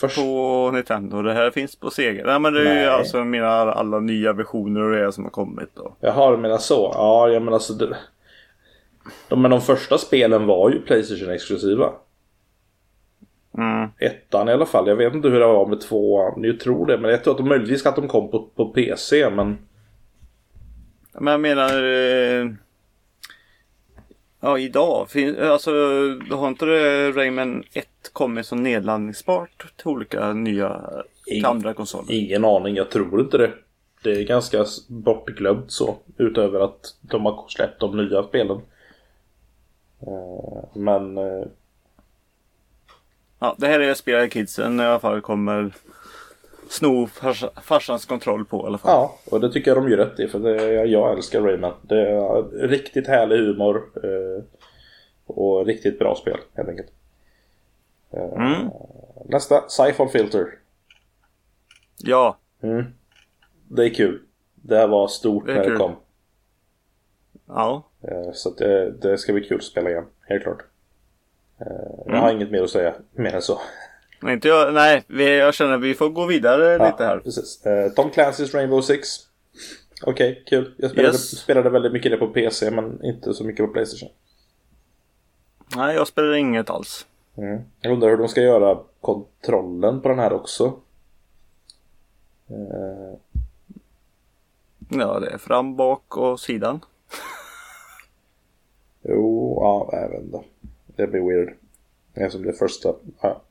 Först, 0.00 0.16
på 0.16 0.70
Nintendo, 0.74 1.22
det 1.22 1.32
här 1.32 1.50
finns 1.50 1.76
på 1.76 1.90
Sega. 1.90 2.26
Nej 2.26 2.38
men 2.40 2.52
det 2.52 2.60
är 2.60 2.74
ju 2.74 2.80
Nej. 2.80 2.88
alltså 2.88 3.24
mina 3.24 3.48
alla 3.48 4.00
nya 4.00 4.32
versioner 4.32 4.80
och 4.80 4.96
det 4.96 5.12
som 5.12 5.24
har 5.24 5.30
kommit 5.30 5.68
då. 5.74 5.96
Jaha, 6.00 6.30
du 6.30 6.36
menar 6.36 6.58
så? 6.58 6.92
Ja, 6.94 7.28
jag 7.28 7.42
menar 7.42 7.52
alltså... 7.52 7.72
Det, 7.72 7.96
de, 9.28 9.42
men 9.42 9.50
de 9.50 9.60
första 9.60 9.98
spelen 9.98 10.46
var 10.46 10.70
ju 10.70 10.80
Playstation 10.80 11.30
exklusiva. 11.30 11.92
Mm. 13.58 13.88
Ettan 13.98 14.48
i 14.48 14.52
alla 14.52 14.66
fall. 14.66 14.88
Jag 14.88 14.96
vet 14.96 15.14
inte 15.14 15.28
hur 15.28 15.40
det 15.40 15.46
var 15.46 15.66
med 15.66 15.80
tvåan. 15.80 16.44
Jag 16.44 16.60
tror 16.60 16.86
det. 16.86 16.98
Men 16.98 17.10
jag 17.10 17.24
tror 17.24 17.32
att 17.34 17.38
de 17.38 17.48
möjligtvis 17.48 17.86
att 17.86 17.96
de 17.96 18.08
kom 18.08 18.30
på, 18.30 18.48
på 18.54 18.68
PC. 18.68 19.30
Men 19.30 19.58
Men 21.12 21.32
jag 21.32 21.40
menar 21.40 21.82
eh, 21.82 22.50
Ja 24.40 24.58
idag, 24.58 25.10
fin- 25.10 25.38
alltså 25.42 25.70
har 26.30 26.48
inte 26.48 26.64
Rayman 27.12 27.64
1 27.72 27.86
kommit 28.12 28.46
som 28.46 28.62
nedladdningsbart 28.62 29.72
till 29.76 29.88
olika 29.88 30.32
nya 30.32 30.80
Ing- 31.26 31.46
andra 31.46 31.74
konsoler? 31.74 32.12
ingen 32.14 32.44
aning. 32.44 32.76
Jag 32.76 32.90
tror 32.90 33.20
inte 33.20 33.38
det. 33.38 33.50
Det 34.02 34.10
är 34.10 34.24
ganska 34.24 34.64
bortglömt 34.88 35.70
så. 35.72 35.96
Utöver 36.16 36.60
att 36.60 36.96
de 37.00 37.24
har 37.26 37.44
släppt 37.48 37.80
de 37.80 37.96
nya 37.96 38.22
spelen. 38.22 38.60
Eh, 40.00 40.64
Men 40.74 41.18
eh, 41.18 41.44
Ja, 43.38 43.54
det 43.58 43.66
här 43.66 43.80
är 43.80 43.94
spel 43.94 44.30
kidsen 44.30 44.80
i 44.80 44.84
alla 44.84 44.98
fall 45.00 45.20
kommer 45.20 45.74
sno 46.68 47.06
farsa, 47.06 47.50
farsans 47.62 48.06
kontroll 48.06 48.44
på 48.44 48.56
i 48.64 48.66
alla 48.66 48.78
fall. 48.78 48.90
ja, 48.92 49.18
och 49.30 49.40
det 49.40 49.52
tycker 49.52 49.70
jag 49.70 49.78
de 49.78 49.88
gör 49.90 49.96
rätt 49.96 50.20
i. 50.20 50.28
För 50.28 50.38
det, 50.38 50.64
jag, 50.84 51.12
älskar 51.16 51.40
Rayman. 51.40 51.72
Det 51.82 52.00
är 52.10 52.42
riktigt 52.68 53.06
härlig 53.06 53.36
humor. 53.38 53.82
eh, 54.04 54.42
Och 55.26 55.66
riktigt 55.66 55.98
bra 55.98 56.14
spel 56.14 56.38
helt 56.54 56.68
enkelt. 56.68 56.88
Eh, 58.10 58.32
Mm. 58.32 58.70
Nästa, 59.24 59.68
Siphon 59.68 60.08
Filter. 60.08 60.58
Ja, 61.98 62.38
Mm. 62.62 62.84
Det 63.68 63.84
är 63.84 63.94
kul. 63.94 64.22
Det 64.54 64.76
här 64.76 64.88
var 64.88 65.08
stort 65.08 65.46
Det 65.46 65.52
är 65.52 65.56
när 65.56 65.62
det 65.62 65.68
kul. 65.68 65.78
kom. 65.78 65.96
ja. 67.46 67.82
Eh, 68.02 68.32
Så 68.32 68.50
det, 68.50 68.90
det 68.90 69.18
ska 69.18 69.32
bli 69.32 69.44
kul 69.44 69.56
att 69.58 69.64
spela 69.64 69.90
igen, 69.90 70.04
helt 70.28 70.42
klart. 70.42 70.62
Eh, 71.60 71.66
Jag 71.98 72.08
Mm. 72.08 72.20
har 72.20 72.32
inget 72.32 72.50
mer 72.50 72.62
att 72.62 72.70
säga 72.70 72.94
mer 73.12 73.34
än 73.34 73.42
så. 73.42 73.60
Men 74.20 74.32
inte 74.32 74.48
jag, 74.48 74.74
nej, 74.74 75.04
vi, 75.06 75.38
jag 75.38 75.54
känner 75.54 75.74
att 75.74 75.80
vi 75.82 75.94
får 75.94 76.08
gå 76.08 76.26
vidare 76.26 76.72
lite 76.90 77.04
här. 77.04 77.18
Precis. 77.18 77.66
Eh, 77.66 77.92
Tom 77.92 78.10
Clancy's 78.10 78.52
Rainbow 78.54 78.80
Six. 78.80 79.08
Okej, 80.02 80.42
kul. 80.46 80.74
Jag 80.78 80.90
spelade, 80.90 81.12
Yes. 81.14 81.38
spelade 81.38 81.70
väldigt 81.70 81.92
mycket 81.92 82.12
det 82.12 82.16
på 82.18 82.28
PC 82.28 82.70
men 82.70 83.04
inte 83.04 83.34
så 83.34 83.44
mycket 83.44 83.66
på 83.66 83.72
Playstation. 83.72 84.08
Nej, 85.76 85.94
jag 85.94 86.06
spelar 86.06 86.32
inget 86.34 86.70
alls. 86.70 87.06
Mm. 87.36 87.60
Jag 87.80 87.92
undrar 87.92 88.08
hur 88.08 88.16
de 88.16 88.28
ska 88.28 88.40
göra 88.40 88.78
kontrollen 89.00 90.00
på 90.00 90.08
den 90.08 90.18
här 90.18 90.32
också. 90.32 90.64
Eh, 92.50 93.18
Ja, 94.90 95.20
det 95.20 95.30
är 95.30 95.38
fram, 95.38 95.76
bak 95.76 96.16
och 96.16 96.40
sidan. 96.40 96.80
Jo, 99.02 99.58
ja, 99.60 99.88
jag 100.00 100.08
vet 100.08 100.22
inte. 100.22 100.40
Det 100.98 101.06
blir 101.06 101.20
weird. 101.20 101.54
Det 102.14 102.20
är 102.20 102.28
som 102.28 102.42
det 102.42 102.52
första. 102.52 102.94
Ja. 103.20 103.42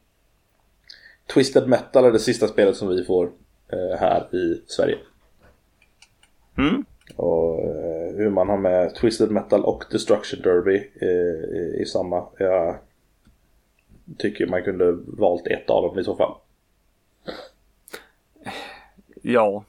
Twisted 1.33 1.67
Metal 1.67 2.05
är 2.05 2.11
det 2.11 2.19
sista 2.19 2.47
spelet 2.47 2.75
som 2.75 2.87
vi 2.87 3.03
får 3.03 3.31
eh, 3.67 3.99
här 3.99 4.35
i 4.35 4.61
Sverige. 4.67 4.97
Mm. 6.57 6.85
Och 7.15 7.59
eh, 7.59 8.15
hur 8.15 8.29
man 8.29 8.49
har 8.49 8.57
med 8.57 8.95
Twisted 8.95 9.31
Metal 9.31 9.65
och 9.65 9.83
Destruction 9.91 10.41
Derby 10.41 10.91
eh, 11.01 11.59
i, 11.59 11.81
i 11.81 11.85
samma. 11.85 12.27
Jag 12.37 12.75
tycker 14.17 14.47
man 14.47 14.63
kunde 14.63 14.91
valt 15.07 15.47
ett 15.47 15.69
av 15.69 15.83
dem 15.83 15.99
i 15.99 16.03
så 16.03 16.15
fall. 16.15 16.35
Ja. 19.21 19.63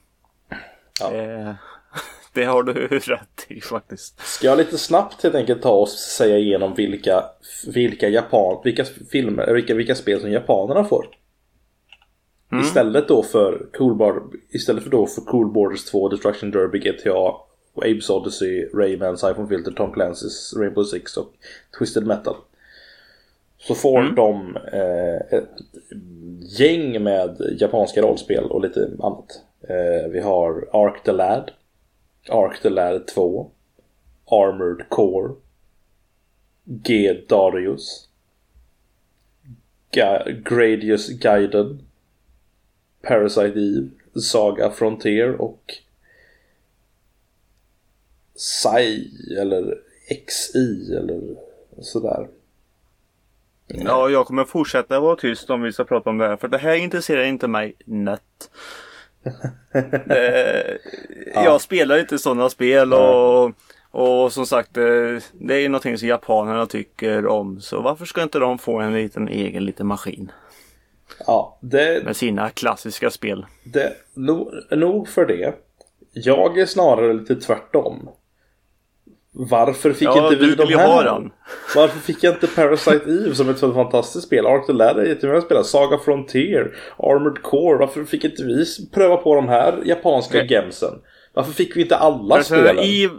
Ja. 0.99 1.13
Eh, 1.13 1.53
det 2.33 2.45
har 2.45 2.63
du 2.63 2.87
rätt 2.87 3.38
i 3.57 3.61
faktiskt. 3.61 4.19
Ska 4.19 4.47
jag 4.47 4.57
lite 4.57 4.77
snabbt 4.77 5.23
helt 5.23 5.35
enkelt 5.35 5.61
ta 5.61 5.71
och 5.71 5.89
säga 5.89 6.37
igenom 6.37 6.73
vilka, 6.73 7.23
vilka, 7.67 8.09
Japan, 8.09 8.61
vilka, 8.63 8.85
filmer, 8.85 9.53
vilka, 9.53 9.73
vilka 9.73 9.95
spel 9.95 10.21
som 10.21 10.31
japanerna 10.31 10.83
får? 10.83 11.07
Mm. 12.51 12.63
Istället 12.65 13.07
då 13.07 13.23
för 13.23 13.65
Cool 13.77 13.95
Bar, 13.95 14.21
istället 14.49 14.83
för 14.83 14.89
då 14.89 15.05
för 15.07 15.21
Cool 15.21 15.51
Borders 15.51 15.85
2, 15.85 16.09
Destruction 16.09 16.51
Derby, 16.51 16.79
GTA, 16.79 17.33
Abe's 17.75 18.11
Odyssey, 18.11 18.65
Rayman, 18.73 19.17
Siphon 19.17 19.49
Filter, 19.49 19.71
Tom 19.71 19.93
Clancy's 19.93 20.59
Rainbow 20.59 20.83
Six 20.83 21.17
och 21.17 21.33
Twisted 21.79 22.07
Metal. 22.07 22.35
Så 23.57 23.75
får 23.75 23.99
Mm. 23.99 24.15
de 24.15 24.57
eh, 24.73 25.37
ett 25.39 25.49
gäng 26.59 27.03
med 27.03 27.55
japanska 27.59 28.01
rollspel 28.01 28.43
och 28.43 28.61
lite 28.61 28.89
annat. 28.99 29.41
Eh, 29.69 30.09
vi 30.11 30.19
har 30.19 30.69
Ark 30.73 31.03
the 31.03 31.11
Lad, 31.11 31.51
Ark 32.29 32.61
the 32.61 32.69
Lad 32.69 33.07
2, 33.07 33.51
Armored 34.25 34.89
Core, 34.89 35.33
G. 36.63 37.13
Darius, 37.29 38.07
Ga- 39.91 40.41
Gradius 40.43 41.09
Guiden. 41.09 41.79
Parasite 43.01 43.59
Eve, 43.59 43.89
Saga 44.21 44.71
Frontier 44.71 45.41
och 45.41 45.73
Sai 48.35 49.11
eller 49.41 49.77
XI 50.27 50.95
eller 50.95 51.35
sådär. 51.81 52.27
Ja, 53.67 54.09
jag 54.09 54.25
kommer 54.27 54.43
fortsätta 54.45 54.99
vara 54.99 55.15
tyst 55.15 55.49
om 55.49 55.61
vi 55.61 55.71
ska 55.73 55.83
prata 55.83 56.09
om 56.09 56.17
det 56.17 56.27
här. 56.27 56.37
För 56.37 56.47
det 56.47 56.57
här 56.57 56.75
intresserar 56.75 57.23
inte 57.23 57.47
mig 57.47 57.75
nött 57.85 58.49
eh, 60.09 60.75
Jag 61.33 61.61
spelar 61.61 61.99
inte 61.99 62.19
sådana 62.19 62.49
spel 62.49 62.93
och, 62.93 63.51
och 63.91 64.33
som 64.33 64.45
sagt 64.45 64.77
eh, 64.77 64.83
det 65.33 65.55
är 65.55 65.69
någonting 65.69 65.97
som 65.97 66.07
japanerna 66.07 66.65
tycker 66.65 67.27
om. 67.27 67.61
Så 67.61 67.81
varför 67.81 68.05
ska 68.05 68.23
inte 68.23 68.39
de 68.39 68.57
få 68.57 68.79
en 68.79 68.93
liten 68.93 69.27
egen 69.27 69.65
liten 69.65 69.87
maskin? 69.87 70.31
Ja, 71.27 71.57
det, 71.61 72.05
Med 72.05 72.15
sina 72.15 72.49
klassiska 72.49 73.09
spel. 73.09 73.45
det 73.63 73.93
nog, 74.13 74.53
nog 74.71 75.07
för 75.09 75.25
det. 75.25 75.53
Jag 76.13 76.57
är 76.57 76.65
snarare 76.65 77.13
lite 77.13 77.35
tvärtom. 77.35 78.09
Varför 79.41 79.93
fick 79.93 80.07
Ja, 80.07 80.23
inte 80.31 80.45
vi 80.45 80.55
de 80.55 80.73
här? 80.75 81.29
Varför 81.75 81.99
fick 81.99 82.23
jag 82.23 82.33
inte 82.33 82.47
Parasite 82.47 83.09
Eve 83.09 83.35
som 83.35 83.49
ett 83.49 83.57
sånt 83.57 83.73
fantastiskt 83.75 84.25
spel? 84.27 84.45
Ark 84.45 84.65
the 84.67 84.73
Ladder 84.73 85.01
är 85.01 85.05
jättemånga 85.05 85.41
spel. 85.41 85.63
Saga 85.63 85.97
Frontier, 85.97 86.75
Armored 86.97 87.41
Core. 87.43 87.77
Varför 87.77 88.03
fick 88.03 88.23
inte 88.25 88.43
vi 88.43 88.65
pröva 88.93 89.17
på 89.17 89.35
de 89.35 89.47
här 89.49 89.79
japanska 89.85 90.37
Nej. 90.37 90.47
gemsen? 90.51 90.93
Varför 91.33 91.51
fick 91.51 91.75
vi 91.77 91.81
inte 91.81 91.95
alla 91.97 92.35
Persona 92.35 92.61
spelen? 92.63 92.83
Eve 92.85 93.13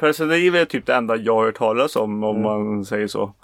Persona 0.00 0.36
Eve 0.36 0.60
är 0.60 0.64
typ 0.64 0.86
det 0.86 0.94
enda 0.94 1.16
jag 1.16 1.34
har 1.34 1.44
hört 1.44 1.56
talas 1.58 1.96
om 1.96 2.24
om 2.24 2.36
Mm. 2.36 2.42
man 2.42 2.84
säger 2.84 3.06
så. 3.06 3.34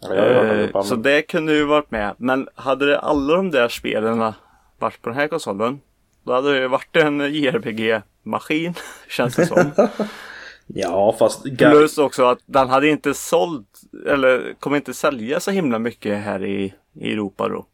Ja, 0.00 0.14
Eh, 0.14 0.82
så 0.82 0.96
det 0.96 1.22
kunde 1.22 1.52
ju 1.54 1.64
varit 1.64 1.90
med. 1.90 2.14
Men 2.18 2.48
hade 2.54 2.86
det 2.86 2.98
alla 2.98 3.36
de 3.36 3.50
där 3.50 3.68
spelen 3.68 4.32
varit 4.78 5.02
på 5.02 5.08
den 5.08 5.18
här 5.18 5.28
konsolen. 5.28 5.80
Då 6.24 6.32
hade 6.32 6.60
det 6.60 6.68
varit 6.68 6.96
en 6.96 7.20
JRPG-maskin. 7.20 8.74
Känns 9.08 9.36
det 9.36 9.46
som. 9.46 9.70
Ja, 10.66 11.16
fast... 11.18 11.42
Plus 11.58 11.98
också 11.98 12.24
att 12.24 12.38
den 12.46 12.68
hade 12.68 12.88
inte 12.88 13.14
sålt. 13.14 13.80
Eller 14.06 14.54
kommer 14.60 14.76
inte 14.76 14.94
sälja 14.94 15.40
så 15.40 15.50
himla 15.50 15.78
mycket 15.78 16.18
här 16.18 16.44
i, 16.44 16.74
i 16.94 17.12
Europa 17.12 17.48
då. 17.48 17.66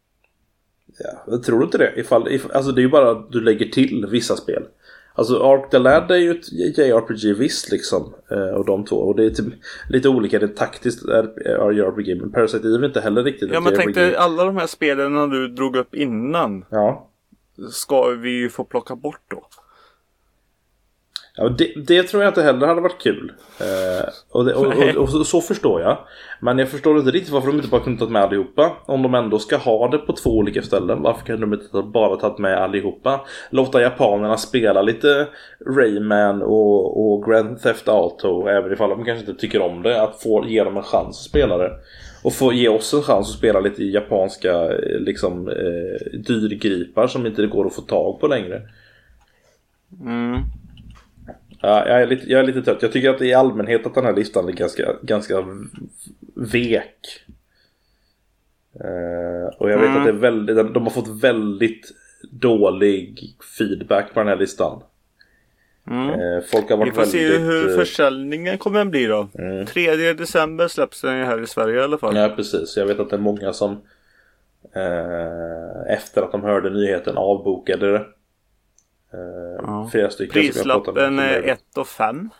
Ja, 0.99 1.25
jag 1.27 1.43
tror 1.43 1.59
du 1.59 1.65
inte 1.65 1.79
det? 1.79 1.93
Ifall, 1.97 2.29
if, 2.29 2.47
alltså 2.55 2.73
det 2.73 2.81
är 2.81 2.83
ju 2.83 2.89
bara 2.91 3.11
att 3.11 3.33
du 3.33 3.41
lägger 3.41 3.67
till 3.67 4.07
vissa 4.11 4.37
spel. 4.37 4.63
Alltså 5.15 5.43
Ark 5.43 5.71
the 5.71 5.79
Lad 5.79 6.11
är 6.11 6.17
ju 6.17 6.31
ett 6.31 6.53
JRPG 6.53 7.39
visst 7.39 7.71
liksom. 7.73 8.15
Eh, 8.31 8.39
och 8.39 8.67
de 8.67 8.85
två. 8.85 8.97
Och 8.97 9.17
det 9.17 9.25
är 9.25 9.31
typ 9.31 9.55
lite 9.89 10.09
olika. 10.09 10.39
Det 10.39 10.47
är 10.47 10.49
taktiskt 10.49 11.03
JRPG. 11.75 12.21
Men 12.21 12.33
Parasite 12.33 12.69
Eve 12.69 12.85
är 12.85 12.87
inte 12.87 13.01
heller 13.01 13.25
riktigt 13.25 13.51
Ja 13.53 13.59
ett 13.59 13.65
men 13.65 13.73
JRPG. 13.73 13.85
tänk 13.85 13.95
dig 13.97 14.17
alla 14.17 14.45
de 14.45 14.57
här 14.57 14.67
spelen 14.67 15.31
du 15.31 15.49
drog 15.49 15.77
upp 15.77 15.95
innan. 15.95 16.65
Ja. 16.71 17.09
Ska 17.71 18.09
vi 18.09 18.31
ju 18.31 18.49
få 18.49 18.65
plocka 18.65 18.97
bort 18.97 19.21
då. 19.29 19.47
Ja, 21.37 21.49
det, 21.49 21.73
det 21.87 22.03
tror 22.03 22.23
jag 22.23 22.31
inte 22.31 22.43
heller 22.43 22.67
hade 22.67 22.81
varit 22.81 23.03
kul. 23.03 23.33
Eh, 23.61 24.09
och, 24.31 24.45
det, 24.45 24.55
och, 24.55 24.67
och, 24.67 24.97
och, 25.03 25.09
så- 25.09 25.25
så 25.25 25.41
förstår 25.41 25.81
jag. 25.81 25.99
Men 26.41 26.59
jag 26.59 26.69
förstår 26.69 26.99
inte 26.99 27.11
riktigt 27.11 27.33
varför 27.33 27.49
de 27.49 27.57
inte 27.57 27.69
bara 27.69 27.81
kunde 27.81 27.99
tagit 27.99 28.13
med 28.13 28.23
allihopa. 28.23 28.73
Om 28.87 29.03
de 29.03 29.15
ändå 29.15 29.39
ska 29.39 29.57
ha 29.57 29.89
det 29.89 29.99
på 29.99 30.13
två 30.13 30.31
olika 30.31 30.63
ställen. 30.63 31.03
Varför 31.03 31.27
kan 31.27 31.41
de 31.41 31.53
inte 31.55 31.83
bara 31.83 32.17
tagit 32.17 32.39
med 32.39 32.59
allihopa? 32.63 33.21
Låta 33.51 33.83
japanerna 33.83 34.37
spela 34.37 34.83
lite 34.83 35.27
Rayman 35.77 36.43
och, 36.43 37.13
och 37.13 37.25
Grand 37.27 37.63
Theft 37.63 37.89
Auto. 37.89 38.47
Även 38.49 38.73
ifall 38.73 38.91
de 38.91 39.05
kanske 39.05 39.27
inte 39.31 39.41
tycker 39.41 39.61
om 39.63 39.83
det. 39.83 40.03
Att 40.03 40.23
få 40.23 40.45
ge 40.49 40.65
dem 40.65 40.77
en 40.77 40.83
chans 40.83 41.09
att 41.19 41.25
spela 41.31 41.57
det. 41.59 41.71
Och 42.23 42.33
få 42.33 42.53
ge 42.53 42.69
oss 42.69 42.95
en 42.95 43.03
chans 43.03 43.29
att 43.31 43.39
spela 43.39 43.61
lite 43.61 43.85
japanska 43.85 44.53
eh, 44.53 44.99
liksom, 45.01 45.49
eh, 45.49 46.19
dyrgripar 46.19 47.07
som 47.07 47.27
inte 47.27 47.47
går 47.47 47.67
att 47.67 47.75
få 47.75 47.83
tag 47.83 48.21
på 48.21 48.27
längre. 48.27 48.63
Mm. 50.01 50.41
Ja, 51.63 51.89
jag, 51.89 52.03
är 52.03 52.07
lite, 52.07 52.31
jag 52.31 52.41
är 52.41 52.45
lite 52.45 52.63
trött. 52.63 52.83
Jag 52.83 52.93
tycker 52.93 53.11
att 53.11 53.23
i 53.23 53.35
allmänhet 53.35 53.87
att 53.87 53.95
den 53.95 54.05
här 54.05 54.17
listan 54.17 54.49
är 54.49 54.53
ganska, 54.53 54.93
ganska 55.03 55.45
vek. 56.35 57.25
Eh, 58.81 59.55
och 59.59 59.71
jag 59.71 59.79
vet 59.79 59.87
Mm. 59.89 59.99
att 59.99 60.05
det 60.05 60.11
är 60.11 60.13
väldigt, 60.13 60.57
de, 60.57 60.83
har 60.83 60.91
fått 60.91 61.23
väldigt 61.23 61.91
dålig 62.31 63.21
feedback 63.59 64.15
på 64.15 64.21
den 64.21 64.29
här 64.29 64.37
listan. 64.37 64.83
Mm. 65.91 66.09
Eh, 66.09 66.43
folk 66.53 66.71
har 66.71 66.77
Vi 66.77 66.81
varit 66.81 66.95
får 66.95 67.05
se 67.05 67.23
väldigt... 67.29 67.41
hur 67.41 67.71
eh, 67.71 67.77
försäljningen 67.77 68.59
kommer 68.59 68.81
att 68.81 68.87
bli 68.91 69.07
då. 69.07 69.29
Mm. 69.39 69.67
3 69.67 70.13
december 70.13 70.69
släpps 70.69 71.01
den 71.03 71.19
ju 71.19 71.25
här 71.25 71.43
i 71.43 71.47
Sverige 71.47 71.81
i 71.81 71.83
alla 71.83 71.99
fall. 71.99 72.17
Ja, 72.17 72.29
precis. 72.37 72.77
Jag 72.77 72.87
vet 72.87 73.01
att 73.01 73.11
det 73.11 73.17
är 73.17 73.21
många 73.21 73.53
som 73.53 73.73
eh, 74.75 75.93
efter 75.95 76.23
att 76.23 76.33
de 76.33 76.43
hörde 76.43 76.71
nyheten 76.71 77.17
avbokade 77.17 77.93
det. 77.93 78.05
Eh, 79.13 79.65
Ja. 79.67 79.89
Flera 79.93 80.11
stycken 80.11 80.33
Prislappen 80.33 81.19
är 81.19 81.35
gjorde 81.35 81.47
det. 81.47 81.53
1 81.53 81.79
och 81.79 81.89
5. 81.89 82.31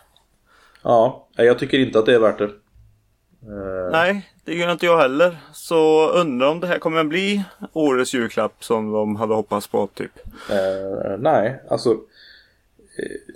Ja, 0.83 1.27
jag 1.35 1.59
tycker 1.59 1.79
inte 1.79 1.99
att 1.99 2.05
det 2.05 2.13
är 2.15 2.19
värt 2.19 2.37
det. 2.37 2.43
Eh, 2.45 3.91
Nej, 3.91 4.29
det 4.45 4.53
gör 4.55 4.71
inte 4.71 4.85
jag 4.85 4.97
heller. 4.97 5.37
Så 5.53 6.09
undrar 6.09 6.47
om 6.47 6.59
det 6.59 6.67
här 6.67 6.79
kommer 6.79 6.99
att 6.99 7.07
bli 7.07 7.43
årets 7.73 8.13
julklapp 8.13 8.63
som 8.63 8.91
de 8.91 9.15
hade 9.15 9.33
hoppats 9.33 9.67
på 9.67 9.87
typ. 9.87 10.11
Eh, 10.49 11.17
nej, 11.19 11.61
alltså... 11.69 11.91
Eh, 12.97 13.35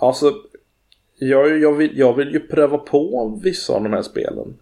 alltså... 0.00 0.32
Jag, 1.18 1.58
jag, 1.58 1.72
vill, 1.72 1.98
jag 1.98 2.14
vill 2.14 2.32
ju 2.32 2.40
pröva 2.40 2.78
på 2.78 3.38
vissa 3.42 3.72
av 3.72 3.82
de 3.82 3.92
här 3.92 4.02
spelen. 4.02 4.58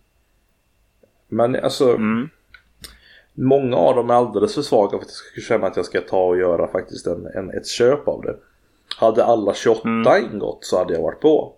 Men 1.28 1.56
alltså... 1.56 1.88
Mm. 1.94 2.28
Många 3.34 3.76
av 3.76 3.96
dem 3.96 4.10
är 4.10 4.14
alldeles 4.14 4.54
för 4.54 4.62
svaga 4.62 4.90
för 4.90 4.96
att 4.96 5.02
jag 5.02 5.10
ska 5.10 5.40
känna 5.40 5.66
att 5.66 5.76
jag 5.76 5.84
ska 5.86 6.00
ta 6.00 6.24
och 6.24 6.36
göra 6.38 6.68
faktiskt 6.68 7.06
en, 7.06 7.26
en, 7.26 7.50
ett 7.50 7.66
köp 7.66 8.08
av 8.08 8.22
det. 8.22 8.36
Hade 8.96 9.24
alla 9.24 9.54
28 9.54 9.88
Mm. 9.88 10.24
ingått 10.32 10.64
så 10.64 10.78
hade 10.78 10.94
jag 10.94 11.02
varit 11.02 11.20
på. 11.20 11.54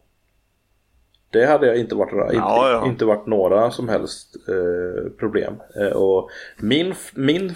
Det 1.31 1.47
hade 1.47 1.67
jag 1.67 1.77
inte 1.77 1.95
varit, 1.95 2.13
inte, 2.13 2.35
Ja, 2.37 2.71
ja. 2.71 2.87
inte 2.87 3.05
varit 3.05 3.27
några 3.27 3.71
som 3.71 3.89
helst 3.89 4.37
eh, 4.49 5.11
problem. 5.19 5.55
Eh, 5.77 5.89
och 5.97 6.31
min, 6.61 6.95
min 7.15 7.53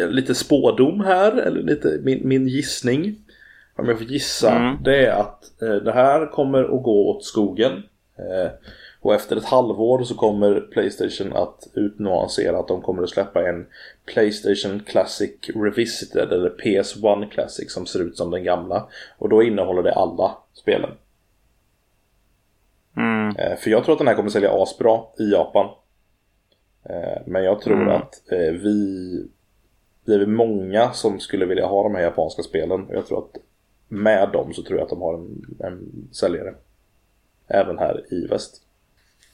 eh, 0.00 0.08
lite 0.08 0.34
spådom 0.34 1.00
här, 1.00 1.32
eller 1.32 1.62
lite 1.62 1.98
min, 2.02 2.28
min 2.28 2.48
gissning. 2.48 3.16
Om 3.76 3.88
jag 3.88 3.98
får 3.98 4.06
gissa, 4.06 4.50
Mm. 4.56 4.76
det 4.82 5.06
är 5.06 5.20
att 5.20 5.62
eh, 5.62 5.74
det 5.74 5.92
här 5.92 6.26
kommer 6.32 6.64
att 6.64 6.82
gå 6.82 7.08
åt 7.10 7.24
skogen. 7.24 7.72
Och 9.06 9.14
efter 9.14 9.36
ett 9.36 9.44
halvår 9.44 10.02
så 10.04 10.14
kommer 10.14 10.60
Playstation 10.60 11.32
att 11.32 11.68
utannonsera 11.74 12.58
att 12.58 12.68
de 12.68 12.82
kommer 12.82 13.02
att 13.02 13.10
släppa 13.10 13.48
en 13.48 13.66
Playstation 14.04 14.80
Classic 14.86 15.30
Revisited 15.54 16.32
eller 16.32 16.50
PS1 16.50 17.30
Classic 17.30 17.72
som 17.72 17.86
ser 17.86 18.02
ut 18.02 18.16
som 18.16 18.30
den 18.30 18.44
gamla. 18.44 18.88
Och 19.18 19.28
då 19.28 19.42
innehåller 19.42 19.82
det 19.82 19.92
alla 19.92 20.36
spelen. 20.52 20.90
Mm. 22.96 23.36
Eh, 23.36 23.56
För 23.56 23.70
jag 23.70 23.84
tror 23.84 23.92
att 23.92 23.98
den 23.98 24.08
här 24.08 24.14
kommer 24.14 24.30
sälja 24.30 24.62
asbra 24.62 25.00
i 25.18 25.30
Japan. 25.32 25.66
Eh, 26.84 27.22
Men 27.26 27.44
jag 27.44 27.60
tror 27.60 27.82
Mm. 27.82 27.88
att 27.88 28.32
eh, 28.32 28.52
vi 28.52 29.28
Det 30.04 30.14
är 30.14 30.26
många 30.26 30.92
som 30.92 31.20
skulle 31.20 31.46
vilja 31.46 31.66
ha 31.66 31.82
de 31.82 31.94
här 31.94 32.02
japanska 32.02 32.42
spelen. 32.42 32.86
Och 32.86 32.94
jag 32.94 33.06
tror 33.06 33.18
att 33.18 33.36
med 33.88 34.28
dem 34.32 34.52
så 34.52 34.62
tror 34.62 34.78
jag 34.78 34.84
att 34.84 34.90
de 34.90 35.02
har 35.02 35.14
en, 35.14 35.56
en 35.58 36.08
säljare. 36.12 36.54
Även 37.48 37.78
här 37.78 38.04
i 38.14 38.26
väst. 38.26 38.62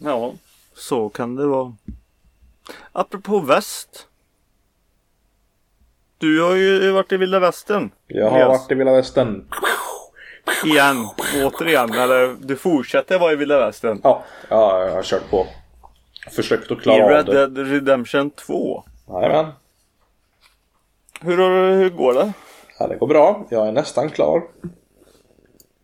Ja, 0.04 0.32
så 0.74 1.08
kan 1.08 1.36
det 1.36 1.46
vara. 1.46 1.76
Apropå 2.92 3.38
väst. 3.40 4.06
Du 6.18 6.42
har 6.42 6.54
ju 6.54 6.90
varit 6.92 7.12
i 7.12 7.16
vilda 7.16 7.38
västern. 7.40 7.90
Jag 8.06 8.30
har 8.30 8.38
Yes. 8.38 8.48
varit 8.48 8.70
i 8.70 8.74
Vilda 8.74 8.92
Västern. 8.92 9.44
Igen, 10.64 10.96
återigen. 11.44 11.92
Eller 11.92 12.36
du 12.40 12.56
fortsätter 12.56 13.18
vara 13.18 13.32
i 13.32 13.36
vilda 13.36 13.58
västern. 13.60 14.00
Ja, 14.04 14.22
ja, 14.48 14.84
jag 14.86 14.94
har 14.94 15.02
kört 15.02 15.30
på. 15.30 15.46
Försökt 16.30 16.70
att 16.70 16.78
I 16.78 16.80
klara 16.80 17.04
av 17.04 17.10
Red 17.10 17.26
det. 17.26 17.32
Dead 17.46 17.58
Redemption 17.70 18.30
2. 18.30 18.84
Jajamän. 19.08 19.52
Hur, 21.20 21.36
hur 21.76 21.90
går 21.90 22.14
det? 22.14 22.32
Ja, 22.78 22.86
det 22.86 22.96
går 22.96 23.06
bra. 23.06 23.46
Jag 23.50 23.68
är 23.68 23.72
nästan 23.72 24.10
klar. 24.10 24.42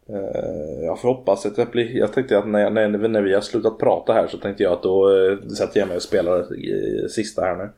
Eh, 0.09 0.85
Jag 0.85 1.01
får 1.01 1.09
hoppas 1.09 1.47
att 1.47 1.59
jag 1.59 1.71
blir... 1.71 1.97
Jag 1.97 2.13
tänkte 2.13 2.39
att 2.39 2.49
när, 2.49 2.71
när, 2.71 2.89
när 2.89 3.23
vi 3.23 3.35
har 3.35 3.41
slutat 3.41 3.79
prata 3.79 4.13
här 4.13 4.27
så 4.27 4.39
tänkte 4.39 4.63
jag 4.63 4.73
att 4.73 4.83
då 4.83 5.17
eh, 5.17 5.39
sätter 5.49 5.81
jag 5.81 5.89
mig 5.89 5.97
och 5.97 6.03
spelar 6.03 6.39
eh, 6.39 7.09
sista 7.09 7.43
här 7.43 7.57
nu. 7.57 7.71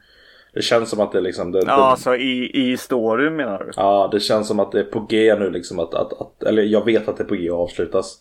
Det 0.53 0.63
känns 0.63 0.91
som 0.91 1.01
att 1.01 1.13
det 1.13 1.21
liksom... 1.21 1.53
Det, 1.53 1.59
Ja, 1.59 1.65
det, 1.65 1.73
alltså 1.73 2.17
i, 2.17 2.51
i 2.73 2.77
storyn 2.77 3.37
menar 3.37 3.59
du? 3.59 3.71
ja, 3.77 4.09
det 4.13 4.21
känns 4.21 4.49
som 4.49 4.61
att 4.61 4.73
det 4.73 4.81
är 4.81 4.85
på 4.85 5.01
G 5.01 5.35
nu 5.39 5.51
liksom 5.51 5.79
att, 5.79 5.95
att, 5.95 6.21
att... 6.21 6.43
Eller 6.43 6.63
jag 6.63 6.85
vet 6.85 7.09
att 7.09 7.17
det 7.17 7.23
är 7.23 7.29
på 7.29 7.35
G 7.35 7.49
att 7.51 7.55
avslutas. 7.57 8.19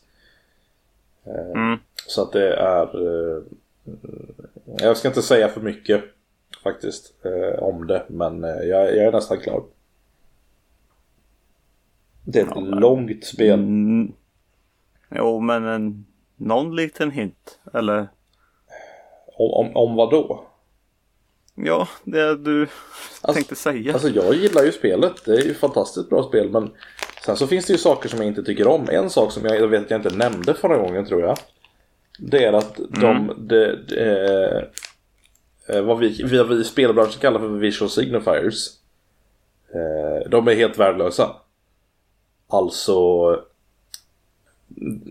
Mm. 1.55 1.79
Så 2.07 2.21
att 2.21 2.31
det 2.31 2.53
är... 2.53 2.89
Jag 4.81 4.97
ska 4.97 5.07
inte 5.07 5.21
säga 5.21 5.47
för 5.47 5.61
mycket 5.61 6.03
faktiskt 6.63 7.13
om 7.57 7.87
det. 7.87 8.03
Men 8.07 8.43
jag, 8.43 8.95
jag 8.95 8.97
är 8.97 9.11
nästan 9.11 9.37
klar. 9.37 9.63
Det 12.31 12.39
är 12.39 12.43
ett 12.43 12.49
Ja, 12.55 12.61
långt 12.61 13.25
spel. 13.25 13.59
Mm. 13.59 14.11
Jo, 15.15 15.39
men 15.39 15.65
en, 15.65 16.05
någon 16.35 16.75
liten 16.75 17.11
hint. 17.11 17.59
Eller? 17.73 18.07
Om, 19.37 19.51
om, 19.67 19.75
om 19.75 19.95
vad 19.95 20.11
då? 20.11 20.45
Ja, 21.55 21.87
det 22.03 22.35
du 22.35 22.61
Alltså- 22.61 23.33
tänkte 23.33 23.55
säga. 23.55 23.93
Alltså 23.93 24.09
jag 24.09 24.33
gillar 24.35 24.63
ju 24.63 24.71
spelet. 24.71 25.25
Det 25.25 25.31
är 25.33 25.45
ju 25.45 25.53
fantastiskt 25.53 26.09
bra 26.09 26.23
spel. 26.23 26.49
Men 26.49 26.71
Sen 27.25 27.35
så 27.37 27.47
finns 27.47 27.65
det 27.65 27.73
ju 27.73 27.79
saker 27.79 28.09
som 28.09 28.19
jag 28.19 28.27
inte 28.27 28.43
tycker 28.43 28.67
om. 28.67 28.89
En 28.91 29.09
sak 29.09 29.31
som 29.31 29.45
jag, 29.45 29.59
jag 29.59 29.67
vet 29.67 29.81
att 29.83 29.91
jag 29.91 29.97
inte 29.99 30.15
nämnde 30.15 30.53
förra 30.53 30.77
gången 30.77 31.05
tror 31.05 31.21
jag. 31.21 31.37
Det 32.19 32.43
är 32.45 32.53
att 32.53 32.79
de, 32.89 33.05
Mm. 33.17 33.47
det, 33.47 33.75
det, 33.87 34.69
eh, 35.67 35.81
vad 35.81 35.99
vi, 35.99 36.23
vi, 36.23 36.43
vi 36.43 36.55
i 36.61 36.63
spelbranschen 36.63 37.19
kallar 37.21 37.39
för 37.39 37.47
visual 37.47 37.89
signifiers. 37.89 38.67
Eh, 39.73 40.29
de 40.29 40.47
är 40.47 40.55
helt 40.55 40.79
värdelösa. 40.79 41.35
Alltså 42.49 43.31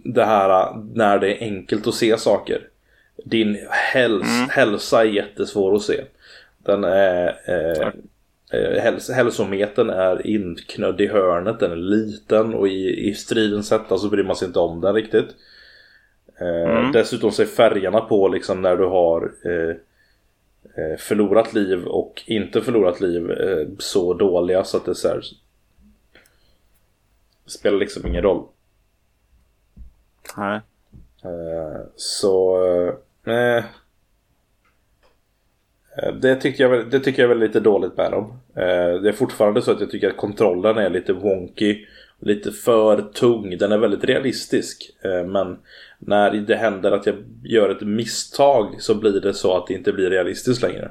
det 0.05 0.24
här 0.24 0.77
när 0.94 1.18
det 1.18 1.35
är 1.35 1.46
enkelt 1.46 1.87
att 1.87 1.94
se 1.94 2.18
saker. 2.18 2.68
Din 3.24 3.59
häls, 3.70 4.27
hälsa 4.51 5.01
är 5.01 5.09
jättesvår 5.09 5.74
att 5.77 5.83
se. 5.83 6.05
Den 6.59 6.85
är... 6.85 7.27
Eh, 7.46 7.88
eh, 8.61 8.81
häls, 8.83 9.11
hälsometern 9.11 9.90
är 9.90 10.27
inknödd 10.27 11.01
i 11.01 11.07
hörnet, 11.07 11.61
den 11.61 11.72
är 11.72 11.77
liten 11.77 12.55
och 12.55 12.68
i, 12.68 13.09
i 13.09 13.14
stridens 13.14 13.70
hetta 13.70 13.98
så 13.98 14.09
bryr 14.09 14.24
man 14.24 14.37
sig 14.37 14.48
inte 14.48 14.59
om 14.59 14.81
den 14.81 14.94
riktigt. 14.94 15.29
Eh, 16.40 16.90
Dessutom 16.92 17.33
så 17.33 17.42
är 17.42 17.46
färgerna 17.46 18.01
på 18.01 18.29
liksom 18.29 18.62
när 18.62 18.77
du 18.77 18.85
har 18.85 19.33
eh, 19.44 19.77
eh, 20.85 20.96
förlorat 20.98 21.55
liv 21.55 21.85
och 21.85 22.22
inte 22.27 22.61
förlorat 22.61 23.01
liv 23.01 23.31
eh, 23.31 23.66
så 23.79 24.14
dåliga 24.14 24.64
så 24.64 24.77
att 24.77 24.85
det 24.85 24.94
så 24.94 25.09
här, 25.09 25.20
spelar 27.48 27.78
liksom 27.78 28.06
ingen 28.06 28.22
roll. 28.22 28.46
Nej. 30.37 30.61
Eh, 31.24 31.80
så... 31.96 32.58
Eh, 33.26 33.64
det, 36.20 36.37
tycker 36.37 36.64
jag, 36.64 36.90
det 36.90 37.00
tycker 37.00 37.22
jag 37.22 37.28
väl 37.28 37.38
lite 37.38 37.61
dåligt 37.61 37.96
med 37.96 38.11
dem. 38.11 38.38
Det 39.02 39.08
är 39.08 39.12
fortfarande 39.12 39.62
så 39.62 39.72
att 39.72 39.80
jag 39.80 39.90
tycker 39.90 40.11
att 40.11 40.16
kontrollen 40.16 40.78
är 40.78 40.90
lite 40.90 41.12
wonky. 41.12 41.87
Lite 42.20 42.52
för 42.52 43.02
tung. 43.02 43.58
Den 43.58 43.72
är 43.72 43.78
väldigt 43.78 44.04
realistisk. 44.04 44.90
Men 45.26 45.58
när 45.98 46.30
det 46.30 46.56
händer 46.56 46.92
att 46.92 47.06
jag 47.06 47.16
gör 47.44 47.70
ett 47.70 47.80
misstag 47.80 48.82
så 48.82 48.94
blir 48.94 49.20
det 49.20 49.34
så 49.34 49.56
att 49.56 49.66
det 49.66 49.74
inte 49.74 49.92
blir 49.92 50.11
realistiskt 50.11 50.62
längre. 50.62 50.90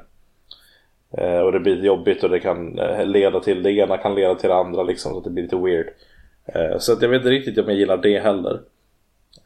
Och 1.44 1.52
det 1.52 1.60
blir 1.60 1.84
jobbigt 1.84 2.24
och 2.24 2.30
det 2.30 2.40
kan 2.40 2.80
leda 3.04 3.40
till 3.40 3.62
det 3.62 3.72
ena 3.72 3.96
kan 3.96 4.14
leda 4.14 4.34
till 4.34 4.48
det 4.48 4.56
andra 4.56 4.82
liksom 4.82 5.12
så 5.12 5.18
att 5.18 5.24
det 5.24 5.30
blir 5.30 5.42
lite 5.42 5.56
weird. 5.56 5.86
Eh, 6.54 6.78
så 6.78 6.92
att 6.92 7.02
jag 7.02 7.08
vet 7.08 7.18
inte 7.18 7.30
riktigt 7.30 7.58
om 7.58 7.64
jag 7.68 7.76
gillar 7.76 7.96
det 7.96 8.18
heller. 8.18 8.60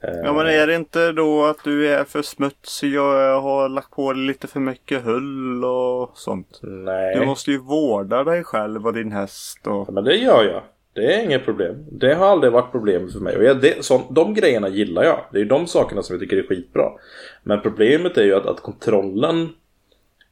Ja 0.01 0.33
men 0.33 0.47
är 0.47 0.67
det 0.67 0.75
inte 0.75 1.13
då 1.13 1.45
att 1.45 1.65
du 1.65 1.89
är 1.89 2.05
för 2.05 2.23
smutsig 2.23 3.01
och 3.01 3.07
har 3.43 3.69
lagt 3.69 3.91
på 3.91 4.13
dig 4.13 4.23
lite 4.23 4.47
för 4.47 4.61
mycket 4.61 5.03
hull 5.03 5.65
och 5.65 6.11
sånt? 6.15 6.61
Nej. 6.63 7.15
Du 7.15 7.27
måste 7.27 7.51
ju 7.51 7.59
vårda 7.59 8.25
dig 8.25 8.45
själv 8.45 8.87
och 8.87 8.93
din 8.93 9.13
häst 9.13 9.67
och... 9.67 9.85
Ja, 9.89 9.93
men 9.93 10.05
det 10.05 10.17
gör 10.17 10.45
jag. 10.45 10.63
Det 10.95 11.15
är 11.15 11.25
inget 11.25 11.45
problem. 11.45 11.87
Det 11.91 12.15
har 12.15 12.27
aldrig 12.27 12.53
varit 12.53 12.73
problem 12.73 13.09
för 13.11 13.21
mig. 13.21 13.37
Och 13.37 13.45
jag, 13.45 13.61
det, 13.61 13.85
så, 13.85 14.03
de 14.11 14.35
grejerna 14.35 14.69
gillar 14.69 15.05
jag. 15.05 15.21
Det 15.31 15.39
är 15.39 15.43
ju 15.43 15.49
de 15.49 15.67
sakerna 15.67 16.03
som 16.03 16.15
jag 16.15 16.21
tycker 16.21 16.37
är 16.37 16.47
skitbra. 16.47 16.93
Men 17.43 17.61
problemet 17.61 18.19
är 18.19 18.25
ju 18.25 18.35
att, 18.35 18.47
att 18.47 18.61
kontrollen 18.61 19.49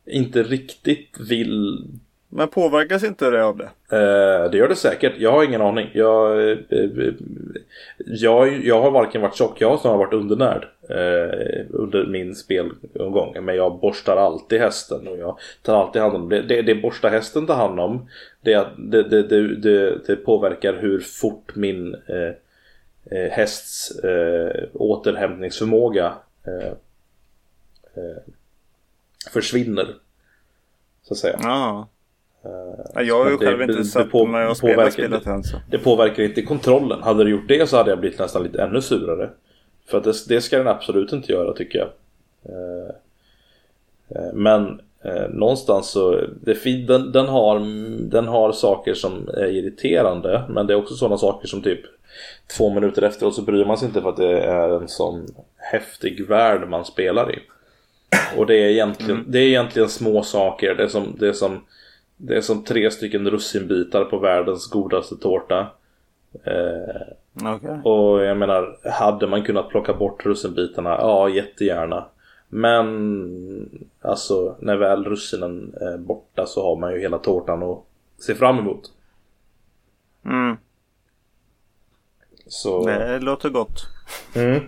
inte 0.07 0.43
riktigt 0.43 1.21
vill... 1.31 1.85
Men 2.33 2.49
påverkas 2.49 3.05
inte 3.05 3.31
det 3.31 3.45
av 3.45 3.57
det? 3.57 3.71
Eh, 3.97 4.51
det 4.51 4.59
gör 4.59 4.69
det 4.69 4.77
säkert. 4.77 5.13
Jag 5.19 5.33
har 5.33 5.45
ingen 5.45 5.63
aning. 5.63 5.91
Jag, 5.95 6.51
eh, 6.51 6.59
jag, 7.99 8.65
jag 8.65 8.83
har 8.83 8.91
varken 8.91 9.21
varit 9.21 9.37
tjock, 9.37 9.61
jag 9.61 9.71
har 9.71 9.79
snarare 9.79 9.99
varit 9.99 10.13
undernärd. 10.13 10.69
Eh, 10.91 11.67
under 11.71 12.07
min 12.07 12.35
spelomgång. 12.35 13.45
Men 13.45 13.57
jag 13.57 13.81
borstar 13.81 14.17
alltid 14.17 14.61
hästen 14.61 15.09
och 15.09 15.19
jag 15.19 15.39
tar 15.63 15.77
alltid 15.77 16.03
hand 16.03 16.15
om 16.15 16.29
det. 16.29 16.43
Det, 16.43 16.63
det 16.63 16.75
borsta 16.75 17.09
hästen 17.09 17.47
tar 17.47 17.57
hand 17.57 17.81
om 17.81 18.09
det, 18.41 18.67
det, 18.79 19.03
det, 19.03 19.23
det, 19.57 20.07
det, 20.07 20.17
påverkar 20.17 20.75
hur 20.75 21.01
fort 21.01 21.55
min 21.55 21.95
eh, 21.95 22.33
eh, 23.19 23.31
hästs 23.31 23.91
eh, 24.05 24.65
återhämtningsförmåga 24.75 26.15
eh, 26.47 26.73
försvinner. 29.33 29.87
Så 31.03 31.15
att 31.15 31.19
säga. 31.19 31.39
Ja. 31.43 31.89
Ja, 32.95 33.03
jag 33.03 33.25
har 33.25 33.31
ju 33.31 33.39
själv 33.39 33.63
inte 33.63 33.85
sett 33.85 34.11
på- 34.11 34.29
jag 34.33 34.57
spelar 34.57 34.75
påverkar- 34.75 34.91
spelet 34.91 35.27
än 35.27 35.45
så. 35.45 35.57
Det 35.71 35.79
påverkar 35.79 36.23
inte 36.23 36.43
kontrollen. 36.43 37.03
Hade 37.03 37.25
det 37.25 37.31
gjort 37.31 37.49
det 37.49 37.67
så 37.69 37.77
hade 37.77 37.91
jag 37.91 38.01
blivit 38.01 38.19
nästan 38.19 38.43
lite 38.43 38.63
ännu 38.63 38.83
surare. 38.83 39.31
För 39.89 39.99
att 39.99 40.05
det, 40.05 40.13
det 40.29 40.41
ska 40.41 40.59
den 40.59 40.69
absolut 40.69 41.13
inte 41.13 41.33
göra 41.33 41.53
tycker 41.53 41.79
jag. 41.79 41.89
Eh, 42.55 42.89
eh, 44.09 44.33
Men 44.35 44.81
eh, 45.05 45.29
någonstans 45.31 45.91
så, 45.91 46.21
det, 46.43 46.87
den, 46.87 47.13
den, 47.13 47.27
har, 47.27 47.59
den 48.11 48.29
har 48.29 48.53
saker 48.53 48.95
som 48.95 49.29
är 49.29 49.47
irriterande. 49.47 50.43
Men 50.49 50.67
det 50.67 50.73
är 50.73 50.77
också 50.79 50.95
sådana 50.95 51.19
saker 51.19 51.49
som 51.49 51.63
typ 51.63 51.81
två 52.57 52.71
minuter 52.71 53.03
efteråt 53.03 53.35
så 53.35 53.43
bryr 53.43 53.65
man 53.65 53.79
sig 53.79 53.89
inte 53.89 54.01
för 54.03 54.09
att 54.09 54.17
det 54.17 54.41
är 54.41 54.81
en 54.81 54.89
sån 54.89 55.27
häftig 55.57 56.27
värld 56.29 56.69
man 56.69 56.85
spelar 56.85 57.35
i. 57.35 57.39
Och 58.37 58.47
det 58.47 58.55
är 58.57 58.69
egentligen, 58.69 59.25
det 59.29 59.39
är 59.39 59.43
egentligen 59.47 59.89
små 59.89 60.23
saker. 60.23 60.75
Det 60.75 60.89
som, 60.89 61.17
det 61.19 61.29
är 61.29 61.33
som, 61.33 61.61
det 62.23 62.37
är 62.37 62.41
som 62.41 62.65
tre 62.65 62.91
stycken 62.91 63.31
russinbitar 63.31 64.05
på 64.05 64.19
världens 64.19 64.71
godaste 64.71 65.17
tårta. 65.17 65.67
Eh, 66.45 67.55
Okej. 67.55 67.81
och 67.85 68.25
jag 68.25 68.37
menar, 68.37 68.79
hade 68.91 69.27
man 69.27 69.43
kunnat 69.43 69.69
plocka 69.69 69.95
bort 69.95 70.27
russinbitarna? 70.27 70.91
Ja, 70.91 71.29
jättegärna. 71.29 72.07
Men 72.49 73.87
alltså, 74.01 74.57
när 74.59 74.77
väl 74.77 75.05
russinen 75.05 75.75
är 75.81 75.99
borta 75.99 76.47
så 76.47 76.63
har 76.63 76.77
man 76.77 76.93
ju 76.93 77.01
hela 77.01 77.19
tårtan 77.19 77.63
att 77.63 77.79
se 78.19 78.35
fram 78.35 78.59
emot. 78.59 78.93
Mm. 80.25 80.57
Så... 82.47 82.87
Det 82.87 83.19
låter 83.19 83.49
gott. 83.51 83.87
Mm. 84.35 84.61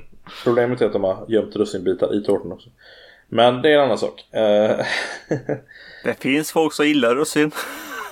Problemet 0.44 0.80
är 0.80 0.86
att 0.86 0.92
de 0.92 1.04
har 1.04 1.24
gömt 1.28 1.56
russinbitar 1.56 2.14
i 2.14 2.24
tårtan 2.24 2.52
också. 2.52 2.70
Men 3.28 3.62
det 3.62 3.72
är 3.72 3.78
en 3.78 3.84
annan 3.84 3.98
sak. 3.98 4.24
Det 6.04 6.14
finns 6.22 6.52
folk 6.52 6.72
som 6.72 6.86
gillar 6.86 7.14
russin. 7.14 7.50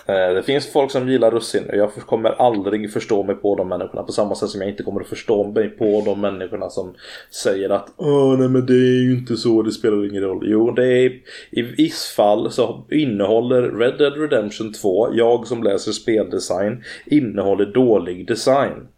Eh, 0.07 0.35
Det 0.35 0.43
finns 0.43 0.73
folk 0.73 0.91
som 0.91 1.09
gillar 1.09 1.31
russin 1.31 1.65
och 1.71 1.77
jag 1.77 1.93
kommer 1.95 2.31
aldrig 2.31 2.93
förstå 2.93 3.23
mig 3.23 3.35
på 3.37 3.57
de 3.57 3.69
människorna 3.69 4.03
på 4.03 4.13
samma 4.13 4.35
sätt 4.35 4.49
som 4.49 4.61
jag 4.61 4.71
inte 4.71 4.83
kommer 4.83 5.01
att 5.01 5.09
förstå 5.09 5.45
mig 5.53 5.69
på 5.69 6.03
de 6.07 6.21
människorna 6.21 6.71
som 6.71 6.95
säger 7.31 7.71
att 7.71 7.93
Åh 7.97 8.39
nej 8.39 8.49
men 8.49 8.67
det 8.67 8.73
är 8.73 9.03
ju 9.03 9.13
inte 9.13 9.37
så, 9.37 9.63
det 9.63 9.73
spelar 9.73 10.09
ingen 10.11 10.23
roll. 10.23 10.41
Jo, 10.51 10.71
det 10.71 10.87
är 10.87 11.11
i 11.51 11.63
viss 11.63 12.07
fall 12.17 12.51
så 12.53 12.85
innehåller 12.91 13.63
Red 13.63 13.99
Dead 13.99 14.17
Redemption 14.17 14.73
2, 14.73 15.09
jag 15.15 15.47
som 15.47 15.63
läser 15.63 15.93
speldesign, 15.93 16.85
innehåller 17.07 17.67
dålig 17.67 18.27
design. 18.27 18.89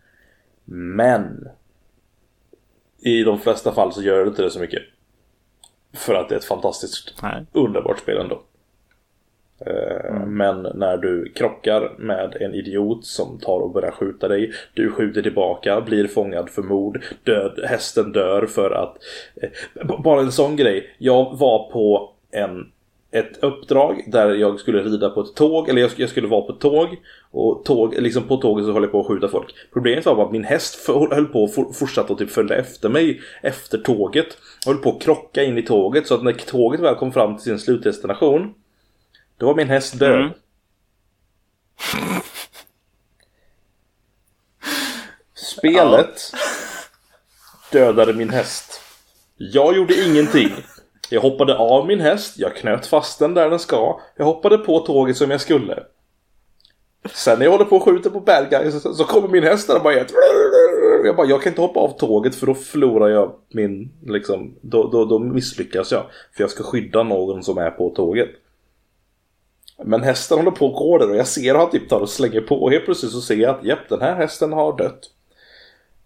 Men 0.65 1.49
i 3.05 3.23
de 3.23 3.39
flesta 3.41 3.73
fall 3.75 3.93
så 3.93 4.03
gör 4.03 4.25
det 4.25 4.29
inte 4.29 4.43
det 4.43 4.51
så 4.51 4.61
mycket. 4.61 4.83
För 5.95 6.15
att 6.15 6.29
det 6.29 6.35
är 6.35 6.39
ett 6.39 6.45
fantastiskt 6.45 7.15
Nej. 7.23 7.47
underbart 7.53 7.99
spel 7.99 8.17
ändå. 8.17 8.43
Eh, 9.67 10.27
Men 10.27 10.63
när 10.75 10.97
du 10.97 11.33
krockar 11.35 11.93
med 11.99 12.37
en 12.41 12.55
idiot 12.55 13.05
som 13.07 13.39
tar 13.39 13.61
och 13.61 13.73
börjar 13.73 13.91
skjuta 13.91 14.29
dig 14.29 14.53
Du 14.75 14.91
skjuter 14.91 15.23
tillbaka, 15.23 15.81
blir 15.81 16.07
fångad 16.07 16.51
för 16.51 16.63
mord 16.63 17.03
död, 17.25 17.61
Hästen 17.69 18.13
dör 18.13 18.47
för 18.47 18.71
att 18.71 18.97
eh, 19.43 20.03
Bara 20.03 20.21
en 20.21 20.33
sån 20.33 20.57
grej 20.57 20.97
Jag 20.99 21.37
var 21.39 21.71
på 21.71 22.11
en 22.31 22.73
ett 23.13 23.39
uppdrag 23.45 24.05
där 24.07 24.35
jag 24.35 24.61
skulle 24.61 24.83
rida 24.83 25.11
på 25.11 25.21
ett 25.21 25.35
tåg, 25.35 25.69
eller 25.69 25.81
jag, 25.83 25.91
jag 25.97 26.09
skulle 26.09 26.29
vara 26.29 26.43
på 26.43 26.53
ett 26.53 26.61
tåg 26.61 26.89
och 27.31 27.65
tåg, 27.65 27.95
liksom 27.99 28.23
på 28.23 28.37
tåget 28.37 28.67
så 28.67 28.73
höll 28.73 28.83
jag 28.83 28.93
på 28.93 29.01
att 29.01 29.07
skjuta 29.07 29.29
folk. 29.29 29.55
Problemet 29.73 30.07
var 30.07 30.15
bara 30.15 30.27
att 30.27 30.33
min 30.33 30.45
häst 30.45 30.75
för, 30.75 31.15
höll 31.15 31.27
på 31.27 31.45
att 31.45 31.55
for, 31.55 31.73
fortsatte 31.73 32.13
att 32.13 32.19
typ 32.19 32.31
följa 32.31 32.57
efter 32.57 32.89
mig 32.89 33.21
efter 33.43 33.79
tåget. 33.79 34.27
Och 34.67 34.73
höll 34.73 34.83
på 34.83 34.91
att 34.91 35.03
krocka 35.03 35.43
in 35.43 35.59
i 35.59 35.63
tåget 35.63 36.07
så 36.07 36.15
att 36.15 36.23
när 36.23 36.33
tåget 36.33 36.81
väl 36.81 36.95
kom 36.95 37.13
fram 37.13 37.37
till 37.37 37.45
sin 37.45 37.59
slutdestination 37.59 38.55
då 39.43 39.47
var 39.47 39.55
min 39.55 39.69
häst 39.69 39.99
död. 39.99 40.21
Mm. 40.21 40.31
Spelet 45.35 46.33
dödade 47.73 48.13
min 48.15 48.31
häst. 48.31 48.81
Jag 49.37 49.77
gjorde 49.77 49.95
ingenting. 49.95 50.51
Jag 51.11 51.21
hoppade 51.21 51.59
av 51.59 51.87
min 51.87 52.01
häst, 52.01 52.35
jag 52.39 52.57
knöt 52.57 52.87
fast 52.87 53.19
den 53.19 53.35
där 53.35 53.51
den 53.51 53.59
ska. 53.59 54.01
Jag 54.17 54.25
hoppade 54.25 54.59
på 54.59 54.79
tåget 54.79 55.17
som 55.17 55.31
jag 55.31 55.41
skulle. 55.41 55.83
Sen 57.15 57.39
när 57.39 57.47
jag 57.47 57.53
håller 57.53 57.65
på 57.65 57.77
och 57.77 57.83
skjuter 57.83 58.11
på 58.11 58.21
bad 58.21 58.51
guys 58.51 58.83
så, 58.83 59.05
kommer 59.05 59.29
min 59.29 59.45
häst 59.45 59.69
där 59.69 59.77
och 59.77 59.83
bara. 59.83 59.95
Jag 61.05 61.17
bara, 61.17 61.27
jag 61.27 61.43
kan 61.43 61.51
inte 61.51 61.63
hoppa 61.63 61.81
av 61.81 61.99
tåget 61.99 62.35
för 62.35 62.47
då 62.47 62.55
förlorar 62.55 63.09
jag 63.09 63.33
min, 63.49 63.93
liksom, 64.07 64.55
då, 64.61 64.89
då, 64.89 65.05
då 65.05 65.19
misslyckas 65.19 65.93
jag. 65.93 66.03
För 66.33 66.43
jag 66.43 66.51
ska 66.51 66.65
skydda 66.65 67.03
någon 67.03 67.43
som 67.43 67.59
är 67.59 67.71
på 67.71 67.91
tåget. 67.91 68.31
Men 69.85 70.03
hästen 70.03 70.39
håller 70.39 70.51
på 70.51 70.67
och 70.67 70.75
går 70.75 70.99
där 70.99 71.11
och 71.11 71.17
jag 71.17 71.27
ser 71.27 71.55
att 71.55 71.61
han 71.61 71.71
typ 71.71 71.89
tar 71.89 72.01
och 72.01 72.11
slänger 72.11 72.41
på 72.41 72.63
och 72.63 72.71
helt 72.71 72.85
plötsligt 72.85 73.13
så 73.13 73.21
ser 73.21 73.37
jag 73.37 73.59
att 73.59 73.65
japp, 73.65 73.89
den 73.89 74.01
här 74.01 74.15
hästen 74.15 74.53
har 74.53 74.77
dött. 74.77 75.11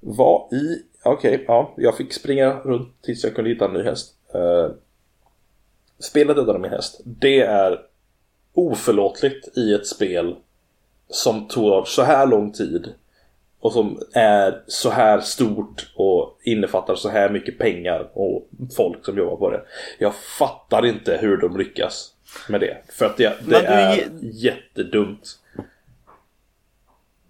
Vad 0.00 0.52
i... 0.52 0.82
Okej, 1.02 1.44
ja, 1.48 1.74
jag 1.76 1.96
fick 1.96 2.12
springa 2.12 2.60
runt 2.64 3.02
tills 3.02 3.24
jag 3.24 3.34
kunde 3.34 3.50
hitta 3.50 3.64
en 3.64 3.72
ny 3.72 3.82
häst. 3.82 4.14
Uh, 4.34 4.70
spelet 5.98 6.36
dödade 6.36 6.58
min 6.58 6.70
häst. 6.70 7.00
Det 7.04 7.40
är 7.40 7.80
oförlåtligt 8.54 9.58
i 9.58 9.74
ett 9.74 9.86
spel 9.86 10.36
som 11.08 11.48
tog 11.48 11.88
så 11.88 12.02
här 12.02 12.26
lång 12.26 12.52
tid 12.52 12.88
och 13.60 13.72
som 13.72 14.02
är 14.12 14.62
så 14.66 14.90
här 14.90 15.20
stort 15.20 15.92
och 15.96 16.38
innefattar 16.42 16.94
så 16.94 17.08
här 17.08 17.30
mycket 17.30 17.58
pengar 17.58 18.10
och 18.12 18.48
folk 18.76 19.04
som 19.04 19.18
jobbar 19.18 19.36
på 19.36 19.50
det. 19.50 19.62
Jag 19.98 20.14
fattar 20.14 20.86
inte 20.86 21.18
hur 21.20 21.36
de 21.36 21.56
lyckas 21.56 22.15
med 22.48 22.60
det. 22.60 22.76
För 22.92 23.06
att 23.06 23.16
det, 23.16 23.36
det 23.46 23.66
är 23.66 24.08
jättedumt. 24.22 25.38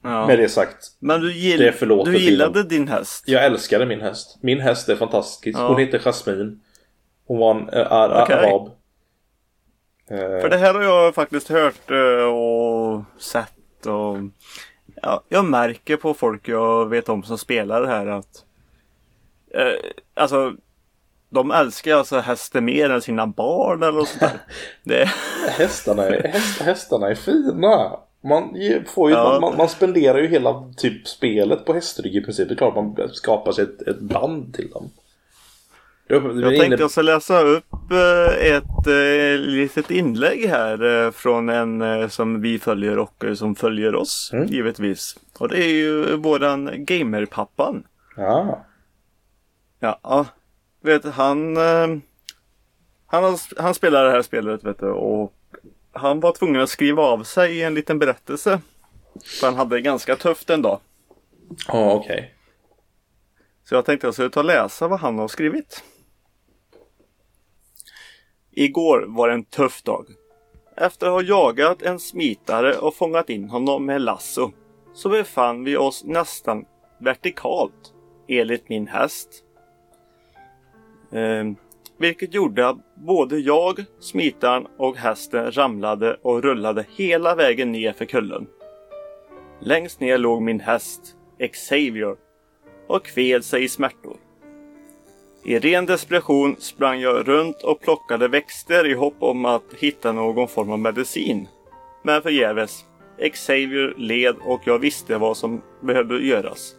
Ja. 0.03 0.27
Med 0.27 0.39
det 0.39 0.49
sagt. 0.49 0.87
Men 0.99 1.21
du, 1.21 1.33
gill 1.33 1.59
det 1.59 2.05
du 2.05 2.19
gillade 2.19 2.63
din 2.63 2.89
häst? 2.89 3.25
Jag 3.27 3.45
älskade 3.45 3.87
min 3.87 4.01
häst. 4.01 4.39
Min 4.41 4.61
häst 4.61 4.89
är 4.89 4.97
fantastisk. 4.97 5.59
Ja. 5.59 5.69
Hon 5.69 5.79
heter 5.79 5.99
Jasmine. 5.99 6.59
Hon 7.27 7.39
var 7.39 7.55
en 7.55 7.69
är, 7.69 8.23
okay. 8.23 8.37
arab. 8.37 8.71
För 10.09 10.49
det 10.49 10.57
här 10.57 10.75
har 10.75 10.83
jag 10.83 11.15
faktiskt 11.15 11.49
hört 11.49 11.91
eh, 11.91 12.25
och 12.25 13.05
sett 13.19 13.87
och 13.87 14.17
ja, 15.03 15.23
jag 15.29 15.45
märker 15.45 15.97
på 15.97 16.15
folk 16.15 16.49
jag 16.49 16.89
vet 16.89 17.09
om 17.09 17.23
som 17.23 17.39
spelar 17.39 17.83
det 17.83 17.89
här 17.89 18.07
att 18.07 18.45
eh, 19.55 19.91
alltså 20.15 20.57
de 21.29 21.51
älskar 21.51 21.97
alltså 21.97 22.18
hästen 22.18 22.64
mer 22.64 22.91
än 22.91 23.03
sina 23.03 23.27
barn 23.27 23.83
eller 23.83 23.99
något 23.99 24.09
sånt 24.09 24.33
det... 24.85 25.11
hästarna, 25.49 26.03
är, 26.05 26.29
häst, 26.29 26.62
hästarna 26.62 27.11
är 27.11 27.14
fina. 27.14 27.99
Man, 28.22 28.57
får 28.87 29.11
ju, 29.11 29.16
ja. 29.16 29.39
man, 29.41 29.57
man, 29.57 29.68
spenderar 29.68 30.18
ju 30.18 30.29
hela 30.29 30.72
typ 30.77 31.09
spelet 31.09 31.64
på 31.64 31.72
hästrygg 31.72 32.16
i 32.16 32.20
princip. 32.20 32.49
Det 32.49 32.55
är 32.55 32.57
klart 32.57 32.74
man 32.74 32.97
skapar 33.12 33.53
sig 33.53 33.64
ett, 33.64 33.83
ett 33.83 34.01
band 34.01 34.55
till 34.55 34.70
dem. 34.70 34.91
Jag 36.09 36.22
tänkte 36.22 36.66
inne... 36.66 36.77
jag 36.77 36.91
ska 36.91 37.03
läsa 37.03 37.41
upp 37.41 37.72
eh, 37.91 38.47
ett 38.47 38.87
äh, 38.87 39.39
litet 39.39 39.91
inlägg 39.91 40.49
här 40.49 41.05
äh, 41.05 41.11
från 41.11 41.49
en 41.49 42.11
som 42.11 42.41
vi 42.41 42.59
följer 42.59 42.99
och 42.99 43.24
som 43.35 43.55
följer 43.55 43.95
oss 43.95 44.31
mm. 44.33 44.47
givetvis. 44.47 45.18
Och 45.39 45.49
det 45.49 45.64
är 45.64 45.68
ju 45.68 46.16
våran 46.16 46.70
gamerpappan. 46.85 47.83
Ja. 48.16 48.64
Ja, 49.81 50.27
vet 50.87 51.05
han 51.05 51.57
han, 53.07 53.24
har, 53.24 53.62
han 53.62 53.74
spelar 53.74 54.05
det 54.05 54.11
här 54.11 54.22
spelet 54.22 54.64
vet 54.64 54.78
du 54.78 54.91
och 54.91 55.32
han 55.93 56.20
var 56.20 56.32
tvungen 56.32 56.61
att 56.61 56.70
skriva 56.70 57.03
av 57.03 57.22
sig 57.22 57.59
i 57.59 57.62
en 57.62 57.74
liten 57.74 57.99
berättelse. 57.99 58.61
För 59.41 59.47
han 59.47 59.57
hade 59.57 59.76
det 59.76 59.80
ganska 59.80 60.16
tufft 60.16 60.51
en 60.51 60.62
dag. 60.62 60.80
Ja, 61.68 61.93
okej. 61.93 62.16
Okay. 62.16 62.28
Så 63.64 63.74
jag 63.74 63.84
tänkte 63.84 64.07
jag 64.07 64.14
skulle 64.14 64.30
ta 64.30 64.41
och 64.41 64.47
läsa 64.47 64.89
vad 64.89 65.01
han 65.01 65.18
har 65.18 65.28
skrivit. 65.28 65.84
Igår 68.51 69.05
var 69.09 69.28
en 69.28 69.45
tuff 69.45 69.82
dag. 69.82 70.07
Efter 70.76 71.07
att 71.07 71.12
ha 71.12 71.22
jagat 71.22 71.82
en 71.82 72.01
smitare 72.01 72.78
och 72.78 72.95
fångat 72.95 73.30
in 73.30 73.49
honom 73.49 73.87
med 73.87 74.03
lasso 74.03 74.53
så 74.95 75.09
befann 75.09 75.64
vi 75.64 75.76
oss 75.76 76.05
nästan 76.05 76.64
vertikalt 76.99 77.95
enligt 78.28 78.68
min 78.68 78.89
häst. 78.89 79.46
Eh, 81.13 81.45
vilket 81.99 82.35
gjorde 82.35 82.69
att 82.69 82.95
både 82.95 83.39
jag, 83.39 83.85
smitaren 84.01 84.67
och 84.77 84.97
hästen 84.97 85.53
ramlade 85.53 86.17
och 86.23 86.43
rullade 86.43 86.87
hela 86.97 87.35
vägen 87.35 87.73
ner 87.73 87.93
för 87.93 88.05
kullen. 88.05 88.47
Längst 89.61 90.01
ner 90.01 90.19
låg 90.19 90.43
min 90.43 90.61
häst, 90.61 91.17
Xavier, 91.53 92.17
och 92.87 93.05
kved 93.05 93.45
sig 93.45 93.65
i 93.65 93.69
smärtor. 93.69 94.17
I 95.45 95.59
ren 95.59 95.87
desperation 95.87 96.57
sprang 96.59 97.01
jag 97.01 97.29
runt 97.29 97.63
och 97.63 97.81
plockade 97.81 98.29
växter 98.29 98.87
i 98.87 98.95
hopp 98.95 99.17
om 99.19 99.45
att 99.45 99.75
hitta 99.79 100.13
någon 100.13 100.49
form 100.49 100.71
av 100.71 100.79
medicin. 100.79 101.49
Men 102.03 102.23
förgäves. 102.23 102.85
Xavier 103.33 103.95
led 103.97 104.37
och 104.45 104.61
jag 104.65 104.79
visste 104.79 105.19
vad 105.19 105.37
som 105.37 105.63
behövde 105.81 106.27
göras. 106.27 106.75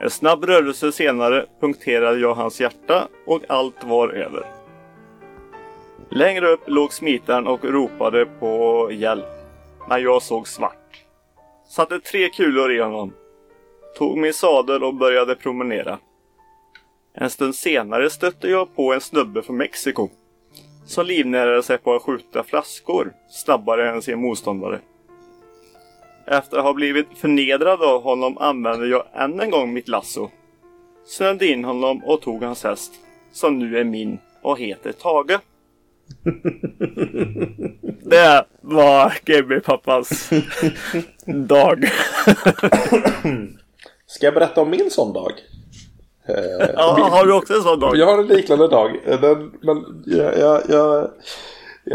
En 0.00 0.10
snabb 0.10 0.44
rörelse 0.44 0.92
senare 0.92 1.46
punkterade 1.60 2.18
jag 2.18 2.34
hans 2.34 2.60
hjärta 2.60 3.08
och 3.26 3.42
allt 3.48 3.84
var 3.84 4.08
över. 4.08 4.46
Längre 6.10 6.48
upp 6.48 6.60
låg 6.66 6.92
smitaren 6.92 7.46
och 7.46 7.64
ropade 7.64 8.26
på 8.26 8.88
hjälp. 8.92 9.24
Men 9.88 10.02
jag 10.02 10.22
såg 10.22 10.48
svart. 10.48 11.04
Satte 11.68 12.00
tre 12.00 12.28
kulor 12.28 12.72
i 12.72 12.80
honom. 12.80 13.12
Tog 13.98 14.18
min 14.18 14.34
sadel 14.34 14.84
och 14.84 14.94
började 14.94 15.34
promenera. 15.34 15.98
En 17.14 17.30
stund 17.30 17.54
senare 17.54 18.10
stötte 18.10 18.48
jag 18.48 18.76
på 18.76 18.92
en 18.92 19.00
snubbe 19.00 19.42
från 19.42 19.56
Mexiko 19.56 20.08
som 20.86 21.06
livnärade 21.06 21.62
sig 21.62 21.78
på 21.78 21.94
att 21.94 22.02
skjuta 22.02 22.42
flaskor 22.42 23.12
snabbare 23.30 23.90
än 23.90 24.02
sin 24.02 24.20
motståndare. 24.20 24.80
Efter 26.30 26.58
att 26.58 26.64
ha 26.64 26.74
blivit 26.74 27.06
förnedrad 27.16 27.82
av 27.82 28.02
honom 28.02 28.38
använde 28.38 28.86
jag 28.86 29.04
än 29.14 29.40
en 29.40 29.50
gång 29.50 29.72
mitt 29.72 29.88
lasso. 29.88 30.30
Snödde 31.06 31.46
in 31.46 31.64
honom 31.64 32.04
och 32.04 32.20
tog 32.20 32.42
hans 32.42 32.64
häst, 32.64 32.92
som 33.32 33.58
nu 33.58 33.78
är 33.78 33.84
min 33.84 34.18
och 34.42 34.58
heter 34.58 34.92
Tage. 34.92 35.38
Det 38.10 38.44
var 38.60 39.12
GB-pappas 39.24 40.30
dag. 41.26 41.84
Ska 44.06 44.26
jag 44.26 44.34
berätta 44.34 44.60
om 44.60 44.70
min 44.70 44.90
sån 44.90 45.12
dag? 45.12 45.32
Ja, 46.74 47.08
har 47.10 47.26
du 47.26 47.32
också 47.32 47.54
en 47.54 47.62
sån 47.62 47.80
dag? 47.80 47.96
Jag 47.96 48.06
har 48.06 48.18
en 48.18 48.26
liknande 48.26 48.68
dag. 48.68 49.00
Den, 49.04 49.52
men 49.62 50.02
jag, 50.06 50.38
jag, 50.38 50.62
jag, 50.68 51.10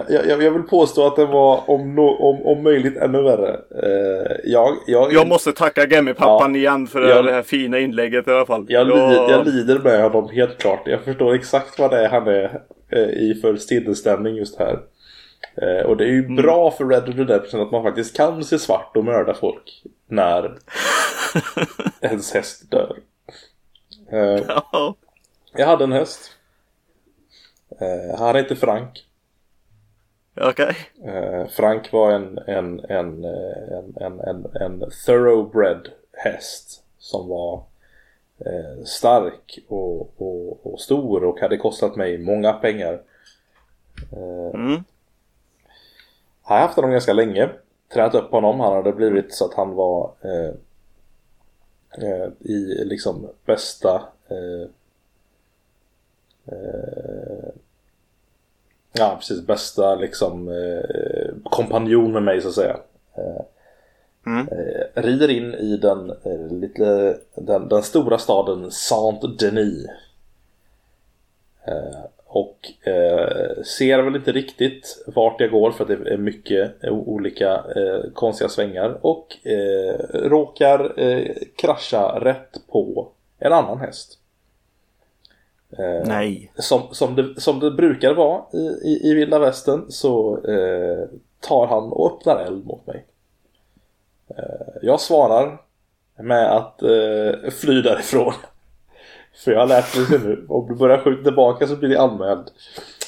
jag, 0.09 0.43
jag, 0.43 0.51
vill 0.51 0.63
påstå 0.63 1.07
att 1.07 1.15
den 1.15 1.29
var 1.29 1.69
om, 1.69 1.95
no, 1.95 2.01
om, 2.01 2.45
om 2.45 2.63
möjligt 2.63 2.97
ännu 2.97 3.21
värre. 3.21 3.59
Eh, 3.83 4.35
jag, 4.43 4.77
jag, 4.87 5.13
jag 5.13 5.27
måste 5.27 5.51
tacka 5.51 5.87
Gemmy-pappan 5.87 6.55
ja, 6.55 6.59
igen 6.59 6.87
för 6.87 7.01
jag, 7.01 7.25
det 7.25 7.31
här 7.31 7.43
fina 7.43 7.79
inlägget 7.79 8.27
i 8.27 8.31
alla 8.31 8.45
fall. 8.45 8.65
Jag, 8.69 8.89
jag... 8.89 9.29
Jag 9.29 9.45
lider 9.45 9.79
med 9.79 10.03
honom 10.03 10.29
helt 10.29 10.57
klart. 10.57 10.81
Jag 10.85 11.01
förstår 11.01 11.33
exakt 11.33 11.79
vad 11.79 11.91
det 11.91 12.05
är 12.05 12.09
han 12.09 12.27
är 12.27 12.61
eh, 12.91 13.09
i 13.09 13.39
för 13.41 13.55
sinnesstämning 13.55 14.35
just 14.35 14.59
här. 14.59 14.79
och 15.85 15.97
det 15.97 16.03
är 16.03 16.09
ju 16.09 16.25
mm. 16.25 16.35
bra 16.35 16.71
för 16.71 16.85
Red 16.85 17.03
Dead 17.03 17.17
Redemption 17.17 17.61
att 17.61 17.71
man 17.71 17.83
faktiskt 17.83 18.17
kan 18.17 18.43
se 18.43 18.59
svart 18.59 18.97
och 18.97 19.05
mörda 19.05 19.33
folk 19.33 19.83
när 20.07 20.57
ens 22.01 22.33
häst 22.33 22.71
dör. 22.71 22.95
Ja. 24.11 24.95
Jag 25.55 25.67
hade 25.67 25.83
en 25.83 25.91
häst. 25.91 26.31
Han 28.17 28.35
hette 28.35 28.55
Frank. 28.55 29.03
Okej. 30.35 30.75
Okay. 30.99 31.13
Uh, 31.13 31.47
Frank 31.47 31.93
var 31.93 32.11
en, 32.11 32.37
en, 32.47 32.79
en, 32.79 33.25
en, 33.25 33.97
en, 34.01 34.19
en, 34.19 34.45
en 34.61 34.83
thoroughbred 35.05 35.89
häst 36.11 36.83
som 36.97 37.27
var 37.27 37.63
stark 38.85 39.59
och, 39.67 40.21
och, 40.21 40.65
och, 40.65 40.79
stor 40.79 41.23
och 41.23 41.39
hade 41.39 41.57
kostat 41.57 41.95
mig 41.95 42.17
många 42.17 42.53
pengar. 42.53 43.01
Mm. 44.53 44.83
Jag 46.43 46.55
har 46.55 46.59
haft 46.59 46.75
honom 46.75 46.91
ganska 46.91 47.13
länge. 47.13 47.49
Tränat 47.93 48.15
upp 48.15 48.31
honom. 48.31 48.59
Han 48.59 48.73
hade 48.73 48.93
blivit 48.93 49.33
så 49.33 49.45
att 49.45 49.53
han 49.53 49.75
var 49.75 50.11
eh, 50.21 50.53
i 52.39 52.83
liksom 52.85 53.29
bästa 53.45 54.03
eh, 54.27 54.69
eh, 56.45 57.32
ja 58.93 59.15
precis 59.19 59.47
bästa 59.47 59.95
liksom 59.95 60.47
eh, 60.47 61.35
kompanjon 61.43 62.11
med 62.11 62.23
mig 62.23 62.41
så 62.41 62.47
att 62.47 62.53
säga. 62.53 62.77
Eh, 63.17 63.41
mm. 64.25 64.47
Eh, 64.47 65.01
rider 65.01 65.29
in 65.29 65.53
i 65.53 65.77
den, 65.77 66.13
lite, 66.61 67.17
den, 67.35 67.69
den 67.69 67.83
stora 67.83 68.17
staden 68.17 68.71
Saint-Denis. 68.71 69.87
Och 72.33 72.87
eh, 72.87 73.63
ser 73.63 74.01
väl 74.01 74.15
inte 74.15 74.31
riktigt 74.31 75.03
vart 75.07 75.41
jag 75.41 75.51
går 75.51 75.71
för 75.71 75.83
att 75.83 75.87
det 75.87 76.13
är 76.13 76.17
mycket 76.17 76.83
olika 76.89 77.53
eh, 77.53 78.11
konstiga 78.13 78.49
svängar. 78.49 78.97
Och 79.01 79.47
eh, 79.47 79.95
råkar 80.13 80.99
eh, 80.99 81.31
krascha 81.55 82.19
rätt 82.19 82.67
på 82.67 83.11
en 83.39 83.53
annan 83.53 83.79
häst. 83.79 84.19
Eh, 85.79 86.07
Nej. 86.07 86.51
Som, 86.55 86.81
som, 86.91 87.15
det, 87.15 87.41
som 87.41 87.59
det 87.59 87.71
brukar 87.71 88.13
vara 88.13 88.43
i, 88.53 88.57
i, 88.57 88.99
i 89.03 89.13
vilda 89.13 89.39
västern 89.39 89.85
så 89.89 90.45
eh, 90.45 91.07
tar 91.39 91.67
han 91.67 91.91
och 91.91 92.11
öppnar 92.11 92.45
eld 92.45 92.65
mot 92.65 92.87
mig. 92.87 93.05
jag 94.81 95.01
svarar 95.01 95.61
med 96.19 96.57
att 96.57 96.81
fly 97.53 97.81
därifrån. 97.81 98.33
För 99.35 99.51
jag 99.51 99.59
har 99.59 99.67
lärt 99.67 99.97
mig 99.97 100.19
nu, 100.19 100.45
om 100.49 100.67
du 100.67 100.75
börjar 100.75 100.97
skjuta 100.97 101.23
tillbaka 101.23 101.67
så 101.67 101.75
blir 101.75 101.89
det 101.89 102.01
anmäld. 102.01 102.51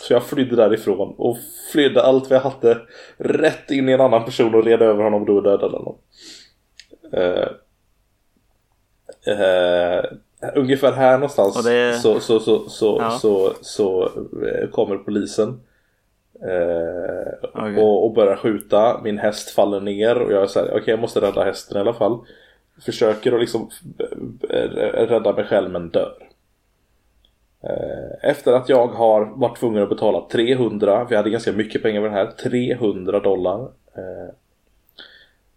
Så 0.02 0.14
jag 0.14 0.24
flydde 0.24 0.56
därifrån 0.56 1.16
och 1.18 1.38
flydde 1.72 2.04
allt 2.04 2.30
vad 2.30 2.38
jag 2.38 2.44
hade 2.44 2.82
rätt 3.18 3.72
in 3.72 3.90
i 3.90 3.92
en 3.92 4.02
annan 4.02 4.26
person 4.26 4.56
och 4.56 4.64
red 4.64 4.82
över 4.82 5.04
honom 5.04 5.22
och 5.22 5.28
då 5.28 5.42
dödade 5.42 5.78
honom. 5.78 5.98
Uh, 7.14 7.50
uh, 9.28 10.06
ungefär 10.56 10.92
här 10.92 11.18
någonstans 11.18 11.64
det... 11.64 11.94
så, 11.94 12.20
så, 12.20 12.40
så, 12.40 12.70
så, 12.70 12.98
ja. 13.02 13.10
så, 13.10 13.54
så, 13.62 14.04
uh, 14.06 14.70
kommer 14.72 14.98
polisen. 14.98 15.62
Okay. 17.54 17.78
och, 17.78 18.06
och 18.06 18.14
börjar 18.14 18.36
skjuta. 18.36 19.02
Min 19.04 19.18
häst 19.18 19.50
faller 19.50 19.80
ner 19.80 20.22
och 20.22 20.32
jag 20.32 20.44
är 20.44 20.48
såhär, 20.48 20.66
okej 20.66 20.82
okay, 20.82 20.92
jag 20.92 21.00
måste 21.00 21.22
rädda 21.22 21.44
hästen 21.44 21.78
i 21.78 21.80
alla 21.80 21.94
fall. 21.94 22.20
Försöker 22.82 23.34
att 23.34 23.40
liksom 23.40 23.70
rädda 24.94 25.34
mig 25.34 25.46
själv 25.46 25.72
men 25.72 25.90
dör. 25.90 26.26
Eh, 27.70 28.30
efter 28.30 28.54
att 28.54 28.70
jag 28.70 28.88
har 28.88 29.26
varit 29.26 29.60
tvungen 29.60 29.84
att 29.84 29.90
betala 29.90 30.28
300, 30.32 31.08
vi 31.10 31.16
hade 31.16 31.30
ganska 31.30 31.52
mycket 31.52 31.84
pengar 31.84 32.02
med 32.02 32.12
det 32.12 32.16
här, 32.16 32.32
300 32.32 33.20
dollar. 33.20 33.62
Eh, 33.96 34.34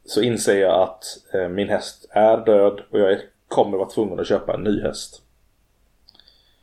så 0.04 0.22
inser 0.22 0.60
jag 0.60 0.82
att 0.82 1.04
eh, 1.34 1.48
min 1.48 1.68
häst 1.68 2.06
är 2.10 2.36
död 2.36 2.80
och 2.90 3.00
jag 3.00 3.18
kommer 3.48 3.78
vara 3.78 3.88
tvungen 3.88 4.20
att 4.20 4.28
köpa 4.28 4.54
en 4.54 4.62
ny 4.62 4.82
häst. 4.82 5.22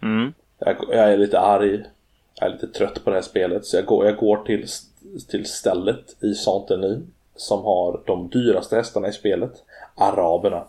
Mm. 0.02 0.34
Jag, 0.58 0.78
jag 0.90 1.14
är 1.14 1.18
lite 1.18 1.40
arg, 1.40 1.84
jag 2.36 2.50
är 2.50 2.54
lite 2.54 2.68
trött 2.68 3.04
på 3.04 3.10
det 3.10 3.16
här 3.16 3.24
spelet 3.24 3.66
så 3.66 3.78
jag 3.78 3.86
går, 3.86 4.06
jag 4.06 4.18
går 4.18 4.38
till, 4.38 4.68
till 5.30 5.46
stället 5.46 6.24
i 6.24 6.34
Saint-Denis 6.34 7.04
som 7.36 7.64
har 7.64 8.02
de 8.06 8.30
dyraste 8.30 8.76
hästarna 8.76 9.08
i 9.08 9.14
spelet, 9.14 9.64
araberna. 9.96 10.66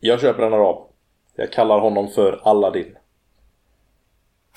Jag 0.00 0.20
köper 0.20 0.42
en 0.42 0.54
arab. 0.54 0.86
Jag 1.34 1.52
kallar 1.52 1.78
honom 1.78 2.08
för 2.08 2.40
Aladdin. 2.42 2.96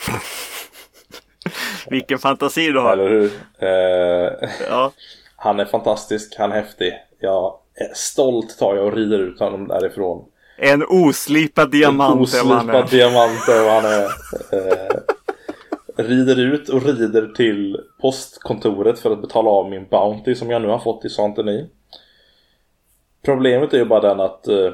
Vilken 1.89 2.19
fantasi 2.19 2.67
du 2.67 2.79
har. 2.79 2.93
Eller 2.93 3.09
hur? 3.09 3.31
Eh, 3.59 4.49
ja. 4.69 4.91
Han 5.35 5.59
är 5.59 5.65
fantastisk, 5.65 6.35
han 6.37 6.51
är 6.51 6.55
häftig. 6.55 6.93
Jag 7.19 7.59
stolt 7.93 8.57
tar 8.59 8.75
jag 8.75 8.85
och 8.85 8.93
rider 8.93 9.19
ut 9.19 9.39
honom 9.39 9.67
därifrån. 9.67 10.25
En 10.57 10.83
oslipad 10.89 11.71
diamant 11.71 12.15
en 12.15 12.21
oslipad 12.21 12.89
diamant 12.89 13.47
är 13.47 13.63
vad 13.63 13.83
han 13.83 13.91
är. 13.93 14.05
Eh, 14.51 16.03
rider 16.03 16.39
ut 16.39 16.69
och 16.69 16.83
rider 16.83 17.33
till 17.35 17.79
postkontoret 18.01 18.99
för 18.99 19.11
att 19.11 19.21
betala 19.21 19.49
av 19.49 19.69
min 19.69 19.87
Bounty 19.89 20.35
som 20.35 20.49
jag 20.49 20.61
nu 20.61 20.67
har 20.67 20.79
fått 20.79 21.05
i 21.05 21.09
Saint-Denis. 21.09 21.67
Problemet 23.21 23.73
är 23.73 23.77
ju 23.77 23.85
bara 23.85 24.01
den 24.01 24.19
att 24.19 24.47
eh, 24.47 24.71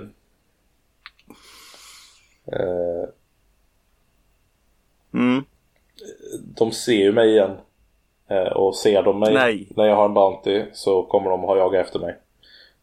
Eh, 2.46 3.10
mm. 5.14 5.44
De 6.56 6.72
ser 6.72 6.94
ju 6.94 7.12
mig 7.12 7.30
igen. 7.30 7.58
Eh, 8.28 8.52
och 8.52 8.76
ser 8.76 9.04
de 9.04 9.20
mig 9.20 9.34
Nej. 9.34 9.68
när 9.76 9.86
jag 9.86 9.96
har 9.96 10.06
en 10.06 10.14
Bounty 10.14 10.66
så 10.74 11.04
kommer 11.04 11.30
de 11.30 11.42
ha 11.42 11.58
jaga 11.58 11.82
efter 11.82 12.00
mig. 12.00 12.18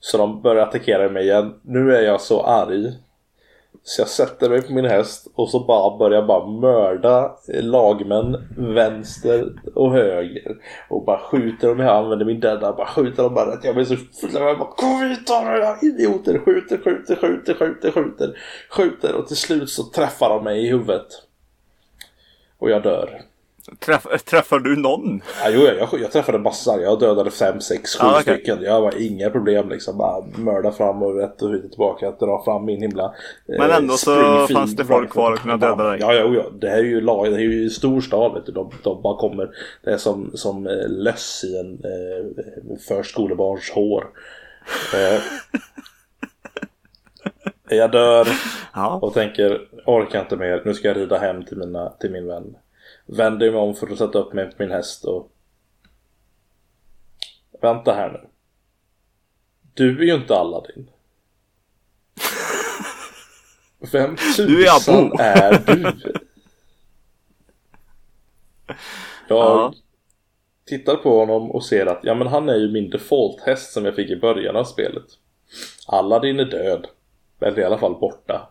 Så 0.00 0.18
de 0.18 0.42
börjar 0.42 0.66
attackera 0.66 1.08
mig 1.08 1.24
igen. 1.24 1.54
Nu 1.62 1.96
är 1.96 2.02
jag 2.02 2.20
så 2.20 2.42
arg. 2.42 2.92
Så 3.82 4.00
jag 4.00 4.08
sätter 4.08 4.50
mig 4.50 4.62
på 4.62 4.72
min 4.72 4.84
häst 4.84 5.26
och 5.34 5.50
så 5.50 5.64
bara 5.64 5.98
börjar 5.98 6.22
bara 6.22 6.46
mörda 6.46 7.36
eh, 7.48 7.62
lagmän 7.62 8.48
vänster 8.56 9.52
och 9.74 9.92
höger. 9.92 10.56
Och 10.88 11.04
bara 11.04 11.18
skjuter 11.18 11.68
dem. 11.68 11.80
Jag 11.80 11.96
använder 11.96 12.26
min 12.26 12.40
döda. 12.40 12.72
Bara 12.72 12.86
skjuter 12.86 13.22
dem 13.22 13.34
bara. 13.34 13.58
Jag 13.62 13.74
blir 13.74 13.84
så 13.84 13.96
full. 13.96 14.30
Jag 14.32 14.58
bara 14.58 14.68
kom 14.68 15.02
hit 15.02 15.30
idioter. 15.82 16.38
Skjuter, 16.38 16.78
skjuter, 16.78 17.16
skjuter, 17.16 17.54
skjuter, 17.54 17.90
skjuter. 17.90 18.38
Skjuter 18.70 19.14
och 19.14 19.26
till 19.26 19.36
slut 19.36 19.70
så 19.70 19.82
träffar 19.82 20.28
de 20.28 20.44
mig 20.44 20.66
i 20.66 20.68
huvudet. 20.68 21.06
Och 22.58 22.70
jag 22.70 22.82
dör. 22.82 23.22
Träff, 23.78 24.24
träffar 24.24 24.58
du 24.58 24.76
någon? 24.76 25.22
Ja, 25.42 25.50
jo, 25.50 25.60
jag, 25.60 26.00
jag 26.00 26.12
träffade 26.12 26.38
massor. 26.38 26.80
Jag 26.82 27.00
dödade 27.00 27.30
fem, 27.30 27.60
sex, 27.60 27.96
sju 27.96 28.06
ah, 28.06 28.20
okay. 28.20 28.22
stycken. 28.22 28.62
Jag 28.62 28.80
var 28.80 29.02
inga 29.02 29.30
problem 29.30 29.68
liksom. 29.68 29.98
Bara 29.98 30.24
mörda 30.36 30.72
fram 30.72 31.02
och 31.02 31.16
rätt 31.16 31.42
och 31.42 31.70
tillbaka. 31.70 32.10
Dra 32.10 32.44
fram 32.44 32.64
min 32.64 32.82
himla 32.82 33.04
eh, 33.04 33.58
Men 33.58 33.70
ändå 33.70 33.94
så 33.94 34.46
fanns 34.46 34.76
det 34.76 34.84
folk 34.84 35.10
kvar 35.10 35.32
att 35.32 35.40
kunna 35.40 35.56
döda 35.56 35.90
dig. 35.90 36.00
Ja, 36.00 36.14
ja, 36.14 36.34
ja. 36.34 36.50
Det 36.60 36.68
här 36.68 36.78
är 36.78 36.84
ju 36.84 37.00
lag. 37.00 37.30
Det 37.30 37.36
är 37.36 37.40
ju 37.40 37.70
storstad. 37.70 38.34
Vet 38.34 38.46
du. 38.46 38.52
De, 38.52 38.70
de 38.82 39.02
bara 39.02 39.16
kommer. 39.16 39.50
Det 39.84 39.90
är 39.90 39.98
som, 39.98 40.30
som 40.34 40.66
eh, 40.66 40.88
löss 40.88 41.44
i 41.44 41.58
en 41.58 41.72
eh, 41.84 42.76
förskolebarns 42.88 43.70
hår. 43.70 44.06
Eh, 44.94 45.20
jag 47.76 47.92
dör 47.92 48.28
ja. 48.74 48.98
och 49.02 49.14
tänker 49.14 49.60
orkar 49.86 50.20
inte 50.20 50.36
mer. 50.36 50.62
Nu 50.64 50.74
ska 50.74 50.88
jag 50.88 50.96
rida 50.96 51.18
hem 51.18 51.44
till, 51.44 51.58
mina, 51.58 51.90
till 51.90 52.10
min 52.10 52.26
vän 52.26 52.54
vänder 53.16 53.50
mig 53.50 53.60
om 53.60 53.74
för 53.74 53.92
att 53.92 53.98
sätta 53.98 54.18
upp 54.18 54.32
mig 54.32 54.46
på 54.46 54.54
min 54.58 54.70
häst 54.70 55.04
och 55.04 55.32
Vänta 57.60 57.92
här 57.92 58.12
nu. 58.12 58.28
Du 59.74 59.98
är 59.98 60.04
ju 60.04 60.14
inte 60.14 60.34
Aladdin. 60.34 60.90
Vem 63.92 64.16
tusan 64.36 65.12
är, 65.18 65.52
är 65.52 65.58
du? 65.66 65.82
Jag 69.28 69.38
ja. 69.38 69.74
tittar 70.64 70.96
på 70.96 71.18
honom 71.18 71.50
och 71.50 71.64
ser 71.64 71.86
att 71.86 72.00
ja 72.02 72.14
men 72.14 72.26
han 72.26 72.48
är 72.48 72.56
ju 72.56 72.72
min 72.72 72.90
default-häst 72.90 73.72
som 73.72 73.84
jag 73.84 73.94
fick 73.94 74.10
i 74.10 74.16
början 74.16 74.56
av 74.56 74.64
spelet. 74.64 75.06
Aladdin 75.86 76.40
är 76.40 76.44
död. 76.44 76.86
Eller 77.40 77.58
i 77.58 77.64
alla 77.64 77.78
fall 77.78 78.00
borta. 78.00 78.48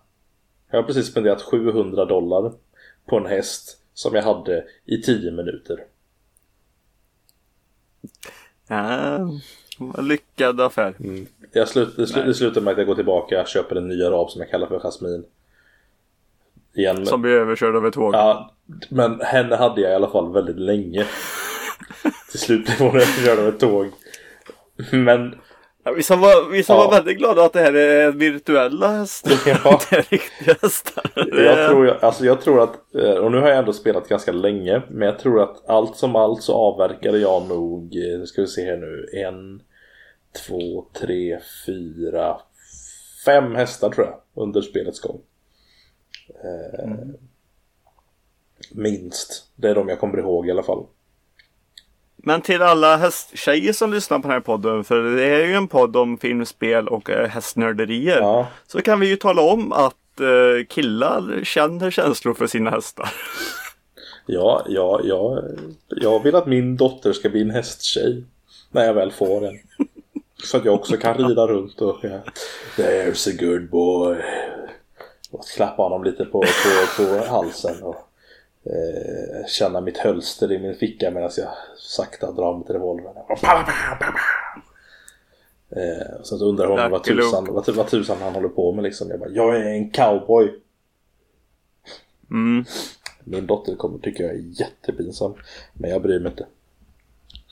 Jag 0.71 0.77
har 0.77 0.83
precis 0.83 1.07
spenderat 1.07 1.41
700 1.41 2.05
dollar 2.05 2.53
på 3.05 3.17
en 3.17 3.25
häst 3.25 3.78
som 3.99 4.15
jag 4.15 4.23
hade 4.23 4.65
i 4.85 5.01
10 5.01 5.31
minuter. 5.31 5.83
Ja, 8.67 9.29
lyckad 10.01 10.61
affär. 10.61 10.95
Mm. 10.99 11.27
Jag 11.51 11.67
slut, 11.67 11.97
det, 11.97 12.07
slut, 12.07 12.25
det 12.25 12.33
slutar 12.33 12.61
med 12.61 12.71
att 12.71 12.77
jag 12.77 12.87
går 12.87 12.95
tillbaka 12.95 13.41
och 13.41 13.47
köper 13.47 13.75
en 13.75 13.87
ny 13.87 14.03
arab 14.03 14.29
som 14.29 14.41
jag 14.41 14.49
kallar 14.49 14.67
för 14.67 14.79
Jasmin. 14.79 15.25
Igen. 16.73 17.05
Som 17.05 17.21
blir 17.21 17.31
överkörd 17.31 17.75
av 17.75 17.87
ett 17.87 17.93
tåg. 17.93 18.13
Ja, 18.13 18.53
men 18.89 19.21
henne 19.21 19.55
hade 19.55 19.81
jag 19.81 19.91
i 19.91 19.95
alla 19.95 20.09
fall 20.09 20.33
väldigt 20.33 20.59
länge. 20.59 21.05
Till 22.31 22.39
slut 22.39 22.65
blev 22.77 22.79
hon 22.79 22.95
överkörd 22.95 23.39
av 23.39 23.47
ett 23.47 23.59
tåg. 23.59 23.91
Men 24.91 25.35
Ja, 25.89 25.93
vi 25.95 26.03
som, 26.03 26.19
var, 26.19 26.51
vi 26.51 26.63
som 26.63 26.75
ja. 26.75 26.85
var 26.85 26.91
väldigt 26.91 27.17
glada 27.17 27.45
att 27.45 27.53
det 27.53 27.59
här 27.59 27.73
är 27.73 28.11
virtuella 28.11 28.87
hästar. 28.87 29.31
Ja. 29.45 29.81
det 29.89 29.95
är 29.95 30.01
riktiga 30.01 30.55
hästar. 30.61 31.11
Jag 31.15 31.69
tror, 31.69 31.97
alltså 32.01 32.25
jag 32.25 32.41
tror 32.41 32.63
att, 32.63 32.95
eh, 32.95 33.11
och 33.11 33.31
nu 33.31 33.37
har 33.37 33.49
jag 33.49 33.57
ändå 33.57 33.73
spelat 33.73 34.07
ganska 34.07 34.31
länge, 34.31 34.81
men 34.89 35.07
jag 35.07 35.19
tror 35.19 35.41
att 35.41 35.69
allt 35.69 35.97
som 35.97 36.15
allt 36.15 36.43
så 36.43 36.53
avverkade 36.53 37.17
jag 37.17 37.47
nog, 37.47 37.95
nu 37.95 38.19
eh, 38.19 38.23
ska 38.23 38.41
vi 38.41 38.47
se 38.47 38.65
här 38.65 38.77
nu, 38.77 39.09
en, 39.13 39.61
två, 40.47 40.85
tre, 40.93 41.39
fyra, 41.65 42.41
fem 43.25 43.55
hästar 43.55 43.89
tror 43.89 44.07
jag 44.07 44.43
under 44.43 44.61
spelets 44.61 44.99
gång. 44.99 45.21
Eh, 46.43 46.83
mm. 46.83 47.15
Minst. 48.71 49.51
Det 49.55 49.69
är 49.69 49.75
de 49.75 49.89
jag 49.89 49.99
kommer 49.99 50.17
ihåg 50.17 50.47
i 50.47 50.51
alla 50.51 50.63
fall. 50.63 50.85
Men 52.23 52.41
till 52.41 52.61
alla 52.61 52.97
hästtjejer 52.97 53.73
som 53.73 53.93
lyssnar 53.93 54.19
på 54.19 54.21
den 54.21 54.31
här 54.31 54.39
podden, 54.39 54.83
för 54.83 55.03
det 55.03 55.23
är 55.23 55.45
ju 55.45 55.53
en 55.53 55.67
podd 55.67 55.95
om 55.95 56.17
film, 56.17 56.45
spel 56.45 56.87
och 56.87 57.09
eh, 57.09 57.29
hästnörderier. 57.29 58.17
Ja. 58.17 58.47
Så 58.67 58.81
kan 58.81 58.99
vi 58.99 59.09
ju 59.09 59.15
tala 59.15 59.41
om 59.41 59.73
att 59.73 60.19
eh, 60.19 60.65
killar 60.69 61.43
känner 61.43 61.91
känslor 61.91 62.33
för 62.33 62.47
sina 62.47 62.69
hästar. 62.69 63.09
Ja, 64.31 64.65
ja, 64.67 65.01
ja, 65.03 65.43
jag 65.87 66.23
vill 66.23 66.35
att 66.35 66.47
min 66.47 66.77
dotter 66.77 67.13
ska 67.13 67.29
bli 67.29 67.41
en 67.41 67.49
hästtjej. 67.49 68.23
När 68.71 68.85
jag 68.85 68.93
väl 68.93 69.11
får 69.11 69.47
en. 69.47 69.59
Så 70.43 70.57
att 70.57 70.65
jag 70.65 70.73
också 70.73 70.97
kan 70.97 71.17
rida 71.17 71.47
runt 71.47 71.81
och 71.81 71.97
ja, 72.01 72.19
There's 72.75 73.29
a 73.29 73.35
good 73.39 73.69
boy. 73.69 74.17
Och 75.31 75.45
klappa 75.55 75.83
honom 75.83 76.03
lite 76.03 76.25
på, 76.25 76.41
på, 76.41 77.03
på 77.03 77.25
halsen. 77.29 77.83
Och, 77.83 78.08
eh, 78.69 79.45
känna 79.47 79.81
mitt 79.81 79.97
hölster 79.97 80.51
i 80.51 80.59
min 80.59 80.75
ficka 80.75 81.11
medan 81.11 81.29
jag 81.37 81.49
sakta 81.77 82.31
drar 82.31 82.57
mot 82.57 82.69
revolvern. 82.69 83.17
Eh, 85.71 86.19
och 86.19 86.27
sen 86.27 86.39
så 86.39 86.45
undrar 86.45 86.67
hon 86.67 86.91
vad 86.91 87.03
tusan, 87.03 87.47
vad, 87.49 87.69
vad 87.69 87.87
tusan 87.87 88.17
han 88.21 88.33
håller 88.33 88.49
på 88.49 88.71
med 88.71 88.83
liksom. 88.83 89.09
Jag 89.09 89.19
bara, 89.19 89.29
jag 89.29 89.55
är 89.55 89.65
en 89.65 89.89
cowboy. 89.91 90.53
Mm. 92.31 92.65
Min 93.23 93.47
dotter 93.47 93.75
kommer 93.75 93.99
tycka 93.99 94.23
jag 94.23 94.31
är 94.31 94.61
jättepinsam. 94.61 95.33
Men 95.73 95.89
jag 95.89 96.01
bryr 96.01 96.19
mig 96.19 96.29
inte. 96.31 96.45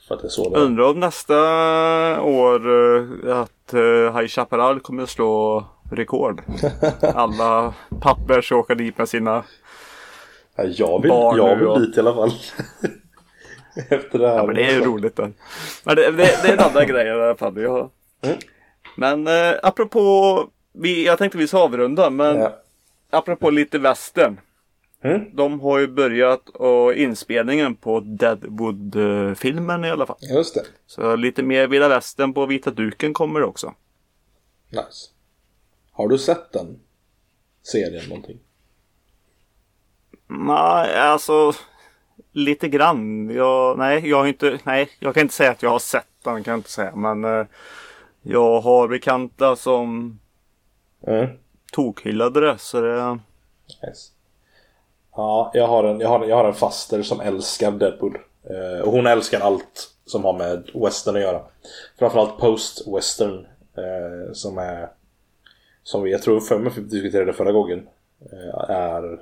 För 0.08 0.14
att 0.14 0.20
det 0.20 0.26
är 0.26 0.30
så 0.30 0.50
det 0.50 0.60
Undrar 0.60 0.90
om 0.90 1.00
nästa 1.00 1.40
år 2.22 2.68
uh, 2.68 3.36
att 3.36 3.74
uh, 3.74 4.18
High 4.18 4.28
Chaparral 4.28 4.80
kommer 4.80 5.02
att 5.02 5.08
slå 5.08 5.64
rekord. 5.92 6.42
Alla 7.00 7.74
pappers 8.00 8.52
åker 8.52 8.74
dit 8.74 8.98
med 8.98 9.08
sina 9.08 9.44
jag 10.64 11.02
vill, 11.02 11.10
jag 11.10 11.56
vill 11.56 11.82
dit 11.82 11.96
i 11.96 12.00
alla 12.00 12.14
fall. 12.14 12.30
Efter 13.88 14.18
det 14.18 14.28
här. 14.28 14.36
Ja, 14.36 14.46
men 14.46 14.54
det 14.54 14.64
är 14.64 14.72
ju 14.72 14.84
roligt. 14.84 15.16
Då. 15.16 15.22
Men 15.84 15.96
det, 15.96 16.10
det, 16.10 16.42
det 16.42 16.48
är 16.48 16.52
en 16.52 16.58
annan 16.58 16.86
grej 16.86 17.06
i 17.06 17.10
alla 17.10 17.34
fall. 17.34 17.60
Ja. 17.62 17.90
Mm. 18.22 18.38
Men 18.96 19.26
eh, 19.26 19.58
apropå, 19.62 20.44
vi, 20.72 21.06
jag 21.06 21.18
tänkte 21.18 21.38
vi 21.38 21.48
ska 21.48 21.58
avrunda, 21.58 22.10
men 22.10 22.36
ja. 22.36 22.58
apropå 23.10 23.50
lite 23.50 23.78
västern. 23.78 24.40
Mm. 25.02 25.36
De 25.36 25.60
har 25.60 25.78
ju 25.78 25.86
börjat 25.86 26.48
och 26.48 26.94
inspelningen 26.94 27.74
på 27.74 28.00
Deadwood-filmen 28.00 29.84
i 29.84 29.90
alla 29.90 30.06
fall. 30.06 30.16
Just 30.20 30.54
det. 30.54 30.64
Så 30.86 31.16
lite 31.16 31.42
mer 31.42 31.66
vilda 31.66 31.88
västern 31.88 32.34
på 32.34 32.46
vita 32.46 32.70
duken 32.70 33.12
kommer 33.12 33.42
också. 33.42 33.74
Nice. 34.70 35.10
Har 35.92 36.08
du 36.08 36.18
sett 36.18 36.52
den 36.52 36.80
serien 37.62 38.08
någonting? 38.08 38.38
Nej, 40.28 40.96
alltså 40.98 41.52
lite 42.32 42.68
grann. 42.68 43.30
Jag, 43.30 43.78
nej, 43.78 44.08
jag 44.08 44.16
har 44.16 44.26
inte, 44.26 44.58
nej, 44.64 44.88
jag 45.00 45.14
kan 45.14 45.20
inte 45.20 45.34
säga 45.34 45.50
att 45.50 45.62
jag 45.62 45.70
har 45.70 45.78
sett 45.78 46.04
den 46.24 46.44
kan 46.44 46.52
jag 46.52 46.58
inte 46.58 46.70
säga. 46.70 46.96
Men 46.96 47.24
eh, 47.24 47.46
Jag 48.22 48.60
har 48.60 48.88
bekanta 48.88 49.56
som 49.56 50.18
Mm. 51.06 51.28
tokhyllade 51.72 52.40
det 52.40 52.58
så 52.58 52.80
det... 52.80 53.18
Yes. 53.86 54.08
Ja, 55.16 55.50
jag 55.54 55.66
har, 55.66 55.84
en, 55.84 56.00
jag, 56.00 56.08
har, 56.08 56.24
jag 56.26 56.36
har 56.36 56.44
en 56.44 56.54
faster 56.54 57.02
som 57.02 57.20
älskar 57.20 57.70
Deadpool. 57.70 58.18
Eh, 58.50 58.80
och 58.84 58.92
hon 58.92 59.06
älskar 59.06 59.40
allt 59.40 59.90
som 60.04 60.24
har 60.24 60.32
med 60.32 60.70
western 60.74 61.16
att 61.16 61.22
göra. 61.22 61.40
Framförallt 61.98 62.38
post-western. 62.38 63.46
Eh, 63.76 64.32
som 64.32 64.58
är... 64.58 64.88
Som 65.82 66.02
vi, 66.02 66.12
jag 66.12 66.22
tror 66.22 66.40
för 66.40 66.58
mig 66.58 66.72
diskuterade 66.76 67.32
förra 67.32 67.52
gången. 67.52 67.88
Eh, 68.32 68.70
är 68.70 69.20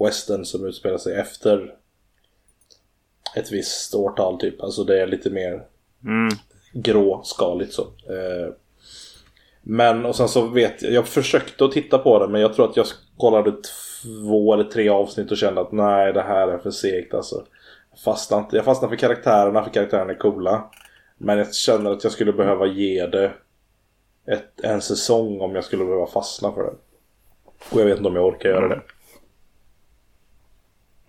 western 0.00 0.44
som 0.44 0.66
utspelar 0.66 0.98
sig 0.98 1.14
efter 1.16 1.74
ett 3.36 3.52
visst 3.52 3.94
årtal 3.94 4.38
typ. 4.40 4.62
Alltså 4.62 4.84
det 4.84 5.02
är 5.02 5.06
lite 5.06 5.30
mer 5.30 5.66
Mm. 6.04 6.28
gråskaligt 6.72 7.72
så. 7.72 7.82
Eh, 7.82 8.54
men 9.62 10.06
och 10.06 10.16
sen 10.16 10.28
så 10.28 10.46
vet 10.46 10.82
jag, 10.82 10.92
jag 10.92 11.08
försökte 11.08 11.64
att 11.64 11.72
titta 11.72 11.98
på 11.98 12.18
det 12.18 12.28
men 12.28 12.40
jag 12.40 12.54
tror 12.54 12.70
att 12.70 12.76
jag 12.76 12.86
kollade 13.16 13.52
två 14.02 14.54
eller 14.54 14.64
tre 14.64 14.88
avsnitt 14.88 15.30
och 15.30 15.36
kände 15.36 15.60
att 15.60 15.72
nej 15.72 16.12
det 16.12 16.22
här 16.22 16.48
är 16.48 16.58
för 16.58 16.70
segt 16.70 17.14
alltså. 17.14 17.46
Jag 17.90 17.98
fastnade, 18.00 18.46
jag 18.56 18.64
fastnade 18.64 18.90
för 18.96 19.00
karaktärerna 19.00 19.64
för 19.64 19.70
karaktärerna 19.70 20.12
är 20.12 20.18
coola. 20.18 20.70
Men 21.18 21.38
jag 21.38 21.54
känner 21.54 21.90
att 21.90 22.04
jag 22.04 22.12
skulle 22.12 22.32
behöva 22.32 22.66
ge 22.66 23.06
det 23.06 23.32
ett, 24.26 24.60
en 24.62 24.80
säsong 24.82 25.40
om 25.40 25.54
jag 25.54 25.64
skulle 25.64 25.84
behöva 25.84 26.06
fastna 26.06 26.52
för 26.52 26.62
det. 26.62 26.72
Och 27.70 27.80
jag 27.80 27.84
vet 27.84 27.96
inte 27.96 28.08
om 28.08 28.16
jag 28.16 28.26
orkar 28.26 28.48
göra 28.48 28.68
det. 28.68 28.80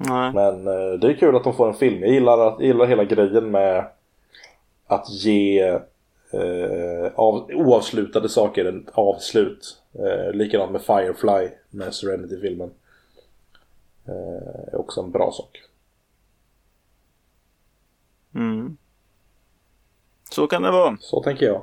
Nej. 0.10 0.34
Men 0.34 0.68
eh, 0.68 1.00
det 1.00 1.08
är 1.08 1.18
kul 1.18 1.36
att 1.36 1.44
de 1.44 1.54
får 1.54 1.68
en 1.68 1.74
film. 1.74 2.02
Jag 2.02 2.12
gillar, 2.12 2.48
att, 2.48 2.62
gillar 2.62 2.86
hela 2.86 3.04
grejen 3.04 3.52
med 3.52 3.86
att 4.88 5.10
ge 5.10 5.62
eh, 6.32 7.12
av, 7.16 7.50
oavslutade 7.54 8.30
saker 8.30 8.66
en 8.66 8.88
avslut. 8.94 9.82
Eh, 9.94 10.34
likadant 10.34 10.72
med 10.72 10.82
Firefly 10.82 11.50
med 11.70 11.94
Serenity-filmen. 11.94 12.72
Eh, 14.06 14.74
är 14.74 14.80
också 14.80 15.02
en 15.02 15.12
bra 15.12 15.32
sak. 15.32 15.62
Mm. 18.36 18.78
Så 20.32 20.48
kan 20.48 20.62
det 20.62 20.72
vara. 20.72 20.98
Så 21.00 21.24
tänker 21.24 21.46
jag. 21.46 21.62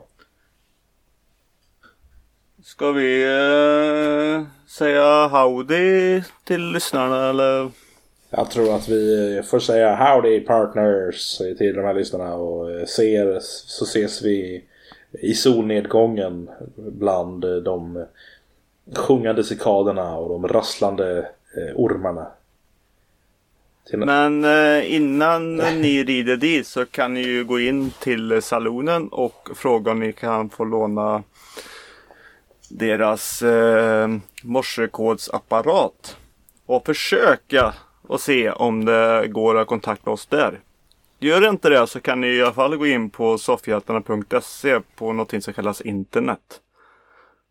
Ska 2.62 2.92
vi 2.92 3.22
eh, 3.22 4.46
säga 4.66 5.26
howdy 5.26 6.22
till 6.44 6.72
lyssnarna 6.72 7.30
eller? 7.30 7.70
Jag 8.30 8.50
tror 8.50 8.74
att 8.74 8.88
vi 8.88 9.42
får 9.44 9.60
säga 9.60 9.96
howdy 9.96 10.40
partners 10.40 11.38
till 11.38 11.74
de 11.74 11.84
här 11.84 11.94
lyssnarna 11.94 12.34
och 12.34 12.88
ser, 12.88 13.38
så 13.40 13.84
ses 13.84 14.22
vi 14.22 14.64
i 15.12 15.34
solnedgången 15.34 16.50
bland 16.76 17.40
de 17.64 18.04
sjungande 18.96 19.44
cikaderna 19.44 20.16
och 20.16 20.28
de 20.28 20.48
rasslande 20.48 21.18
eh, 21.56 21.76
ormarna. 21.76 22.26
Till, 23.88 23.98
Men 23.98 24.44
eh, 24.44 24.94
innan 24.94 25.56
ni 25.56 26.04
rider 26.04 26.36
dit 26.36 26.66
så 26.66 26.86
kan 26.86 27.14
ni 27.14 27.20
ju 27.20 27.44
gå 27.44 27.60
in 27.60 27.90
till 27.90 28.42
salonen 28.42 29.08
och 29.08 29.48
fråga 29.54 29.90
om 29.92 30.00
ni 30.00 30.12
kan 30.12 30.50
få 30.50 30.64
låna 30.64 31.22
deras 32.68 33.42
eh, 33.42 34.08
morsekodsapparat. 34.42 36.16
Och 36.66 36.86
försöka 36.86 37.74
och 38.10 38.20
se 38.20 38.50
om 38.50 38.84
det 38.84 39.28
går 39.28 39.58
att 39.58 39.66
kontakta 39.66 40.10
oss 40.10 40.26
där. 40.26 40.60
Gör 41.18 41.48
inte 41.48 41.68
det 41.68 41.86
så 41.86 42.00
kan 42.00 42.20
ni 42.20 42.26
i 42.26 42.42
alla 42.42 42.52
fall 42.52 42.76
gå 42.76 42.86
in 42.86 43.10
på 43.10 43.38
soffhjältarna.se 43.38 44.80
på 44.96 45.12
något 45.12 45.44
som 45.44 45.54
kallas 45.54 45.80
internet. 45.80 46.60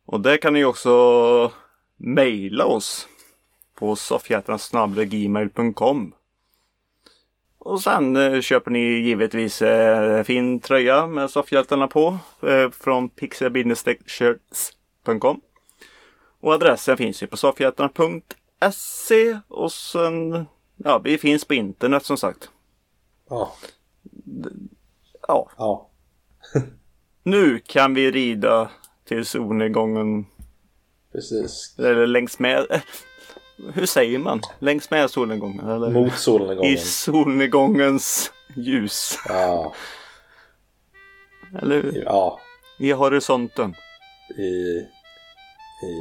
Och 0.06 0.22
där 0.22 0.38
kan 0.38 0.54
ni 0.54 0.66
också 0.66 1.52
mejla 1.98 2.66
oss 2.66 3.08
på 3.76 3.96
soffhjältarna.gmail.com 3.96 6.14
och 7.58 7.82
sen 7.82 8.16
eh, 8.16 8.42
köper 8.42 8.72
ni 8.72 8.80
givetvis 8.80 9.62
eh, 9.62 10.24
fin 10.24 10.60
tröja 10.60 11.08
med 11.08 11.30
soffhjältarna 11.30 11.88
på 11.88 12.18
eh, 12.42 12.70
från 12.70 13.10
pixel-shirts.com 13.10 15.42
Och 16.40 16.54
adressen 16.54 16.98
finns 16.98 17.24
ju 17.24 17.28
på 17.28 17.38
soffhjältarna.se 17.38 18.39
och 19.48 19.72
sen 19.72 20.46
ja, 20.76 21.00
vi 21.00 21.18
finns 21.18 21.46
på 21.46 21.54
internet 21.54 22.06
som 22.06 22.18
sagt. 22.18 22.50
ja, 23.30 23.54
Ja, 25.28 25.50
ja. 25.58 25.90
nu 27.24 27.60
kan 27.60 27.94
vi 27.94 28.12
rida 28.12 28.72
till 29.06 29.26
solnedgången 29.26 30.26
Precis. 31.12 31.76
eller 31.80 32.08
längs 32.08 32.40
med. 32.40 32.82
Hur 33.74 33.86
säger 33.86 34.20
man? 34.20 34.42
Längs 34.60 34.92
med 34.92 35.12
solnedgången? 35.12 35.70
Eller? 35.70 35.90
Mot 35.90 36.14
solnedgången. 36.14 36.74
I 36.74 36.78
solnedgångens 36.78 38.32
ljus. 38.56 39.20
Ja, 39.28 39.74
Eller 41.62 41.84
hur? 41.84 42.04
ja. 42.06 42.40
I 42.80 42.92
horisonten. 42.92 43.76
I, 44.38 44.42
i, 45.86 45.92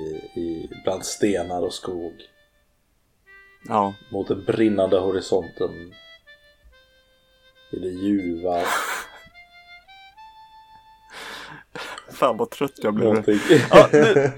i, 0.40 0.70
bland 0.84 1.04
stenar 1.06 1.62
och 1.62 1.74
skog. 1.74 2.12
Ja. 3.68 3.94
Mot 4.10 4.28
den 4.28 4.44
brinnande 4.44 4.98
horisonten. 4.98 5.94
I 7.72 7.76
det 7.78 7.88
ljuva. 7.88 8.62
Fan 12.12 12.36
vad 12.36 12.50
trött 12.50 12.72
jag 12.82 12.94
blev. 12.94 13.24
Ja, 13.70 13.88
nu- 13.92 14.30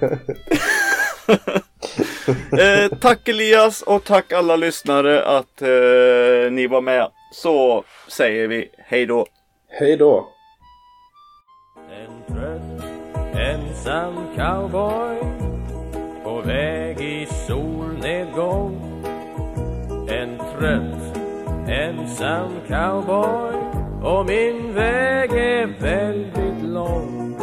eh, 2.60 2.98
tack 3.00 3.28
Elias 3.28 3.82
och 3.82 4.04
tack 4.04 4.32
alla 4.32 4.56
lyssnare 4.56 5.24
att 5.24 5.62
eh, 5.62 6.50
ni 6.52 6.66
var 6.66 6.80
med. 6.80 7.10
Så 7.32 7.84
säger 8.08 8.48
vi 8.48 8.70
hej 8.78 9.06
då. 9.06 9.26
Hej 9.68 9.96
då. 9.96 10.28
En 11.90 12.34
trött 12.34 12.84
ensam 13.34 14.14
cowboy 14.36 15.16
på 16.24 16.40
väg 16.40 17.00
i 17.00 17.26
solnedgång 17.46 18.80
en 20.62 20.92
ensam 21.68 22.50
cowboy 22.68 23.54
och 24.02 24.26
min 24.26 24.74
väg 24.74 25.32
är 25.32 25.66
väldigt 25.80 26.64
lång. 26.64 27.36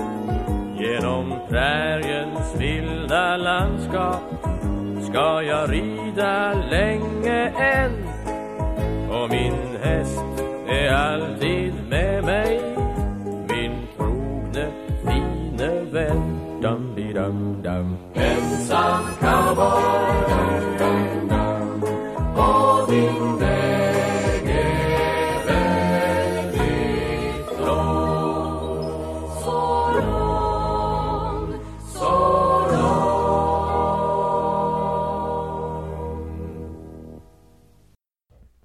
Genom 0.80 1.34
präriens 1.50 2.56
vilda 2.56 3.38
landskap 3.38 4.22
ska 5.10 5.42
jag 5.44 5.72
rida 5.72 6.54
länge 6.54 7.50
än. 7.50 7.92
Och 9.10 9.30
min 9.30 9.78
häst 9.84 10.44
är 10.68 10.94
alltid 10.94 11.74
med 11.90 12.24
mig. 12.24 12.62
Min 13.50 13.72
trogne 13.98 14.68
fine 15.06 15.92
vän. 15.92 16.40
Dum 16.62 17.14
dum 17.14 17.62
dum 17.64 17.98
Ensam 18.14 19.04
cowboy. 19.20 20.27